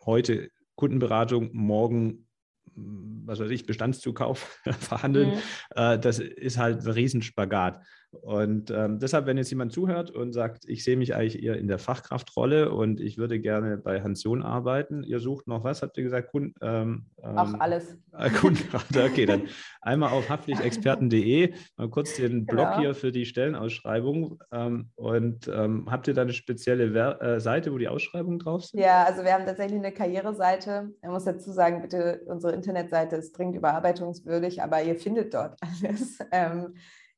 heute 0.05 0.51
Kundenberatung, 0.77 1.51
morgen 1.53 2.29
was 2.75 3.41
weiß 3.41 3.51
ich, 3.51 3.67
Bestandszukauf 3.67 4.61
verhandeln, 4.79 5.31
mhm. 5.31 5.41
äh, 5.75 5.99
das 5.99 6.19
ist 6.19 6.59
halt 6.59 6.85
ein 6.85 6.91
Riesenspagat. 6.91 7.81
Und 8.11 8.71
ähm, 8.71 8.99
deshalb, 8.99 9.27
wenn 9.27 9.37
jetzt 9.37 9.51
jemand 9.51 9.73
zuhört 9.73 10.11
und 10.11 10.33
sagt, 10.33 10.65
ich 10.67 10.83
sehe 10.83 10.97
mich 10.97 11.15
eigentlich 11.15 11.43
eher 11.43 11.59
in 11.59 11.69
der 11.69 11.79
Fachkraftrolle 11.79 12.73
und 12.73 13.01
ich 13.01 13.19
würde 13.19 13.39
gerne 13.39 13.77
bei 13.77 14.03
Hans 14.03 14.23
John 14.23 14.43
arbeiten, 14.43 15.03
ihr 15.03 15.21
sucht 15.21 15.47
noch 15.47 15.63
was, 15.63 15.83
habt 15.83 15.97
ihr 15.99 16.05
gesagt? 16.05 16.31
Kunden, 16.31 16.55
ähm, 16.63 17.07
Auch 17.23 17.49
ähm, 17.49 17.61
alles. 17.61 17.99
Äh, 18.17 18.31
Kundenberater, 18.31 19.05
okay, 19.11 19.27
dann 19.27 19.43
einmal 19.83 20.11
auf 20.11 20.29
haftpflichtexperten.de, 20.29 21.53
mal 21.77 21.91
kurz 21.91 22.17
den 22.17 22.47
Blog 22.47 22.69
genau. 22.69 22.79
hier 22.79 22.95
für 22.95 23.13
die 23.13 23.27
Stellenausschreibung. 23.27 24.43
Ähm, 24.53 24.89
und 24.95 25.49
ähm, 25.49 25.87
habt 25.91 26.09
ihr 26.09 26.15
da 26.15 26.23
eine 26.23 26.33
spezielle 26.33 26.93
Ver 26.93 27.21
äh, 27.21 27.41
Seite, 27.41 27.73
wo 27.73 27.79
die 27.79 27.89
Ausschreibungen 27.89 28.39
drauf 28.39 28.65
sind? 28.65 28.81
Ja, 28.81 29.05
also 29.05 29.23
wir 29.23 29.35
haben 29.35 29.45
tatsächlich 29.45 29.79
eine 29.79 29.93
Karriereseite. 29.93 30.91
Ich 31.03 31.09
muss 31.09 31.25
dazu 31.25 31.53
sagen, 31.53 31.83
bitte, 31.83 32.23
unsere 32.27 32.55
Internetseite 32.55 33.17
ist 33.17 33.37
dringend 33.37 33.57
überarbeitungswürdig, 33.57 34.63
aber 34.63 34.83
ihr 34.83 34.97
findet 34.97 35.35
dort 35.35 35.59
alles. 35.83 36.19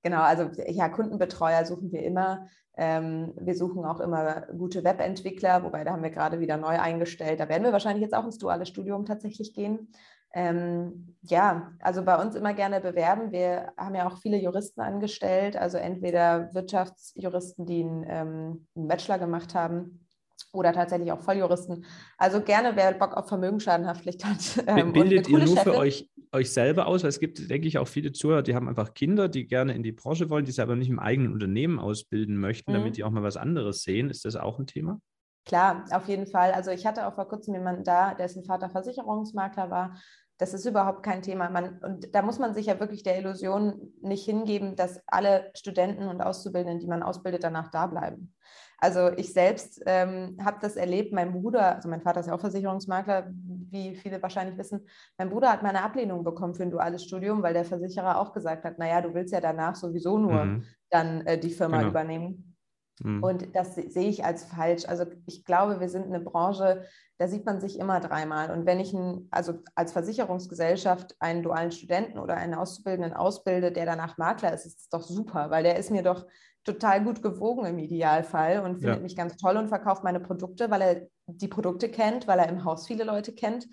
Genau, 0.02 0.22
also 0.22 0.50
ja, 0.66 0.88
Kundenbetreuer 0.88 1.64
suchen 1.64 1.92
wir 1.92 2.02
immer. 2.02 2.46
Ähm, 2.76 3.34
wir 3.36 3.54
suchen 3.54 3.84
auch 3.84 4.00
immer 4.00 4.46
gute 4.56 4.82
Webentwickler, 4.84 5.62
wobei 5.62 5.84
da 5.84 5.92
haben 5.92 6.02
wir 6.02 6.10
gerade 6.10 6.40
wieder 6.40 6.56
neu 6.56 6.78
eingestellt. 6.78 7.40
Da 7.40 7.48
werden 7.48 7.64
wir 7.64 7.72
wahrscheinlich 7.72 8.02
jetzt 8.02 8.14
auch 8.14 8.24
ins 8.24 8.38
duale 8.38 8.64
Studium 8.64 9.04
tatsächlich 9.04 9.52
gehen. 9.52 9.92
Ähm, 10.32 11.16
ja, 11.22 11.72
also 11.80 12.04
bei 12.04 12.16
uns 12.22 12.36
immer 12.36 12.54
gerne 12.54 12.80
bewerben. 12.80 13.32
Wir 13.32 13.72
haben 13.76 13.94
ja 13.94 14.06
auch 14.06 14.18
viele 14.18 14.38
Juristen 14.38 14.80
angestellt, 14.80 15.56
also 15.56 15.76
entweder 15.76 16.54
Wirtschaftsjuristen, 16.54 17.66
die 17.66 17.82
einen, 17.82 18.04
ähm, 18.08 18.66
einen 18.76 18.88
Bachelor 18.88 19.18
gemacht 19.18 19.54
haben 19.54 20.06
oder 20.52 20.72
tatsächlich 20.72 21.12
auch 21.12 21.20
Volljuristen. 21.20 21.84
Also 22.18 22.40
gerne, 22.40 22.72
wer 22.74 22.92
Bock 22.92 23.16
auf 23.16 23.28
Vermögensschadenhaftpflicht 23.28 24.24
hat. 24.24 24.64
Ähm, 24.66 24.92
Bildet 24.92 25.28
ihr 25.28 25.38
nur 25.38 25.46
Chefin. 25.46 25.72
für 25.72 25.78
euch, 25.78 26.10
euch 26.32 26.52
selber 26.52 26.86
aus? 26.86 27.02
Weil 27.02 27.08
es 27.08 27.20
gibt, 27.20 27.50
denke 27.50 27.68
ich, 27.68 27.78
auch 27.78 27.88
viele 27.88 28.12
Zuhörer, 28.12 28.42
die 28.42 28.54
haben 28.54 28.68
einfach 28.68 28.94
Kinder, 28.94 29.28
die 29.28 29.46
gerne 29.46 29.74
in 29.74 29.82
die 29.82 29.92
Branche 29.92 30.30
wollen, 30.30 30.44
die 30.44 30.52
sie 30.52 30.62
aber 30.62 30.76
nicht 30.76 30.90
im 30.90 30.98
eigenen 30.98 31.32
Unternehmen 31.32 31.78
ausbilden 31.78 32.36
möchten, 32.36 32.72
mhm. 32.72 32.76
damit 32.76 32.96
die 32.96 33.04
auch 33.04 33.10
mal 33.10 33.22
was 33.22 33.36
anderes 33.36 33.82
sehen. 33.82 34.10
Ist 34.10 34.24
das 34.24 34.36
auch 34.36 34.58
ein 34.58 34.66
Thema? 34.66 35.00
Klar, 35.46 35.84
auf 35.90 36.06
jeden 36.08 36.26
Fall. 36.26 36.52
Also 36.52 36.70
ich 36.70 36.86
hatte 36.86 37.06
auch 37.06 37.14
vor 37.14 37.28
kurzem 37.28 37.54
jemanden 37.54 37.84
da, 37.84 38.14
dessen 38.14 38.44
Vater 38.44 38.70
Versicherungsmakler 38.70 39.70
war. 39.70 39.96
Das 40.38 40.54
ist 40.54 40.64
überhaupt 40.64 41.02
kein 41.02 41.22
Thema. 41.22 41.50
Man, 41.50 41.78
und 41.80 42.14
da 42.14 42.22
muss 42.22 42.38
man 42.38 42.54
sich 42.54 42.66
ja 42.66 42.80
wirklich 42.80 43.02
der 43.02 43.18
Illusion 43.18 43.92
nicht 44.00 44.24
hingeben, 44.24 44.74
dass 44.74 45.00
alle 45.06 45.50
Studenten 45.54 46.08
und 46.08 46.22
Auszubildenden, 46.22 46.80
die 46.80 46.86
man 46.86 47.02
ausbildet, 47.02 47.44
danach 47.44 47.70
da 47.70 47.86
bleiben. 47.86 48.34
Also 48.80 49.10
ich 49.16 49.32
selbst 49.34 49.82
ähm, 49.84 50.38
habe 50.42 50.58
das 50.60 50.76
erlebt, 50.76 51.12
mein 51.12 51.32
Bruder, 51.32 51.76
also 51.76 51.88
mein 51.88 52.00
Vater 52.00 52.20
ist 52.20 52.26
ja 52.26 52.34
auch 52.34 52.40
Versicherungsmakler, 52.40 53.28
wie 53.30 53.94
viele 53.94 54.22
wahrscheinlich 54.22 54.56
wissen, 54.56 54.86
mein 55.18 55.28
Bruder 55.28 55.52
hat 55.52 55.62
meine 55.62 55.82
Ablehnung 55.82 56.24
bekommen 56.24 56.54
für 56.54 56.62
ein 56.62 56.70
duales 56.70 57.04
Studium, 57.04 57.42
weil 57.42 57.52
der 57.52 57.66
Versicherer 57.66 58.18
auch 58.18 58.32
gesagt 58.32 58.64
hat, 58.64 58.78
naja, 58.78 59.02
du 59.02 59.12
willst 59.12 59.34
ja 59.34 59.40
danach 59.40 59.74
sowieso 59.74 60.18
nur 60.18 60.44
mhm. 60.44 60.64
dann 60.88 61.26
äh, 61.26 61.38
die 61.38 61.50
Firma 61.50 61.78
genau. 61.78 61.90
übernehmen. 61.90 62.56
Mhm. 63.02 63.22
Und 63.22 63.56
das 63.56 63.74
sehe 63.74 64.08
ich 64.08 64.24
als 64.24 64.44
falsch. 64.44 64.84
Also 64.86 65.04
ich 65.26 65.44
glaube, 65.44 65.80
wir 65.80 65.88
sind 65.88 66.06
eine 66.06 66.20
Branche, 66.20 66.84
da 67.18 67.28
sieht 67.28 67.44
man 67.44 67.60
sich 67.60 67.78
immer 67.78 68.00
dreimal. 68.00 68.50
Und 68.50 68.66
wenn 68.66 68.80
ich 68.80 68.92
ein, 68.92 69.28
also 69.30 69.54
als 69.74 69.92
Versicherungsgesellschaft 69.92 71.16
einen 71.18 71.42
dualen 71.42 71.72
Studenten 71.72 72.18
oder 72.18 72.36
einen 72.36 72.54
Auszubildenden 72.54 73.14
ausbilde, 73.14 73.72
der 73.72 73.86
danach 73.86 74.18
Makler 74.18 74.52
ist, 74.52 74.66
ist 74.66 74.78
das 74.78 74.88
doch 74.88 75.02
super, 75.02 75.50
weil 75.50 75.62
der 75.62 75.76
ist 75.76 75.90
mir 75.90 76.02
doch 76.02 76.26
total 76.64 77.02
gut 77.04 77.22
gewogen 77.22 77.64
im 77.66 77.78
Idealfall 77.78 78.60
und 78.60 78.78
findet 78.80 78.96
ja. 78.96 79.02
mich 79.02 79.16
ganz 79.16 79.36
toll 79.36 79.56
und 79.56 79.68
verkauft 79.68 80.04
meine 80.04 80.20
Produkte, 80.20 80.70
weil 80.70 80.82
er 80.82 81.06
die 81.26 81.48
Produkte 81.48 81.90
kennt, 81.90 82.28
weil 82.28 82.38
er 82.38 82.48
im 82.48 82.64
Haus 82.64 82.86
viele 82.86 83.04
Leute 83.04 83.32
kennt. 83.32 83.66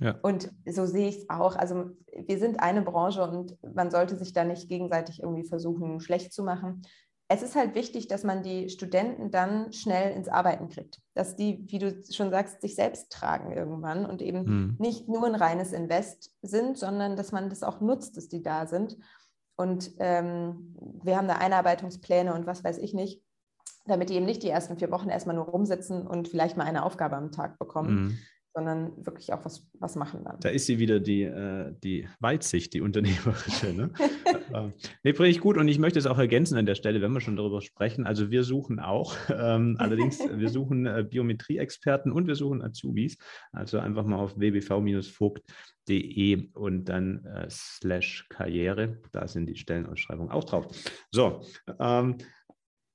Ja. 0.00 0.18
Und 0.22 0.50
so 0.66 0.86
sehe 0.86 1.08
ich 1.08 1.18
es 1.18 1.30
auch. 1.30 1.56
Also 1.56 1.90
wir 2.26 2.38
sind 2.38 2.60
eine 2.60 2.82
Branche 2.82 3.22
und 3.22 3.56
man 3.74 3.90
sollte 3.90 4.16
sich 4.16 4.32
da 4.32 4.44
nicht 4.44 4.68
gegenseitig 4.68 5.22
irgendwie 5.22 5.46
versuchen, 5.46 6.00
schlecht 6.00 6.32
zu 6.32 6.42
machen. 6.42 6.82
Es 7.28 7.42
ist 7.42 7.54
halt 7.54 7.74
wichtig, 7.74 8.06
dass 8.08 8.22
man 8.22 8.42
die 8.42 8.68
Studenten 8.68 9.30
dann 9.30 9.72
schnell 9.72 10.14
ins 10.14 10.28
Arbeiten 10.28 10.68
kriegt. 10.68 11.00
Dass 11.14 11.36
die, 11.36 11.64
wie 11.68 11.78
du 11.78 12.02
schon 12.10 12.30
sagst, 12.30 12.60
sich 12.60 12.74
selbst 12.74 13.10
tragen 13.10 13.52
irgendwann 13.52 14.04
und 14.04 14.20
eben 14.20 14.44
hm. 14.44 14.76
nicht 14.78 15.08
nur 15.08 15.24
ein 15.24 15.34
reines 15.34 15.72
Invest 15.72 16.34
sind, 16.42 16.76
sondern 16.76 17.16
dass 17.16 17.32
man 17.32 17.48
das 17.48 17.62
auch 17.62 17.80
nutzt, 17.80 18.16
dass 18.16 18.28
die 18.28 18.42
da 18.42 18.66
sind. 18.66 18.98
Und 19.56 19.92
ähm, 19.98 20.76
wir 21.02 21.16
haben 21.16 21.28
da 21.28 21.34
Einarbeitungspläne 21.34 22.34
und 22.34 22.46
was 22.46 22.64
weiß 22.64 22.78
ich 22.78 22.94
nicht, 22.94 23.22
damit 23.86 24.10
die 24.10 24.14
eben 24.14 24.26
nicht 24.26 24.42
die 24.42 24.48
ersten 24.48 24.78
vier 24.78 24.90
Wochen 24.90 25.10
erstmal 25.10 25.36
nur 25.36 25.44
rumsitzen 25.44 26.06
und 26.06 26.28
vielleicht 26.28 26.56
mal 26.56 26.64
eine 26.64 26.84
Aufgabe 26.84 27.16
am 27.16 27.32
Tag 27.32 27.58
bekommen, 27.58 27.94
mhm 27.94 28.18
sondern 28.54 29.04
wirklich 29.04 29.32
auch 29.32 29.44
was, 29.44 29.66
was 29.80 29.96
machen 29.96 30.22
dann. 30.24 30.38
Da 30.40 30.48
ist 30.48 30.66
sie 30.66 30.78
wieder 30.78 31.00
die, 31.00 31.24
äh, 31.24 31.74
die 31.82 32.06
Weitsicht, 32.20 32.72
die 32.72 32.80
unternehmerische. 32.80 33.74
Ne? 33.74 33.90
ähm, 34.54 34.72
nee, 35.02 35.12
bringe 35.12 35.30
ich 35.30 35.40
gut 35.40 35.58
und 35.58 35.66
ich 35.66 35.80
möchte 35.80 35.98
es 35.98 36.06
auch 36.06 36.18
ergänzen 36.18 36.56
an 36.56 36.64
der 36.64 36.76
Stelle, 36.76 37.02
wenn 37.02 37.12
wir 37.12 37.20
schon 37.20 37.34
darüber 37.36 37.60
sprechen. 37.60 38.06
Also 38.06 38.30
wir 38.30 38.44
suchen 38.44 38.78
auch, 38.78 39.16
ähm, 39.28 39.74
allerdings 39.80 40.20
wir 40.20 40.48
suchen 40.48 40.86
äh, 40.86 41.04
Biometrie-Experten 41.08 42.12
und 42.12 42.28
wir 42.28 42.36
suchen 42.36 42.62
Azubis. 42.62 43.18
Also 43.50 43.80
einfach 43.80 44.04
mal 44.04 44.18
auf 44.18 44.38
wbv-vogt.de 44.38 45.42
und 46.54 46.84
dann 46.84 47.24
äh, 47.24 47.48
slash 47.50 48.26
Karriere. 48.28 48.98
Da 49.10 49.26
sind 49.26 49.46
die 49.46 49.56
Stellenausschreibungen 49.56 50.30
auch 50.30 50.44
drauf. 50.44 50.68
So, 51.10 51.42
ähm, 51.80 52.18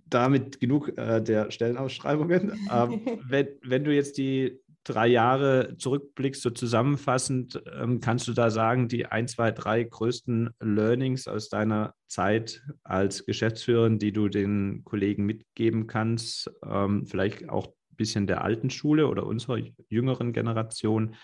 damit 0.06 0.62
genug 0.62 0.98
äh, 0.98 1.22
der 1.22 1.52
Stellenausschreibungen. 1.52 2.54
Ähm, 2.72 3.02
wenn, 3.28 3.50
wenn 3.62 3.84
du 3.84 3.94
jetzt 3.94 4.18
die 4.18 4.62
drei 4.84 5.08
Jahre 5.08 5.76
zurückblickst, 5.78 6.42
so 6.42 6.50
zusammenfassend, 6.50 7.62
ähm, 7.80 8.00
kannst 8.00 8.28
du 8.28 8.34
da 8.34 8.50
sagen, 8.50 8.88
die 8.88 9.06
ein, 9.06 9.28
zwei, 9.28 9.52
drei 9.52 9.84
größten 9.84 10.52
Learnings 10.60 11.28
aus 11.28 11.50
deiner 11.50 11.94
Zeit 12.08 12.64
als 12.84 13.26
Geschäftsführerin, 13.26 14.00
die 14.00 14.12
du 14.12 14.30
den 14.30 14.84
Kollegen 14.84 15.26
mitgeben 15.26 15.88
kannst, 15.88 16.52
ähm, 16.66 17.06
vielleicht 17.06 17.50
auch 17.50 17.68
ein 17.68 17.96
bisschen 17.98 18.26
der 18.26 18.44
alten 18.44 18.70
Schule 18.70 19.08
oder 19.08 19.26
unserer 19.26 19.60
jüngeren 19.90 20.34
Generation, 20.34 21.16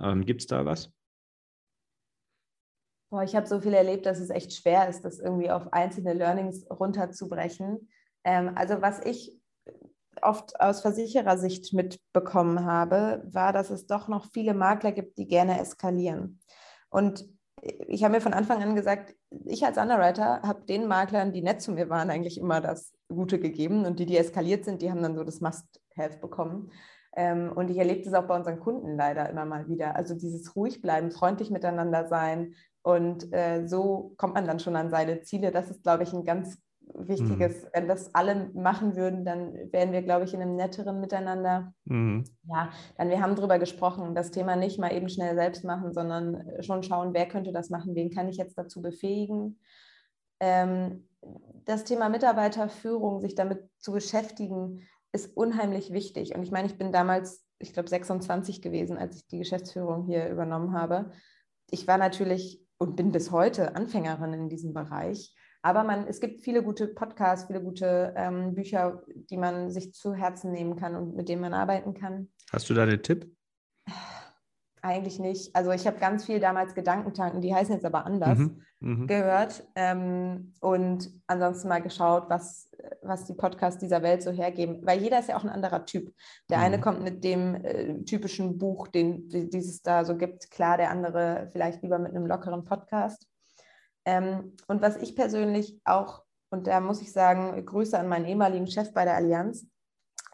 ähm, 0.00 0.24
gibt 0.24 0.40
es 0.40 0.46
da 0.46 0.64
was? 0.64 0.92
Boah, 3.10 3.22
ich 3.22 3.36
habe 3.36 3.46
so 3.46 3.60
viel 3.60 3.74
erlebt, 3.74 4.06
dass 4.06 4.18
es 4.18 4.30
echt 4.30 4.52
schwer 4.54 4.88
ist, 4.88 5.02
das 5.02 5.20
irgendwie 5.20 5.50
auf 5.50 5.72
einzelne 5.72 6.14
Learnings 6.14 6.66
runterzubrechen. 6.68 7.88
Also 8.24 8.80
was 8.80 9.04
ich 9.04 9.38
oft 10.22 10.60
aus 10.60 10.80
Versicherersicht 10.80 11.72
mitbekommen 11.72 12.64
habe, 12.64 13.22
war, 13.26 13.52
dass 13.52 13.70
es 13.70 13.86
doch 13.86 14.08
noch 14.08 14.26
viele 14.32 14.54
Makler 14.54 14.92
gibt, 14.92 15.18
die 15.18 15.26
gerne 15.26 15.60
eskalieren. 15.60 16.40
Und 16.90 17.26
ich 17.62 18.04
habe 18.04 18.14
mir 18.14 18.20
von 18.20 18.34
Anfang 18.34 18.62
an 18.62 18.74
gesagt, 18.74 19.14
ich 19.46 19.64
als 19.64 19.78
Underwriter 19.78 20.42
habe 20.42 20.64
den 20.66 20.86
Maklern, 20.86 21.32
die 21.32 21.42
nett 21.42 21.62
zu 21.62 21.72
mir 21.72 21.88
waren, 21.88 22.10
eigentlich 22.10 22.38
immer 22.38 22.60
das 22.60 22.92
Gute 23.08 23.38
gegeben 23.38 23.86
und 23.86 23.98
die, 23.98 24.06
die 24.06 24.18
eskaliert 24.18 24.64
sind, 24.64 24.82
die 24.82 24.90
haben 24.90 25.02
dann 25.02 25.16
so 25.16 25.24
das 25.24 25.40
Must-Have 25.40 26.18
bekommen. 26.18 26.70
Ähm, 27.16 27.52
und 27.54 27.70
ich 27.70 27.78
erlebe 27.78 28.02
das 28.02 28.14
auch 28.14 28.26
bei 28.26 28.36
unseren 28.36 28.60
Kunden 28.60 28.96
leider 28.96 29.28
immer 29.30 29.44
mal 29.44 29.68
wieder. 29.68 29.96
Also 29.96 30.14
dieses 30.14 30.54
ruhig 30.56 30.82
bleiben, 30.82 31.10
freundlich 31.10 31.50
miteinander 31.50 32.06
sein 32.08 32.54
und 32.82 33.32
äh, 33.32 33.66
so 33.66 34.14
kommt 34.18 34.34
man 34.34 34.46
dann 34.46 34.60
schon 34.60 34.76
an 34.76 34.90
seine 34.90 35.22
Ziele. 35.22 35.50
Das 35.50 35.70
ist, 35.70 35.82
glaube 35.82 36.02
ich, 36.02 36.12
ein 36.12 36.24
ganz 36.24 36.58
Wichtiges. 36.92 37.62
Mhm. 37.62 37.68
Wenn 37.72 37.88
das 37.88 38.14
alle 38.14 38.50
machen 38.54 38.96
würden, 38.96 39.24
dann 39.24 39.54
wären 39.72 39.92
wir, 39.92 40.02
glaube 40.02 40.24
ich, 40.24 40.34
in 40.34 40.42
einem 40.42 40.56
netteren 40.56 41.00
Miteinander. 41.00 41.72
Mhm. 41.84 42.24
Ja, 42.44 42.70
dann 42.96 43.10
wir 43.10 43.20
haben 43.20 43.36
darüber 43.36 43.58
gesprochen, 43.58 44.14
das 44.14 44.30
Thema 44.30 44.56
nicht 44.56 44.78
mal 44.78 44.92
eben 44.92 45.08
schnell 45.08 45.34
selbst 45.34 45.64
machen, 45.64 45.92
sondern 45.92 46.44
schon 46.60 46.82
schauen, 46.82 47.14
wer 47.14 47.26
könnte 47.26 47.52
das 47.52 47.70
machen, 47.70 47.94
wen 47.94 48.10
kann 48.10 48.28
ich 48.28 48.36
jetzt 48.36 48.58
dazu 48.58 48.82
befähigen. 48.82 49.58
Ähm, 50.40 51.08
das 51.64 51.84
Thema 51.84 52.08
Mitarbeiterführung, 52.08 53.20
sich 53.20 53.34
damit 53.34 53.68
zu 53.78 53.92
beschäftigen, 53.92 54.82
ist 55.12 55.36
unheimlich 55.36 55.92
wichtig. 55.92 56.34
Und 56.34 56.42
ich 56.42 56.50
meine, 56.50 56.66
ich 56.66 56.76
bin 56.76 56.92
damals, 56.92 57.46
ich 57.58 57.72
glaube, 57.72 57.88
26 57.88 58.60
gewesen, 58.60 58.98
als 58.98 59.16
ich 59.16 59.26
die 59.26 59.38
Geschäftsführung 59.38 60.04
hier 60.04 60.28
übernommen 60.28 60.72
habe. 60.72 61.12
Ich 61.70 61.86
war 61.86 61.98
natürlich 61.98 62.60
und 62.78 62.96
bin 62.96 63.12
bis 63.12 63.30
heute 63.30 63.76
Anfängerin 63.76 64.32
in 64.34 64.48
diesem 64.48 64.74
Bereich. 64.74 65.34
Aber 65.64 65.82
man, 65.82 66.06
es 66.06 66.20
gibt 66.20 66.42
viele 66.42 66.62
gute 66.62 66.86
Podcasts, 66.88 67.46
viele 67.46 67.62
gute 67.62 68.12
ähm, 68.18 68.54
Bücher, 68.54 69.02
die 69.06 69.38
man 69.38 69.70
sich 69.70 69.94
zu 69.94 70.12
Herzen 70.12 70.52
nehmen 70.52 70.76
kann 70.76 70.94
und 70.94 71.16
mit 71.16 71.30
denen 71.30 71.40
man 71.40 71.54
arbeiten 71.54 71.94
kann. 71.94 72.28
Hast 72.52 72.68
du 72.68 72.74
da 72.74 72.82
einen 72.82 73.02
Tipp? 73.02 73.34
Eigentlich 74.82 75.18
nicht. 75.18 75.56
Also 75.56 75.70
ich 75.70 75.86
habe 75.86 75.98
ganz 75.98 76.26
viel 76.26 76.38
damals 76.38 76.74
Gedankentanken, 76.74 77.40
die 77.40 77.54
heißen 77.54 77.74
jetzt 77.74 77.86
aber 77.86 78.04
anders, 78.04 78.38
mhm, 78.38 78.60
mhm. 78.80 79.06
gehört. 79.06 79.66
Ähm, 79.74 80.52
und 80.60 81.10
ansonsten 81.28 81.68
mal 81.68 81.80
geschaut, 81.80 82.24
was, 82.28 82.70
was 83.00 83.24
die 83.24 83.32
Podcasts 83.32 83.80
dieser 83.80 84.02
Welt 84.02 84.22
so 84.22 84.32
hergeben. 84.32 84.80
Weil 84.84 85.00
jeder 85.00 85.18
ist 85.18 85.30
ja 85.30 85.38
auch 85.38 85.44
ein 85.44 85.48
anderer 85.48 85.86
Typ. 85.86 86.12
Der 86.50 86.58
mhm. 86.58 86.64
eine 86.64 86.80
kommt 86.80 87.02
mit 87.02 87.24
dem 87.24 87.54
äh, 87.54 88.04
typischen 88.04 88.58
Buch, 88.58 88.88
den 88.88 89.30
dieses 89.30 89.80
da 89.80 90.04
so 90.04 90.14
gibt. 90.18 90.50
Klar, 90.50 90.76
der 90.76 90.90
andere 90.90 91.48
vielleicht 91.52 91.82
lieber 91.82 91.98
mit 91.98 92.10
einem 92.10 92.26
lockeren 92.26 92.64
Podcast. 92.64 93.26
Ähm, 94.04 94.56
und 94.66 94.82
was 94.82 94.96
ich 94.96 95.16
persönlich 95.16 95.80
auch, 95.84 96.22
und 96.50 96.66
da 96.66 96.80
muss 96.80 97.00
ich 97.00 97.12
sagen, 97.12 97.64
Grüße 97.64 97.98
an 97.98 98.08
meinen 98.08 98.26
ehemaligen 98.26 98.66
Chef 98.66 98.92
bei 98.92 99.04
der 99.04 99.14
Allianz, 99.14 99.66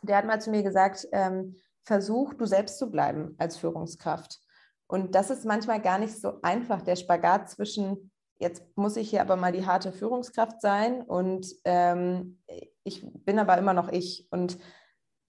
der 0.03 0.17
hat 0.17 0.27
mal 0.27 0.41
zu 0.41 0.51
mir 0.51 0.63
gesagt, 0.63 1.07
ähm, 1.13 1.57
versuch 1.85 2.35
du 2.35 2.47
selbst 2.47 2.79
zu 2.79 2.91
bleiben 2.91 3.35
als 3.39 3.57
Führungskraft. 3.57 4.41
Und 4.87 5.15
das 5.15 5.31
ist 5.31 5.45
manchmal 5.45 5.81
gar 5.81 5.99
nicht 5.99 6.21
so 6.21 6.41
einfach, 6.43 6.83
der 6.83 6.97
Spagat 6.97 7.49
zwischen, 7.49 8.11
jetzt 8.39 8.65
muss 8.77 8.97
ich 8.97 9.11
hier 9.11 9.21
aber 9.21 9.37
mal 9.37 9.53
die 9.53 9.67
harte 9.67 9.93
Führungskraft 9.93 10.61
sein 10.61 11.03
und 11.03 11.47
ähm, 11.65 12.43
ich 12.83 13.07
bin 13.25 13.39
aber 13.39 13.57
immer 13.57 13.73
noch 13.73 13.91
ich. 13.91 14.27
Und 14.31 14.59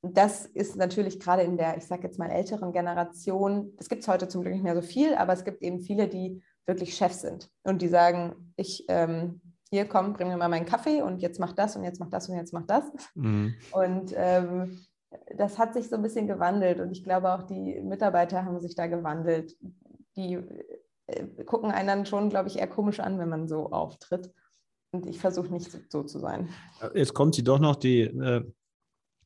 das 0.02 0.48
ist 0.48 0.78
natürlich 0.78 1.20
gerade 1.20 1.44
in 1.44 1.58
der, 1.58 1.78
ich 1.78 1.86
sage 1.86 2.04
jetzt 2.04 2.18
mal, 2.18 2.32
älteren 2.32 2.72
Generation, 2.72 3.76
das 3.78 3.88
gibt 3.88 4.02
es 4.02 4.08
heute 4.08 4.28
zum 4.28 4.42
Glück 4.42 4.54
nicht 4.54 4.64
mehr 4.64 4.76
so 4.76 4.82
viel, 4.82 5.14
aber 5.14 5.34
es 5.34 5.44
gibt 5.44 5.62
eben 5.62 5.80
viele, 5.80 6.08
die 6.08 6.42
wirklich 6.66 6.96
Chef 6.96 7.14
sind 7.14 7.50
und 7.64 7.82
die 7.82 7.88
sagen, 7.88 8.54
ich, 8.56 8.86
ähm, 8.88 9.42
hier 9.70 9.86
komm, 9.86 10.14
bring 10.14 10.28
mir 10.28 10.38
mal 10.38 10.50
meinen 10.50 10.66
Kaffee 10.66 11.02
und 11.02 11.22
jetzt 11.22 11.40
mach 11.40 11.54
das 11.54 11.76
und 11.76 11.84
jetzt 11.84 12.00
mach 12.00 12.10
das 12.10 12.30
und 12.30 12.36
jetzt 12.36 12.54
mach 12.54 12.66
das. 12.66 12.84
Mhm. 13.16 13.56
Und 13.72 14.14
ähm, 14.16 14.86
das 15.38 15.58
hat 15.58 15.74
sich 15.74 15.90
so 15.90 15.96
ein 15.96 16.02
bisschen 16.02 16.28
gewandelt 16.28 16.80
und 16.80 16.92
ich 16.92 17.04
glaube 17.04 17.34
auch 17.34 17.44
die 17.44 17.82
Mitarbeiter 17.82 18.46
haben 18.46 18.60
sich 18.60 18.76
da 18.76 18.88
gewandelt. 18.88 19.56
Die 20.16 20.40
äh, 21.08 21.44
gucken 21.46 21.72
einen 21.72 21.88
dann 21.88 22.06
schon, 22.06 22.30
glaube 22.30 22.50
ich, 22.50 22.60
eher 22.60 22.68
komisch 22.68 23.00
an, 23.00 23.18
wenn 23.20 23.30
man 23.30 23.48
so 23.48 23.72
auftritt. 23.72 24.32
Und 24.94 25.06
ich 25.06 25.20
versuche 25.20 25.48
nicht 25.48 25.72
so 25.90 26.04
zu 26.04 26.20
sein. 26.20 26.50
Jetzt 26.94 27.14
kommt 27.14 27.36
sie 27.36 27.46
doch 27.46 27.60
noch 27.60 27.78
die 27.78 28.02
äh, 28.02 28.44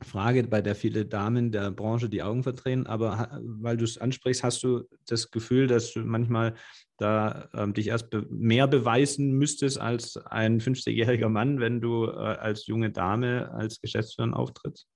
Frage, 0.02 0.44
bei 0.44 0.62
der 0.62 0.76
viele 0.76 1.06
Damen 1.06 1.52
der 1.52 1.72
Branche 1.72 2.10
die 2.10 2.22
Augen 2.22 2.44
verdrehen, 2.44 2.86
aber 2.86 3.40
weil 3.42 3.78
du 3.78 3.84
es 3.84 3.98
ansprichst, 3.98 4.44
hast 4.44 4.64
du 4.64 4.84
das 5.08 5.32
Gefühl, 5.32 5.68
dass 5.68 5.94
du 5.94 6.02
manchmal 6.02 6.56
da 6.98 7.50
ähm, 7.54 7.74
dich 7.74 7.88
erst 7.88 8.10
be 8.10 8.26
mehr 8.30 8.68
beweisen 8.68 9.34
müsstest 9.34 9.80
als 9.80 10.18
ein 10.18 10.60
50-jähriger 10.60 11.30
Mann, 11.30 11.60
wenn 11.60 11.82
du 11.82 12.06
äh, 12.06 12.16
als 12.16 12.68
junge 12.68 12.92
Dame 12.92 13.52
als 13.54 13.82
Geschäftsführerin 13.82 14.34
auftrittst? 14.34 14.88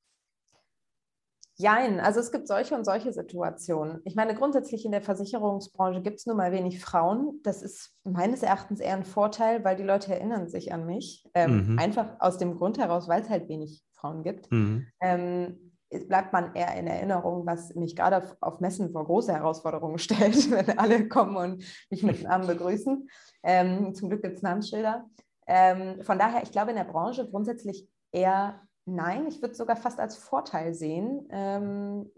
Jein, 1.61 1.99
also 1.99 2.21
es 2.21 2.31
gibt 2.31 2.47
solche 2.47 2.73
und 2.73 2.85
solche 2.85 3.11
Situationen. 3.11 3.99
Ich 4.05 4.15
meine, 4.15 4.33
grundsätzlich 4.33 4.85
in 4.85 4.93
der 4.93 5.01
Versicherungsbranche 5.01 6.01
gibt 6.01 6.19
es 6.19 6.25
nur 6.25 6.37
mal 6.37 6.53
wenig 6.53 6.79
Frauen. 6.79 7.41
Das 7.43 7.61
ist 7.61 7.97
meines 8.05 8.43
Erachtens 8.43 8.79
eher 8.79 8.95
ein 8.95 9.03
Vorteil, 9.03 9.65
weil 9.65 9.75
die 9.75 9.83
Leute 9.83 10.13
erinnern 10.13 10.47
sich 10.47 10.71
an 10.71 10.85
mich. 10.85 11.25
Ähm, 11.33 11.73
mhm. 11.73 11.79
Einfach 11.79 12.15
aus 12.19 12.37
dem 12.37 12.55
Grund 12.55 12.77
heraus, 12.77 13.09
weil 13.09 13.23
es 13.23 13.29
halt 13.29 13.49
wenig 13.49 13.83
Frauen 13.91 14.23
gibt. 14.23 14.49
Mhm. 14.49 14.87
Ähm, 15.01 15.68
bleibt 16.07 16.33
man 16.33 16.53
eher 16.55 16.75
in 16.75 16.87
Erinnerung, 16.87 17.45
was 17.45 17.73
mich 17.75 17.95
gerade 17.95 18.23
auf, 18.41 18.59
Messen 18.59 18.91
vor 18.91 19.05
große 19.05 19.33
Herausforderungen 19.33 19.97
stellt, 19.99 20.51
wenn 20.51 20.77
alle 20.77 21.07
kommen 21.07 21.35
und 21.35 21.63
mich 21.89 22.03
mit 22.03 22.23
Namen 22.23 22.47
begrüßen. 22.47 23.09
Ähm, 23.43 23.93
zum 23.95 24.09
Glück 24.09 24.21
gibt 24.21 24.37
es 24.37 24.43
Namensschilder. 24.43 25.09
Ähm, 25.47 26.01
von 26.03 26.19
daher, 26.19 26.43
ich 26.43 26.51
glaube 26.51 26.71
in 26.71 26.77
der 26.77 26.83
Branche 26.83 27.27
grundsätzlich 27.29 27.87
eher 28.11 28.61
Nein, 28.89 29.27
ich 29.27 29.41
würde 29.41 29.51
es 29.51 29.57
sogar 29.57 29.75
fast 29.75 29.99
als 29.99 30.17
Vorteil 30.17 30.73
sehen, 30.73 31.27
ähm, 31.29 32.11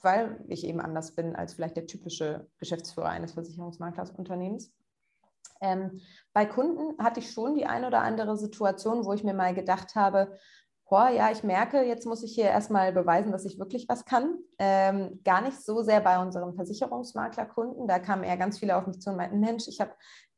weil 0.00 0.42
ich 0.48 0.64
eben 0.64 0.80
anders 0.80 1.14
bin 1.14 1.36
als 1.36 1.54
vielleicht 1.54 1.76
der 1.76 1.86
typische 1.86 2.48
Geschäftsführer 2.58 3.08
eines 3.08 3.32
Versicherungsmaklersunternehmens. 3.32 4.72
Ähm, 5.60 6.00
bei 6.32 6.46
Kunden 6.46 7.02
hatte 7.02 7.20
ich 7.20 7.30
schon 7.30 7.54
die 7.54 7.66
eine 7.66 7.86
oder 7.86 8.00
andere 8.00 8.36
Situation, 8.36 9.04
wo 9.04 9.12
ich 9.12 9.24
mir 9.24 9.34
mal 9.34 9.54
gedacht 9.54 9.94
habe, 9.94 10.38
boah, 10.88 11.08
ja, 11.08 11.30
ich 11.30 11.42
merke, 11.42 11.82
jetzt 11.82 12.06
muss 12.06 12.22
ich 12.22 12.34
hier 12.34 12.44
erstmal 12.44 12.92
beweisen, 12.92 13.32
dass 13.32 13.44
ich 13.44 13.58
wirklich 13.58 13.88
was 13.88 14.04
kann. 14.04 14.38
Ähm, 14.58 15.20
gar 15.24 15.40
nicht 15.40 15.60
so 15.60 15.82
sehr 15.82 16.00
bei 16.00 16.20
unseren 16.20 16.54
Versicherungsmaklerkunden. 16.54 17.88
Da 17.88 17.98
kamen 17.98 18.22
eher 18.22 18.36
ganz 18.36 18.58
viele 18.58 18.76
auf 18.76 18.86
mich 18.86 19.00
zu 19.00 19.10
und 19.10 19.16
meinten, 19.16 19.40
Mensch, 19.40 19.66
ich 19.66 19.80
habe 19.80 19.92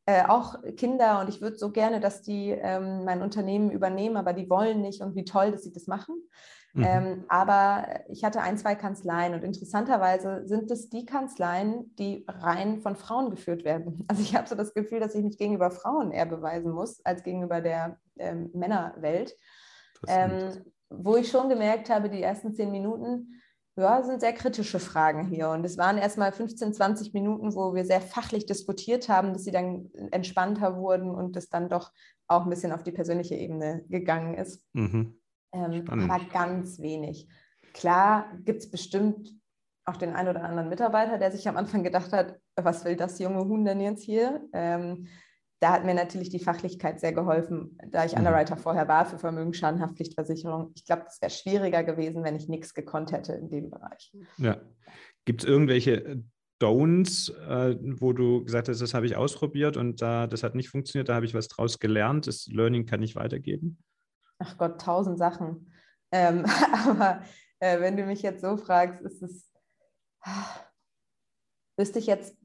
äh, 0.07 0.24
auch 0.26 0.55
Kinder 0.76 1.20
und 1.20 1.28
ich 1.28 1.40
würde 1.40 1.57
so 1.57 1.72
gerne, 1.72 2.01
dass 2.01 2.22
die 2.22 2.51
ähm, 2.51 3.05
mein 3.05 3.22
Unternehmen 3.22 3.70
übernehmen, 3.70 4.16
aber 4.16 4.32
die 4.32 4.49
wollen 4.49 4.80
nicht 4.80 5.03
und 5.03 5.14
wie 5.16 5.24
toll, 5.24 5.51
dass 5.51 5.64
sie 5.64 5.72
das 5.72 5.88
machen. 5.88 6.14
Mhm. 6.76 6.84
Ähm, 6.84 7.24
aber 7.28 7.86
ich 8.09 8.22
hatte 8.22 8.40
ein, 8.40 8.57
zwei 8.57 8.74
Kanzleien 8.76 9.34
und 9.34 9.42
interessanterweise 9.42 10.47
sind 10.47 10.70
es 10.70 10.90
die 10.90 11.07
Kanzleien, 11.07 11.94
die 11.97 12.24
rein 12.28 12.80
von 12.82 12.97
Frauen 12.97 13.30
geführt 13.30 13.64
werden. 13.64 14.05
Also 14.09 14.22
ich 14.22 14.36
habe 14.36 14.49
so 14.49 14.55
das 14.55 14.74
Gefühl, 14.74 15.01
dass 15.01 15.14
ich 15.14 15.24
mich 15.24 15.38
gegenüber 15.38 15.70
Frauen 15.70 16.12
eher 16.12 16.26
beweisen 16.26 16.70
muss 16.70 17.05
als 17.05 17.22
gegenüber 17.22 17.61
der 17.61 17.99
ähm, 18.18 18.51
Männerwelt. 18.55 19.36
Ähm, 20.07 20.64
wo 20.90 21.16
ich 21.16 21.28
schon 21.28 21.49
gemerkt 21.49 21.90
habe, 21.90 22.09
die 22.09 22.22
ersten 22.22 22.55
zehn 22.55 22.70
Minuten, 22.70 23.40
ja, 23.78 24.03
sind 24.03 24.20
sehr 24.20 24.32
kritische 24.32 24.78
Fragen 24.78 25.26
hier. 25.26 25.51
Und 25.51 25.64
es 25.64 25.76
waren 25.76 25.99
erstmal 25.99 26.32
15, 26.32 26.72
20 26.72 27.12
Minuten, 27.12 27.55
wo 27.55 27.74
wir 27.74 27.84
sehr 27.84 28.01
fachlich 28.01 28.47
diskutiert 28.47 29.09
haben, 29.09 29.34
dass 29.34 29.44
sie 29.44 29.51
dann 29.51 29.90
entspannter 30.11 30.76
wurden 30.76 31.11
und 31.11 31.36
es 31.36 31.51
dann 31.51 31.68
doch 31.68 31.92
auch 32.26 32.44
ein 32.44 32.51
bisschen 32.51 32.72
auf 32.72 32.82
die 32.82 32.92
persönliche 32.92 33.34
Ebene 33.34 33.84
gegangen 33.88 34.34
ist. 34.34 34.64
Mhm. 34.72 35.20
Ähm, 35.53 35.84
aber 35.88 36.20
ganz 36.32 36.80
wenig. 36.80 37.28
Klar 37.74 38.32
gibt 38.44 38.62
es 38.62 38.70
bestimmt 38.70 39.34
auch 39.84 39.97
den 39.97 40.14
einen 40.14 40.30
oder 40.30 40.42
anderen 40.42 40.68
Mitarbeiter, 40.68 41.18
der 41.18 41.30
sich 41.30 41.47
am 41.49 41.57
Anfang 41.57 41.84
gedacht 41.84 42.12
hat, 42.12 42.40
was 42.57 42.84
will 42.84 42.97
das 42.97 43.18
junge 43.18 43.44
Huhn 43.44 43.64
denn 43.64 43.80
jetzt 43.80 44.03
hier? 44.03 44.49
Ähm, 44.53 45.07
da 45.61 45.72
hat 45.72 45.84
mir 45.84 45.94
natürlich 45.94 46.28
die 46.28 46.38
Fachlichkeit 46.38 47.00
sehr 47.00 47.12
geholfen, 47.12 47.78
da 47.90 48.04
ich 48.04 48.12
mhm. 48.12 48.18
Underwriter 48.18 48.57
vorher 48.57 48.88
war 48.88 49.07
für 49.07 49.18
Vermögensschadenhaftpflichtversicherung. 49.18 50.72
Ich 50.74 50.84
glaube, 50.84 51.04
es 51.09 51.20
wäre 51.20 51.30
schwieriger 51.30 51.82
gewesen, 51.82 52.24
wenn 52.24 52.36
ich 52.36 52.48
nichts 52.48 52.74
gekonnt 52.74 53.12
hätte 53.12 53.32
in 53.32 53.48
dem 53.48 53.70
Bereich. 53.70 54.12
Ja. 54.38 54.61
Gibt 55.24 55.42
es 55.42 55.48
irgendwelche 55.48 56.04
äh, 56.04 56.22
Don'ts, 56.61 57.30
äh, 57.30 57.76
wo 58.00 58.12
du 58.12 58.44
gesagt 58.44 58.68
hast, 58.68 58.80
das 58.80 58.94
habe 58.94 59.07
ich 59.07 59.16
ausprobiert 59.16 59.76
und 59.76 60.00
da, 60.00 60.26
das 60.26 60.42
hat 60.42 60.54
nicht 60.54 60.68
funktioniert, 60.68 61.09
da 61.09 61.14
habe 61.14 61.26
ich 61.26 61.34
was 61.34 61.48
draus 61.48 61.78
gelernt, 61.78 62.26
das 62.26 62.46
Learning 62.46 62.86
kann 62.86 63.02
ich 63.02 63.16
weitergeben? 63.16 63.82
Ach 64.38 64.57
Gott, 64.59 64.80
tausend 64.80 65.18
Sachen. 65.18 65.72
Ähm, 66.12 66.44
aber 66.86 67.22
äh, 67.61 67.80
wenn 67.80 67.96
du 67.96 68.04
mich 68.04 68.22
jetzt 68.22 68.42
so 68.42 68.57
fragst, 68.57 69.00
ist 69.02 69.22
es 69.22 69.50
wüsste 71.77 71.99
ich 71.99 72.07
jetzt 72.07 72.37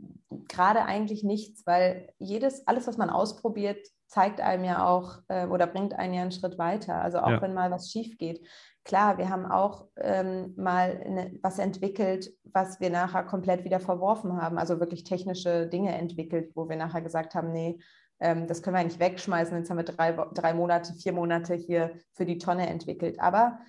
gerade 0.47 0.85
eigentlich 0.85 1.23
nichts, 1.23 1.65
weil 1.65 2.09
jedes, 2.19 2.67
alles, 2.67 2.87
was 2.87 2.97
man 2.97 3.09
ausprobiert, 3.09 3.87
zeigt 4.07 4.41
einem 4.41 4.65
ja 4.65 4.85
auch 4.85 5.19
äh, 5.29 5.45
oder 5.47 5.67
bringt 5.67 5.93
einen 5.93 6.13
ja 6.13 6.21
einen 6.21 6.31
Schritt 6.31 6.57
weiter. 6.57 7.01
Also 7.01 7.19
auch 7.19 7.29
ja. 7.29 7.41
wenn 7.41 7.53
mal 7.53 7.71
was 7.71 7.89
schief 7.89 8.17
geht. 8.17 8.45
Klar, 8.83 9.17
wir 9.17 9.29
haben 9.29 9.45
auch 9.45 9.87
ähm, 9.97 10.53
mal 10.57 11.01
eine, 11.05 11.37
was 11.41 11.59
entwickelt, 11.59 12.33
was 12.43 12.79
wir 12.79 12.89
nachher 12.89 13.23
komplett 13.23 13.63
wieder 13.63 13.79
verworfen 13.79 14.41
haben. 14.41 14.57
Also 14.57 14.79
wirklich 14.79 15.03
technische 15.03 15.67
Dinge 15.67 15.95
entwickelt, 15.97 16.51
wo 16.55 16.67
wir 16.67 16.75
nachher 16.75 17.01
gesagt 17.01 17.35
haben, 17.35 17.51
nee, 17.51 17.79
ähm, 18.19 18.47
das 18.47 18.61
können 18.61 18.75
wir 18.75 18.83
nicht 18.83 18.99
wegschmeißen. 18.99 19.57
Jetzt 19.57 19.69
haben 19.69 19.77
wir 19.77 19.85
drei, 19.85 20.11
drei 20.33 20.53
Monate, 20.53 20.93
vier 20.93 21.13
Monate 21.13 21.53
hier 21.53 21.91
für 22.11 22.25
die 22.25 22.37
Tonne 22.37 22.67
entwickelt. 22.67 23.19
Aber 23.19 23.59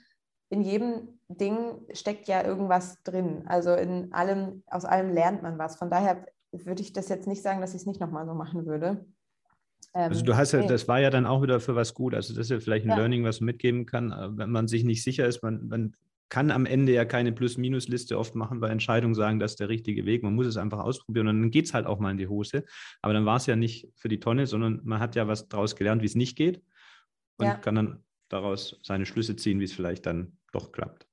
in 0.48 0.62
jedem 0.62 1.20
Ding 1.36 1.86
steckt 1.92 2.28
ja 2.28 2.44
irgendwas 2.44 3.02
drin. 3.02 3.44
Also 3.46 3.74
in 3.74 4.12
allem, 4.12 4.62
aus 4.66 4.84
allem 4.84 5.12
lernt 5.12 5.42
man 5.42 5.58
was. 5.58 5.76
Von 5.76 5.90
daher 5.90 6.26
würde 6.52 6.82
ich 6.82 6.92
das 6.92 7.08
jetzt 7.08 7.26
nicht 7.26 7.42
sagen, 7.42 7.60
dass 7.60 7.74
ich 7.74 7.82
es 7.82 7.86
nicht 7.86 8.00
nochmal 8.00 8.26
so 8.26 8.34
machen 8.34 8.66
würde. 8.66 9.04
Ähm, 9.94 10.10
also 10.10 10.24
du 10.24 10.36
hast 10.36 10.52
ja, 10.52 10.60
nee. 10.60 10.66
das 10.66 10.88
war 10.88 11.00
ja 11.00 11.10
dann 11.10 11.26
auch 11.26 11.42
wieder 11.42 11.60
für 11.60 11.74
was 11.74 11.94
gut. 11.94 12.14
Also 12.14 12.34
das 12.34 12.46
ist 12.46 12.50
ja 12.50 12.60
vielleicht 12.60 12.84
ein 12.86 12.90
ja. 12.90 12.96
Learning, 12.96 13.24
was 13.24 13.40
man 13.40 13.46
mitgeben 13.46 13.86
kann, 13.86 14.12
äh, 14.12 14.36
wenn 14.36 14.50
man 14.50 14.68
sich 14.68 14.84
nicht 14.84 15.02
sicher 15.02 15.26
ist. 15.26 15.42
Man, 15.42 15.68
man 15.68 15.96
kann 16.28 16.50
am 16.50 16.64
Ende 16.64 16.92
ja 16.92 17.04
keine 17.04 17.32
Plus-Minus-Liste 17.32 18.18
oft 18.18 18.34
machen 18.34 18.60
bei 18.60 18.70
Entscheidungen, 18.70 19.14
sagen, 19.14 19.38
das 19.38 19.52
ist 19.52 19.60
der 19.60 19.68
richtige 19.68 20.06
Weg. 20.06 20.22
Man 20.22 20.34
muss 20.34 20.46
es 20.46 20.56
einfach 20.56 20.78
ausprobieren 20.78 21.28
und 21.28 21.42
dann 21.42 21.50
geht 21.50 21.66
es 21.66 21.74
halt 21.74 21.86
auch 21.86 21.98
mal 21.98 22.10
in 22.10 22.16
die 22.16 22.28
Hose. 22.28 22.64
Aber 23.02 23.12
dann 23.12 23.26
war 23.26 23.36
es 23.36 23.46
ja 23.46 23.56
nicht 23.56 23.88
für 23.96 24.08
die 24.08 24.18
Tonne, 24.18 24.46
sondern 24.46 24.80
man 24.84 24.98
hat 24.98 25.14
ja 25.14 25.28
was 25.28 25.48
daraus 25.48 25.76
gelernt, 25.76 26.00
wie 26.00 26.06
es 26.06 26.14
nicht 26.14 26.36
geht 26.36 26.62
und 27.36 27.46
ja. 27.46 27.54
kann 27.56 27.74
dann 27.74 28.04
daraus 28.30 28.80
seine 28.82 29.04
Schlüsse 29.04 29.36
ziehen, 29.36 29.60
wie 29.60 29.64
es 29.64 29.74
vielleicht 29.74 30.06
dann 30.06 30.38
doch 30.52 30.72
klappt. 30.72 31.06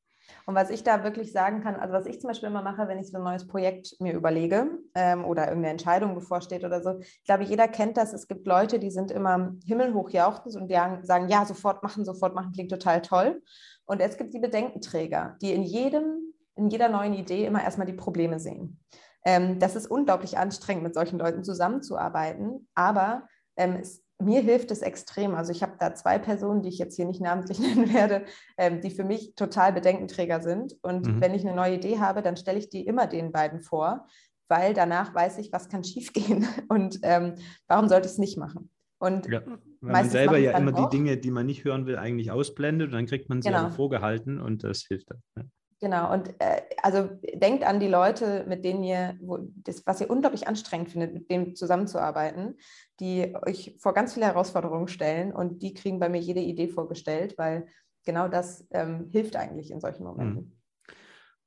Und 0.45 0.55
was 0.55 0.69
ich 0.69 0.83
da 0.83 1.03
wirklich 1.03 1.31
sagen 1.31 1.61
kann, 1.61 1.75
also 1.75 1.93
was 1.93 2.05
ich 2.05 2.19
zum 2.19 2.29
Beispiel 2.29 2.49
immer 2.49 2.61
mache, 2.61 2.87
wenn 2.87 2.99
ich 2.99 3.11
so 3.11 3.17
ein 3.17 3.23
neues 3.23 3.47
Projekt 3.47 3.95
mir 3.99 4.13
überlege 4.13 4.79
ähm, 4.95 5.25
oder 5.25 5.43
irgendeine 5.43 5.71
Entscheidung 5.71 6.15
bevorsteht 6.15 6.63
oder 6.63 6.81
so, 6.81 6.99
ich 6.99 7.23
glaube, 7.25 7.43
jeder 7.43 7.67
kennt 7.67 7.97
das. 7.97 8.13
Es 8.13 8.27
gibt 8.27 8.47
Leute, 8.47 8.79
die 8.79 8.91
sind 8.91 9.11
immer 9.11 9.53
himmelhoch 9.65 10.09
jauchzend 10.09 10.55
und 10.55 10.71
sagen, 11.05 11.29
ja, 11.29 11.45
sofort 11.45 11.83
machen, 11.83 12.05
sofort 12.05 12.35
machen, 12.35 12.51
klingt 12.51 12.71
total 12.71 13.01
toll. 13.01 13.41
Und 13.85 14.01
es 14.01 14.17
gibt 14.17 14.33
die 14.33 14.39
Bedenkenträger, 14.39 15.37
die 15.41 15.53
in 15.53 15.63
jedem, 15.63 16.33
in 16.55 16.69
jeder 16.69 16.89
neuen 16.89 17.13
Idee 17.13 17.45
immer 17.45 17.63
erstmal 17.63 17.87
die 17.87 17.93
Probleme 17.93 18.39
sehen. 18.39 18.79
Ähm, 19.25 19.59
das 19.59 19.75
ist 19.75 19.87
unglaublich 19.87 20.37
anstrengend, 20.37 20.83
mit 20.83 20.93
solchen 20.93 21.19
Leuten 21.19 21.43
zusammenzuarbeiten, 21.43 22.67
aber 22.75 23.27
ähm, 23.57 23.77
es 23.81 24.03
mir 24.21 24.41
hilft 24.41 24.71
es 24.71 24.81
extrem. 24.81 25.33
Also 25.33 25.51
ich 25.51 25.63
habe 25.63 25.73
da 25.79 25.93
zwei 25.95 26.19
Personen, 26.19 26.61
die 26.61 26.69
ich 26.69 26.77
jetzt 26.77 26.95
hier 26.95 27.05
nicht 27.05 27.21
namentlich 27.21 27.59
nennen 27.59 27.93
werde, 27.93 28.25
ähm, 28.57 28.81
die 28.81 28.91
für 28.91 29.03
mich 29.03 29.33
total 29.35 29.73
Bedenkenträger 29.73 30.41
sind. 30.41 30.75
Und 30.81 31.07
mhm. 31.07 31.21
wenn 31.21 31.33
ich 31.33 31.45
eine 31.45 31.55
neue 31.55 31.75
Idee 31.75 31.99
habe, 31.99 32.21
dann 32.21 32.37
stelle 32.37 32.59
ich 32.59 32.69
die 32.69 32.85
immer 32.85 33.07
den 33.07 33.31
beiden 33.31 33.61
vor, 33.61 34.07
weil 34.49 34.73
danach 34.73 35.13
weiß 35.15 35.37
ich, 35.37 35.53
was 35.53 35.69
kann 35.69 35.83
schiefgehen 35.83 36.47
und 36.69 36.99
ähm, 37.03 37.35
warum 37.67 37.87
sollte 37.87 38.07
ich 38.07 38.13
es 38.13 38.17
nicht 38.17 38.37
machen. 38.37 38.69
Und 39.01 39.27
ja, 39.27 39.41
weil 39.45 40.03
man 40.03 40.09
selber 40.09 40.37
ja 40.37 40.57
immer 40.57 40.77
auch. 40.77 40.89
die 40.89 40.97
Dinge, 40.97 41.15
die 41.15 41.31
man 41.31 41.45
nicht 41.45 41.63
hören 41.63 41.85
will, 41.85 41.97
eigentlich 41.97 42.31
ausblendet 42.31 42.87
und 42.87 42.93
dann 42.93 43.05
kriegt 43.05 43.29
man 43.29 43.41
sie 43.41 43.47
genau. 43.47 43.69
vorgehalten 43.69 44.41
und 44.41 44.65
das 44.65 44.81
hilft 44.81 45.09
dann. 45.09 45.21
Ja. 45.37 45.43
Genau, 45.81 46.11
und 46.11 46.35
äh, 46.39 46.61
also 46.83 47.09
denkt 47.33 47.63
an 47.63 47.79
die 47.79 47.87
Leute, 47.87 48.45
mit 48.47 48.65
denen 48.65 48.83
ihr, 48.83 49.17
wo, 49.21 49.39
das, 49.63 49.85
was 49.87 50.01
ihr 50.01 50.09
unglaublich 50.09 50.47
anstrengend 50.47 50.89
findet, 50.89 51.13
mit 51.13 51.31
denen 51.31 51.55
zusammenzuarbeiten, 51.55 52.57
die 52.99 53.33
euch 53.45 53.77
vor 53.79 53.93
ganz 53.93 54.13
viele 54.13 54.25
Herausforderungen 54.25 54.89
stellen 54.89 55.31
und 55.31 55.61
die 55.61 55.73
kriegen 55.73 55.99
bei 55.99 56.09
mir 56.09 56.19
jede 56.19 56.41
Idee 56.41 56.67
vorgestellt, 56.67 57.37
weil 57.37 57.67
genau 58.05 58.27
das 58.27 58.67
ähm, 58.71 59.07
hilft 59.09 59.37
eigentlich 59.37 59.71
in 59.71 59.79
solchen 59.79 60.03
Momenten. 60.03 60.35
Mhm. 60.35 60.59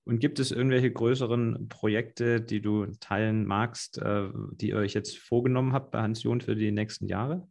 Und 0.05 0.19
gibt 0.19 0.41
es 0.41 0.51
irgendwelche 0.51 0.91
größeren 0.91 1.69
Projekte, 1.69 2.41
die 2.41 2.61
du 2.61 2.87
teilen 3.01 3.47
magst, 3.47 3.99
äh, 3.99 4.31
die 4.53 4.71
ihr 4.71 4.77
euch 4.77 4.95
jetzt 4.95 5.19
vorgenommen 5.19 5.75
habt 5.75 5.91
bei 5.91 6.01
Hans 6.01 6.23
John 6.23 6.41
für 6.41 6.57
die 6.57 6.73
nächsten 6.73 7.07
Jahre? 7.07 7.47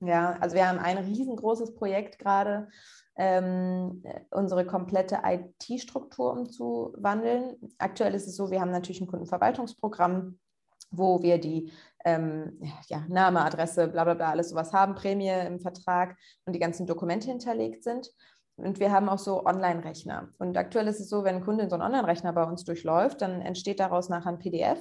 Ja, 0.00 0.32
also 0.40 0.56
wir 0.56 0.66
haben 0.66 0.78
ein 0.78 0.96
riesengroßes 0.96 1.74
Projekt 1.74 2.18
gerade, 2.18 2.68
ähm, 3.20 4.02
unsere 4.30 4.64
komplette 4.64 5.18
IT-Struktur 5.22 6.32
umzuwandeln. 6.32 7.56
Aktuell 7.76 8.14
ist 8.14 8.26
es 8.26 8.34
so, 8.34 8.50
wir 8.50 8.62
haben 8.62 8.70
natürlich 8.70 9.02
ein 9.02 9.08
Kundenverwaltungsprogramm, 9.08 10.38
wo 10.90 11.22
wir 11.22 11.36
die 11.36 11.70
ähm, 12.06 12.58
ja, 12.88 13.04
Name, 13.08 13.44
Adresse, 13.44 13.88
bla 13.88 14.04
bla 14.04 14.14
bla, 14.14 14.30
alles 14.30 14.48
sowas 14.48 14.72
haben, 14.72 14.94
Prämie 14.94 15.28
im 15.28 15.60
Vertrag 15.60 16.16
und 16.46 16.54
die 16.54 16.58
ganzen 16.58 16.86
Dokumente 16.86 17.28
hinterlegt 17.28 17.84
sind. 17.84 18.10
Und 18.56 18.80
wir 18.80 18.90
haben 18.90 19.10
auch 19.10 19.18
so 19.18 19.44
Online-Rechner. 19.44 20.30
Und 20.38 20.56
aktuell 20.56 20.88
ist 20.88 21.00
es 21.00 21.10
so, 21.10 21.22
wenn 21.22 21.36
ein 21.36 21.44
Kunde 21.44 21.68
so 21.68 21.74
einen 21.74 21.84
Online-Rechner 21.84 22.32
bei 22.32 22.44
uns 22.44 22.64
durchläuft, 22.64 23.20
dann 23.20 23.42
entsteht 23.42 23.80
daraus 23.80 24.08
nachher 24.08 24.30
ein 24.30 24.38
PDF. 24.38 24.80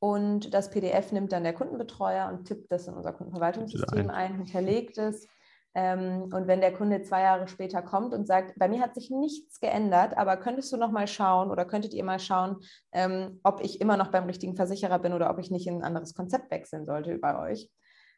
Und 0.00 0.52
das 0.54 0.70
PDF 0.70 1.12
nimmt 1.12 1.30
dann 1.30 1.44
der 1.44 1.52
Kundenbetreuer 1.52 2.28
und 2.32 2.46
tippt 2.46 2.72
das 2.72 2.88
in 2.88 2.94
unser 2.94 3.12
Kundenverwaltungssystem 3.12 4.10
ein, 4.10 4.38
hinterlegt 4.38 4.98
es 4.98 5.28
und 5.72 6.48
wenn 6.48 6.60
der 6.60 6.72
Kunde 6.72 7.02
zwei 7.02 7.22
Jahre 7.22 7.46
später 7.46 7.80
kommt 7.80 8.12
und 8.12 8.26
sagt, 8.26 8.58
bei 8.58 8.68
mir 8.68 8.80
hat 8.80 8.94
sich 8.94 9.10
nichts 9.10 9.60
geändert, 9.60 10.16
aber 10.16 10.36
könntest 10.36 10.72
du 10.72 10.76
noch 10.76 10.90
mal 10.90 11.06
schauen 11.06 11.50
oder 11.50 11.64
könntet 11.64 11.94
ihr 11.94 12.02
mal 12.02 12.18
schauen, 12.18 12.56
ähm, 12.92 13.38
ob 13.44 13.62
ich 13.62 13.80
immer 13.80 13.96
noch 13.96 14.10
beim 14.10 14.24
richtigen 14.24 14.56
Versicherer 14.56 14.98
bin 14.98 15.12
oder 15.12 15.30
ob 15.30 15.38
ich 15.38 15.50
nicht 15.50 15.68
in 15.68 15.76
ein 15.76 15.84
anderes 15.84 16.14
Konzept 16.14 16.50
wechseln 16.50 16.86
sollte 16.86 17.18
bei 17.18 17.38
euch, 17.38 17.70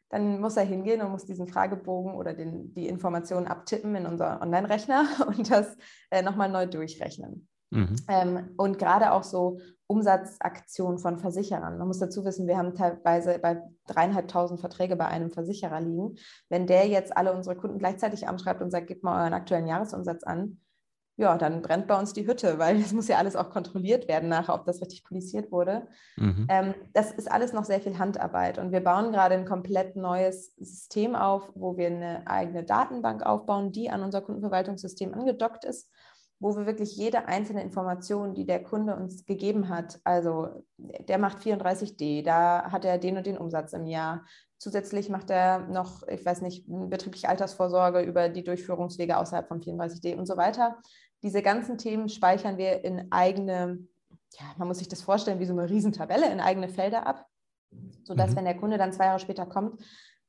dann 0.09 0.41
muss 0.41 0.57
er 0.57 0.63
hingehen 0.63 1.01
und 1.01 1.11
muss 1.11 1.25
diesen 1.25 1.47
Fragebogen 1.47 2.15
oder 2.15 2.33
den, 2.33 2.73
die 2.73 2.87
Informationen 2.87 3.47
abtippen 3.47 3.95
in 3.95 4.05
unser 4.05 4.41
Online-Rechner 4.41 5.05
und 5.27 5.51
das 5.51 5.77
äh, 6.09 6.21
nochmal 6.21 6.49
neu 6.49 6.65
durchrechnen. 6.65 7.47
Mhm. 7.73 7.95
Ähm, 8.07 8.49
und 8.57 8.79
gerade 8.79 9.11
auch 9.11 9.23
so 9.23 9.59
Umsatzaktionen 9.87 10.97
von 10.97 11.19
Versicherern. 11.19 11.77
Man 11.77 11.87
muss 11.87 11.99
dazu 11.99 12.25
wissen, 12.25 12.47
wir 12.47 12.57
haben 12.57 12.73
teilweise 12.73 13.37
bei 13.39 13.61
dreieinhalbtausend 13.87 14.59
Verträge 14.59 14.95
bei 14.95 15.07
einem 15.07 15.31
Versicherer 15.31 15.81
liegen. 15.81 16.15
Wenn 16.49 16.67
der 16.67 16.87
jetzt 16.87 17.15
alle 17.15 17.33
unsere 17.33 17.55
Kunden 17.55 17.79
gleichzeitig 17.79 18.27
anschreibt 18.27 18.61
und 18.61 18.71
sagt, 18.71 18.87
gebt 18.87 19.03
mal 19.03 19.21
euren 19.21 19.33
aktuellen 19.33 19.67
Jahresumsatz 19.67 20.23
an, 20.23 20.59
ja, 21.15 21.37
dann 21.37 21.61
brennt 21.61 21.85
bei 21.85 21.99
uns 21.99 22.13
die 22.13 22.25
Hütte, 22.25 22.57
weil 22.57 22.77
es 22.77 22.91
muss 22.91 23.07
ja 23.07 23.17
alles 23.17 23.35
auch 23.35 23.51
kontrolliert 23.51 24.07
werden 24.07 24.29
nachher, 24.29 24.55
ob 24.55 24.65
das 24.65 24.81
richtig 24.81 25.03
polisiert 25.03 25.51
wurde. 25.51 25.87
Mhm. 26.15 26.47
Ähm, 26.49 26.73
das 26.93 27.11
ist 27.11 27.31
alles 27.31 27.53
noch 27.53 27.65
sehr 27.65 27.81
viel 27.81 27.99
Handarbeit 27.99 28.57
und 28.57 28.71
wir 28.71 28.81
bauen 28.81 29.11
gerade 29.11 29.35
ein 29.35 29.45
komplett 29.45 29.95
neues 29.95 30.55
System 30.55 31.15
auf, 31.15 31.51
wo 31.53 31.77
wir 31.77 31.87
eine 31.87 32.25
eigene 32.25 32.63
Datenbank 32.63 33.23
aufbauen, 33.23 33.71
die 33.71 33.91
an 33.91 34.01
unser 34.01 34.21
Kundenverwaltungssystem 34.21 35.13
angedockt 35.13 35.65
ist 35.65 35.87
wo 36.43 36.57
wir 36.57 36.65
wirklich 36.65 36.97
jede 36.97 37.29
einzelne 37.29 37.63
Information, 37.63 38.33
die 38.33 38.45
der 38.45 38.61
Kunde 38.61 38.97
uns 38.97 39.25
gegeben 39.25 39.69
hat, 39.69 40.01
also 40.03 40.65
der 40.77 41.17
macht 41.17 41.37
34D, 41.37 42.21
da 42.21 42.69
hat 42.69 42.83
er 42.83 42.97
den 42.97 43.15
und 43.15 43.25
den 43.25 43.37
Umsatz 43.37 43.71
im 43.71 43.85
Jahr. 43.85 44.25
Zusätzlich 44.57 45.07
macht 45.07 45.29
er 45.29 45.59
noch, 45.59 46.05
ich 46.05 46.25
weiß 46.25 46.41
nicht, 46.41 46.65
betriebliche 46.67 47.29
Altersvorsorge 47.29 48.01
über 48.01 48.27
die 48.27 48.43
Durchführungswege 48.43 49.17
außerhalb 49.17 49.47
von 49.47 49.61
34D 49.61 50.17
und 50.17 50.25
so 50.25 50.35
weiter. 50.35 50.77
Diese 51.23 51.41
ganzen 51.41 51.77
Themen 51.77 52.09
speichern 52.09 52.57
wir 52.57 52.83
in 52.83 53.09
eigene, 53.13 53.79
ja, 54.37 54.45
man 54.57 54.67
muss 54.67 54.79
sich 54.79 54.89
das 54.89 55.01
vorstellen 55.01 55.39
wie 55.39 55.45
so 55.45 55.53
eine 55.53 55.69
Riesentabelle 55.69 56.29
in 56.29 56.41
eigene 56.41 56.67
Felder 56.67 57.07
ab, 57.07 57.25
sodass, 58.03 58.31
mhm. 58.31 58.35
wenn 58.35 58.45
der 58.45 58.57
Kunde 58.57 58.77
dann 58.77 58.91
zwei 58.91 59.05
Jahre 59.05 59.19
später 59.19 59.45
kommt, 59.45 59.81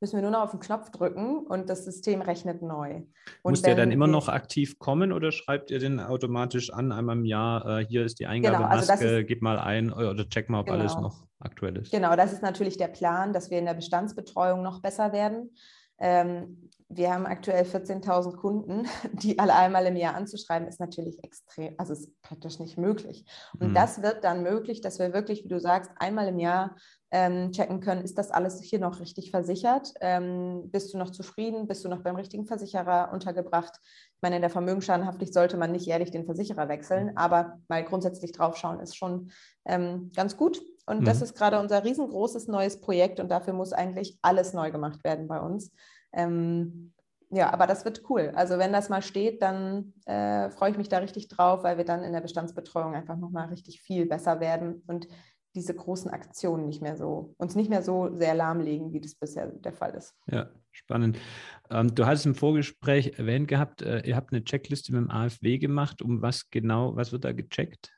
müssen 0.05 0.17
wir 0.17 0.23
nur 0.23 0.33
noch 0.33 0.43
auf 0.43 0.51
den 0.51 0.61
Knopf 0.61 0.91
drücken 0.91 1.47
und 1.47 1.71
das 1.71 1.87
System 1.87 2.21
rechnet 2.21 2.61
neu. 2.61 2.97
Und 3.41 3.53
Muss 3.53 3.63
der 3.63 3.75
dann 3.75 3.91
immer 3.91 4.07
noch 4.07 4.29
aktiv 4.29 4.79
kommen 4.79 5.13
oder 5.13 5.33
schreibt 5.33 5.71
ihr 5.71 5.79
den 5.79 5.99
automatisch 5.99 6.71
an, 6.71 6.93
einmal 6.93 7.17
im 7.17 7.25
Jahr, 7.25 7.81
äh, 7.81 7.87
hier 7.87 8.05
ist 8.05 8.21
die 8.21 8.27
Eingabemaske, 8.27 8.99
genau, 8.99 9.15
also 9.15 9.27
gib 9.27 9.41
mal 9.41 9.59
ein 9.59 9.91
oder 9.91 10.29
check 10.29 10.51
mal, 10.51 10.61
ob 10.61 10.67
genau. 10.67 10.79
alles 10.79 10.95
noch 10.97 11.25
aktuell 11.39 11.79
ist? 11.79 11.91
Genau, 11.91 12.17
das 12.17 12.35
ist 12.35 12.43
natürlich 12.43 12.77
der 12.77 12.89
Plan, 12.89 13.33
dass 13.33 13.51
wir 13.51 13.59
in 13.59 13.65
der 13.65 13.73
Bestandsbetreuung 13.73 14.63
noch 14.63 14.83
besser 14.83 15.15
werden. 15.15 15.57
Ähm, 15.99 16.69
wir 16.91 17.15
haben 17.15 17.25
aktuell 17.25 17.65
14.000 17.65 18.37
Kunden, 18.37 18.87
die 19.23 19.39
alle 19.39 19.55
einmal 19.55 19.87
im 19.87 19.97
Jahr 19.97 20.15
anzuschreiben, 20.17 20.69
ist 20.69 20.81
natürlich 20.81 21.25
extrem, 21.25 21.75
also 21.79 21.95
ist 21.95 22.11
praktisch 22.21 22.59
nicht 22.59 22.77
möglich. 22.77 23.25
Und 23.59 23.71
mhm. 23.71 23.75
das 23.75 24.03
wird 24.03 24.23
dann 24.23 24.43
möglich, 24.43 24.83
dass 24.83 24.99
wir 24.99 25.15
wirklich, 25.15 25.45
wie 25.45 25.49
du 25.49 25.59
sagst, 25.59 25.91
einmal 25.97 26.29
im 26.29 26.39
Jahr 26.39 26.77
ähm, 27.15 27.53
checken 27.53 27.79
können, 27.79 28.03
ist 28.03 28.19
das 28.19 28.33
alles 28.33 28.61
hier 28.61 28.81
noch 28.81 28.99
richtig 28.99 29.31
versichert? 29.31 29.95
Ähm, 30.01 30.69
bist 30.73 30.93
du 30.93 30.99
noch 30.99 31.11
zufrieden? 31.11 31.69
Bist 31.69 31.85
du 31.85 31.89
noch 31.89 32.03
beim 32.03 32.17
richtigen 32.17 32.45
Versicherer 32.45 33.13
untergebracht? 33.13 33.79
Ich 34.17 34.21
meine, 34.21 34.35
in 34.35 34.43
der 34.43 34.51
Vermögensschadenhaftpflicht 34.51 35.33
sollte 35.33 35.57
man 35.57 35.71
nicht 35.71 35.87
jährlich 35.87 36.11
den 36.11 36.25
Versicherer 36.25 36.69
wechseln, 36.69 37.13
mhm. 37.13 37.17
aber 37.17 37.61
mal 37.69 37.85
grundsätzlich 37.85 38.33
draufschauen 38.33 38.81
ist 38.81 38.97
schon 38.97 39.31
ähm, 39.65 40.11
ganz 40.17 40.37
gut. 40.37 40.61
Und 40.87 41.03
mhm. 41.03 41.05
das 41.05 41.23
ist 41.23 41.37
gerade 41.37 41.61
unser 41.61 41.85
riesengroßes 41.85 42.49
neues 42.49 42.81
Projekt 42.81 43.21
und 43.21 43.31
dafür 43.31 43.53
muss 43.53 43.73
eigentlich 43.73 44.19
alles 44.21 44.53
neu 44.53 44.73
gemacht 44.73 45.05
werden 45.05 45.29
bei 45.29 45.39
uns. 45.39 45.71
Ähm, 46.13 46.93
ja, 47.31 47.53
aber 47.53 47.69
das 47.69 47.85
wird 47.85 48.03
cool. 48.11 48.33
Also 48.35 48.59
wenn 48.59 48.73
das 48.73 48.89
mal 48.89 49.03
steht, 49.03 49.41
dann 49.41 49.93
äh, 50.07 50.51
freue 50.51 50.73
ich 50.73 50.77
mich 50.77 50.89
da 50.89 50.99
richtig 50.99 51.29
drauf, 51.29 51.63
weil 51.63 51.77
wir 51.77 51.85
dann 51.85 52.03
in 52.03 52.13
der 52.13 52.21
Bestandsbetreuung 52.21 52.95
einfach 52.95 53.17
nochmal 53.17 53.49
richtig 53.49 53.81
viel 53.81 54.07
besser 54.07 54.41
werden 54.41 54.83
und 54.89 55.07
diese 55.55 55.75
großen 55.75 56.11
Aktionen 56.11 56.67
nicht 56.67 56.83
mehr 56.83 56.97
so, 56.97 57.35
uns 57.39 57.55
nicht 57.55 57.71
mehr 57.71 57.83
so 57.83 58.11
sehr 58.15 58.35
lahmlegen, 58.35 58.93
wie 58.93 59.01
das 59.01 59.15
bisher 59.15 59.47
der 59.47 59.73
Fall 59.73 59.95
ist. 59.95 60.15
Ja, 60.27 60.51
spannend. 60.73 61.19
Ähm, 61.71 61.95
du 61.95 62.07
hast 62.07 62.27
im 62.27 62.35
Vorgespräch 62.35 63.19
erwähnt 63.19 63.49
gehabt, 63.49 63.83
äh, 63.83 64.01
ihr 64.01 64.17
habt 64.17 64.33
eine 64.33 64.45
Checkliste 64.45 64.93
mit 64.93 65.03
dem 65.03 65.11
AfW 65.11 65.59
gemacht. 65.59 66.03
Um 66.03 66.23
was 66.23 66.51
genau, 66.51 66.97
was 66.97 67.13
wird 67.13 67.25
da 67.25 67.33
gecheckt? 67.33 67.93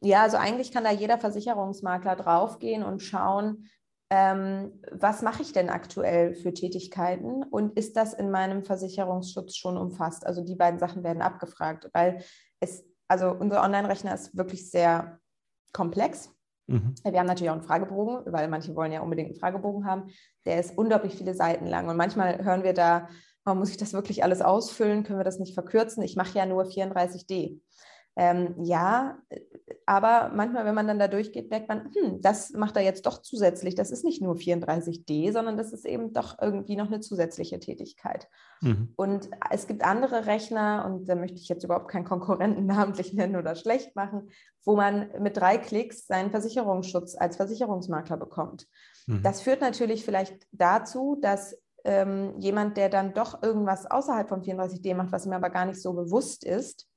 Ja, 0.00 0.22
also 0.22 0.36
eigentlich 0.36 0.72
kann 0.72 0.84
da 0.84 0.92
jeder 0.92 1.18
Versicherungsmakler 1.18 2.16
draufgehen 2.16 2.82
und 2.82 3.02
schauen, 3.02 3.68
ähm, 4.10 4.80
was 4.90 5.22
mache 5.22 5.42
ich 5.42 5.52
denn 5.52 5.68
aktuell 5.68 6.34
für 6.34 6.54
Tätigkeiten 6.54 7.42
und 7.42 7.76
ist 7.76 7.96
das 7.96 8.14
in 8.14 8.30
meinem 8.30 8.64
Versicherungsschutz 8.64 9.56
schon 9.56 9.76
umfasst? 9.76 10.26
Also 10.26 10.42
die 10.42 10.54
beiden 10.54 10.78
Sachen 10.78 11.04
werden 11.04 11.20
abgefragt, 11.20 11.90
weil 11.92 12.24
es, 12.58 12.84
also 13.06 13.30
unser 13.30 13.62
Online-Rechner 13.62 14.14
ist 14.14 14.36
wirklich 14.36 14.70
sehr 14.70 15.20
komplex. 15.72 16.30
Mhm. 16.68 16.94
Wir 17.02 17.18
haben 17.18 17.26
natürlich 17.26 17.50
auch 17.50 17.54
einen 17.54 17.62
Fragebogen, 17.62 18.32
weil 18.32 18.46
manche 18.48 18.76
wollen 18.76 18.92
ja 18.92 19.00
unbedingt 19.00 19.30
einen 19.30 19.40
Fragebogen 19.40 19.86
haben. 19.86 20.10
Der 20.44 20.60
ist 20.60 20.76
unglaublich 20.76 21.14
viele 21.14 21.34
Seiten 21.34 21.66
lang. 21.66 21.88
Und 21.88 21.96
manchmal 21.96 22.44
hören 22.44 22.62
wir 22.62 22.74
da, 22.74 23.08
oh, 23.46 23.54
muss 23.54 23.70
ich 23.70 23.78
das 23.78 23.94
wirklich 23.94 24.22
alles 24.22 24.42
ausfüllen? 24.42 25.02
Können 25.02 25.18
wir 25.18 25.24
das 25.24 25.38
nicht 25.38 25.54
verkürzen? 25.54 26.02
Ich 26.02 26.14
mache 26.14 26.36
ja 26.36 26.46
nur 26.46 26.64
34D. 26.64 27.60
Ähm, 28.16 28.54
ja, 28.62 29.18
aber 29.86 30.30
manchmal, 30.34 30.64
wenn 30.64 30.74
man 30.74 30.86
dann 30.86 30.98
da 30.98 31.08
durchgeht, 31.08 31.50
merkt 31.50 31.68
man, 31.68 31.90
hm, 31.94 32.20
das 32.20 32.50
macht 32.50 32.76
er 32.76 32.82
jetzt 32.82 33.06
doch 33.06 33.22
zusätzlich. 33.22 33.74
Das 33.74 33.90
ist 33.90 34.04
nicht 34.04 34.20
nur 34.20 34.34
34D, 34.34 35.32
sondern 35.32 35.56
das 35.56 35.72
ist 35.72 35.84
eben 35.84 36.12
doch 36.12 36.36
irgendwie 36.40 36.76
noch 36.76 36.86
eine 36.86 37.00
zusätzliche 37.00 37.58
Tätigkeit. 37.58 38.28
Mhm. 38.60 38.92
Und 38.96 39.30
es 39.50 39.66
gibt 39.66 39.84
andere 39.84 40.26
Rechner, 40.26 40.84
und 40.86 41.08
da 41.08 41.14
möchte 41.14 41.38
ich 41.38 41.48
jetzt 41.48 41.64
überhaupt 41.64 41.88
keinen 41.88 42.04
Konkurrenten 42.04 42.66
namentlich 42.66 43.12
nennen 43.12 43.36
oder 43.36 43.54
schlecht 43.54 43.96
machen, 43.96 44.30
wo 44.64 44.76
man 44.76 45.10
mit 45.20 45.36
drei 45.36 45.58
Klicks 45.58 46.06
seinen 46.06 46.30
Versicherungsschutz 46.30 47.16
als 47.16 47.36
Versicherungsmakler 47.36 48.16
bekommt. 48.16 48.66
Mhm. 49.06 49.22
Das 49.22 49.42
führt 49.42 49.60
natürlich 49.60 50.04
vielleicht 50.04 50.46
dazu, 50.52 51.18
dass 51.20 51.56
ähm, 51.84 52.34
jemand, 52.38 52.76
der 52.76 52.88
dann 52.88 53.14
doch 53.14 53.42
irgendwas 53.42 53.90
außerhalb 53.90 54.28
von 54.28 54.42
34D 54.42 54.94
macht, 54.94 55.12
was 55.12 55.26
ihm 55.26 55.32
aber 55.32 55.50
gar 55.50 55.64
nicht 55.64 55.80
so 55.80 55.92
bewusst 55.92 56.44
ist, 56.44 56.88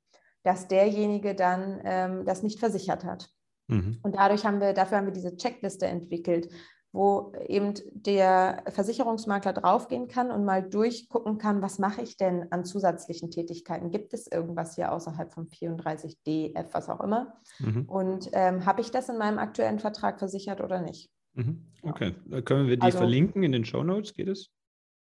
dass 0.44 0.68
derjenige 0.68 1.36
dann 1.36 1.82
ähm, 1.84 2.26
das 2.26 2.44
nicht 2.44 2.60
versichert 2.60 3.04
hat. 3.04 3.30
Mhm. 3.68 4.00
Und 4.04 4.16
dadurch 4.16 4.46
haben 4.46 4.60
wir, 4.60 4.74
dafür 4.74 4.98
haben 4.98 5.08
wir 5.08 5.14
diese 5.14 5.36
Checkliste 5.36 5.86
entwickelt, 5.88 6.50
wo 6.94 7.32
eben 7.48 7.74
der 7.94 8.64
Versicherungsmakler 8.68 9.54
draufgehen 9.54 10.10
kann 10.10 10.30
und 10.30 10.44
mal 10.44 10.62
durchgucken 10.62 11.38
kann, 11.38 11.62
was 11.62 11.80
mache 11.80 12.02
ich 12.02 12.18
denn 12.18 12.52
an 12.52 12.66
zusätzlichen 12.66 13.32
Tätigkeiten? 13.32 13.92
Gibt 13.92 14.14
es 14.14 14.28
irgendwas 14.28 14.76
hier 14.76 14.92
außerhalb 14.92 15.34
von 15.34 15.48
34D, 15.48 16.54
F, 16.54 16.74
was 16.74 16.90
auch 16.90 17.00
immer? 17.00 17.34
Mhm. 17.60 17.86
Und 17.86 18.30
ähm, 18.34 18.66
habe 18.66 18.82
ich 18.82 18.92
das 18.92 19.08
in 19.08 19.18
meinem 19.18 19.40
aktuellen 19.40 19.80
Vertrag 19.80 20.20
versichert 20.20 20.60
oder 20.60 20.82
nicht? 20.82 21.10
Mhm. 21.34 21.66
Okay, 21.82 22.14
ja. 22.30 22.42
können 22.42 22.68
wir 22.68 22.76
die 22.76 22.82
also, 22.82 22.98
verlinken 22.98 23.44
in 23.44 23.54
den 23.54 23.64
Show 23.64 23.84
Notes? 23.84 24.14
Geht 24.14 24.28
es? 24.28 24.50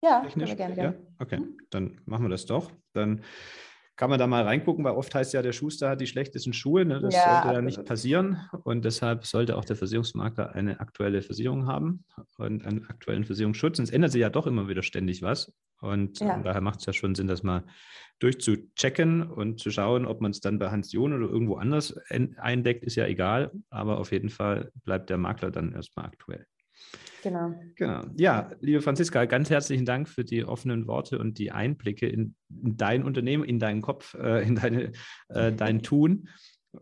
Ja, 0.04 0.20
Technisch? 0.20 0.56
können 0.56 0.68
wir 0.68 0.74
gerne. 0.76 0.98
Ja? 0.98 1.06
Okay, 1.18 1.38
mhm. 1.38 1.56
dann 1.70 2.00
machen 2.04 2.24
wir 2.24 2.30
das 2.30 2.46
doch. 2.46 2.70
Dann 2.92 3.22
kann 3.96 4.10
man 4.10 4.18
da 4.18 4.26
mal 4.26 4.42
reingucken, 4.42 4.84
weil 4.84 4.94
oft 4.94 5.14
heißt 5.14 5.34
ja, 5.34 5.42
der 5.42 5.52
Schuster 5.52 5.90
hat 5.90 6.00
die 6.00 6.06
schlechtesten 6.06 6.52
Schuhe. 6.52 6.84
Ne? 6.84 7.00
Das 7.00 7.14
ja, 7.14 7.42
sollte 7.42 7.56
ja 7.56 7.62
nicht 7.62 7.84
passieren. 7.84 8.38
Und 8.64 8.84
deshalb 8.84 9.26
sollte 9.26 9.56
auch 9.56 9.64
der 9.64 9.76
Versicherungsmakler 9.76 10.54
eine 10.54 10.80
aktuelle 10.80 11.22
Versicherung 11.22 11.66
haben 11.66 12.04
und 12.38 12.64
einen 12.64 12.86
aktuellen 12.88 13.24
Versicherungsschutz. 13.24 13.78
Und 13.78 13.84
es 13.84 13.90
ändert 13.90 14.12
sich 14.12 14.20
ja 14.20 14.30
doch 14.30 14.46
immer 14.46 14.68
wieder 14.68 14.82
ständig 14.82 15.22
was. 15.22 15.52
Und 15.80 16.20
ja. 16.20 16.38
daher 16.38 16.60
macht 16.60 16.80
es 16.80 16.86
ja 16.86 16.92
schon 16.92 17.14
Sinn, 17.14 17.26
das 17.26 17.42
mal 17.42 17.64
durchzuchecken 18.20 19.22
und 19.22 19.58
zu 19.60 19.70
schauen, 19.70 20.06
ob 20.06 20.20
man 20.20 20.30
es 20.30 20.40
dann 20.40 20.58
bei 20.58 20.70
Hans 20.70 20.92
John 20.92 21.12
oder 21.12 21.28
irgendwo 21.30 21.56
anders 21.56 21.96
eindeckt, 22.08 22.84
ist 22.84 22.94
ja 22.94 23.06
egal. 23.06 23.50
Aber 23.68 23.98
auf 23.98 24.12
jeden 24.12 24.30
Fall 24.30 24.70
bleibt 24.84 25.10
der 25.10 25.18
Makler 25.18 25.50
dann 25.50 25.72
erstmal 25.72 26.06
aktuell. 26.06 26.46
Genau. 27.22 27.54
Genau. 27.76 28.04
Ja, 28.16 28.50
liebe 28.60 28.82
Franziska, 28.82 29.24
ganz 29.26 29.48
herzlichen 29.48 29.86
Dank 29.86 30.08
für 30.08 30.24
die 30.24 30.44
offenen 30.44 30.86
Worte 30.86 31.18
und 31.18 31.38
die 31.38 31.52
Einblicke 31.52 32.08
in, 32.08 32.34
in 32.50 32.76
dein 32.76 33.04
Unternehmen, 33.04 33.44
in 33.44 33.60
deinen 33.60 33.80
Kopf, 33.80 34.14
äh, 34.14 34.46
in 34.46 34.56
deine, 34.56 34.92
äh, 35.28 35.52
dein 35.52 35.82
Tun. 35.82 36.28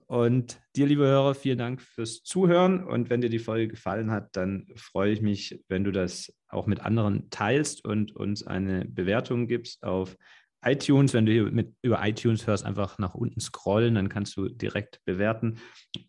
Und 0.07 0.61
dir, 0.77 0.87
liebe 0.87 1.05
Hörer, 1.05 1.35
vielen 1.35 1.59
Dank 1.59 1.83
fürs 1.83 2.23
Zuhören. 2.23 2.85
Und 2.85 3.11
wenn 3.11 3.21
dir 3.21 3.29
die 3.29 3.41
Folge 3.41 3.69
gefallen 3.69 4.11
hat, 4.11 4.35
dann 4.37 4.67
freue 4.77 5.13
ich 5.13 5.21
mich, 5.21 5.63
wenn 5.69 5.85
du 5.85 5.91
das 5.91 6.33
auch 6.49 6.67
mit 6.67 6.81
anderen 6.81 7.29
teilst 7.31 7.85
und 7.85 8.15
uns 8.15 8.47
eine 8.47 8.85
Bewertung 8.85 9.47
gibst 9.47 9.83
auf 9.83 10.17
iTunes. 10.65 11.13
Wenn 11.13 11.27
du 11.27 11.33
hier 11.33 11.51
mit, 11.51 11.75
über 11.83 12.07
iTunes 12.07 12.47
hörst, 12.47 12.65
einfach 12.65 12.99
nach 12.99 13.15
unten 13.15 13.41
scrollen, 13.41 13.97
dann 13.97 14.09
kannst 14.09 14.37
du 14.37 14.49
direkt 14.49 15.01
bewerten 15.05 15.59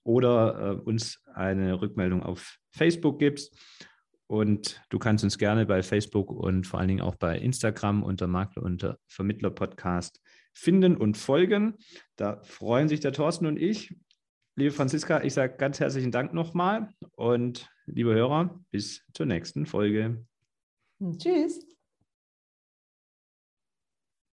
oder 0.03 0.77
äh, 0.77 0.82
uns 0.82 1.23
eine 1.34 1.82
Rückmeldung 1.82 2.21
auf 2.21 2.57
Facebook 2.71 3.19
gibst. 3.19 3.57
Und 4.32 4.82
du 4.88 4.97
kannst 4.97 5.25
uns 5.25 5.38
gerne 5.38 5.65
bei 5.65 5.84
Facebook 5.84 6.32
und 6.32 6.65
vor 6.65 6.79
allen 6.79 6.88
Dingen 6.88 7.01
auch 7.01 7.15
bei 7.15 7.38
Instagram 7.38 8.01
unter 8.01 8.27
Makler 8.27 8.63
und 8.63 8.95
Vermittler 9.05 9.49
Podcast 9.49 10.21
finden 10.53 10.95
und 10.95 11.17
folgen. 11.17 11.75
Da 12.15 12.41
freuen 12.43 12.88
sich 12.88 13.01
der 13.01 13.11
Thorsten 13.11 13.45
und 13.45 13.57
ich. 13.57 13.93
Liebe 14.55 14.71
Franziska, 14.71 15.21
ich 15.21 15.34
sage 15.34 15.57
ganz 15.57 15.82
herzlichen 15.82 16.11
Dank 16.11 16.34
nochmal 16.34 16.93
und 17.17 17.69
liebe 17.88 18.13
Hörer, 18.13 18.57
bis 18.71 19.03
zur 19.13 19.25
nächsten 19.25 19.65
Folge. 19.65 20.25
Tschüss. 21.17 21.80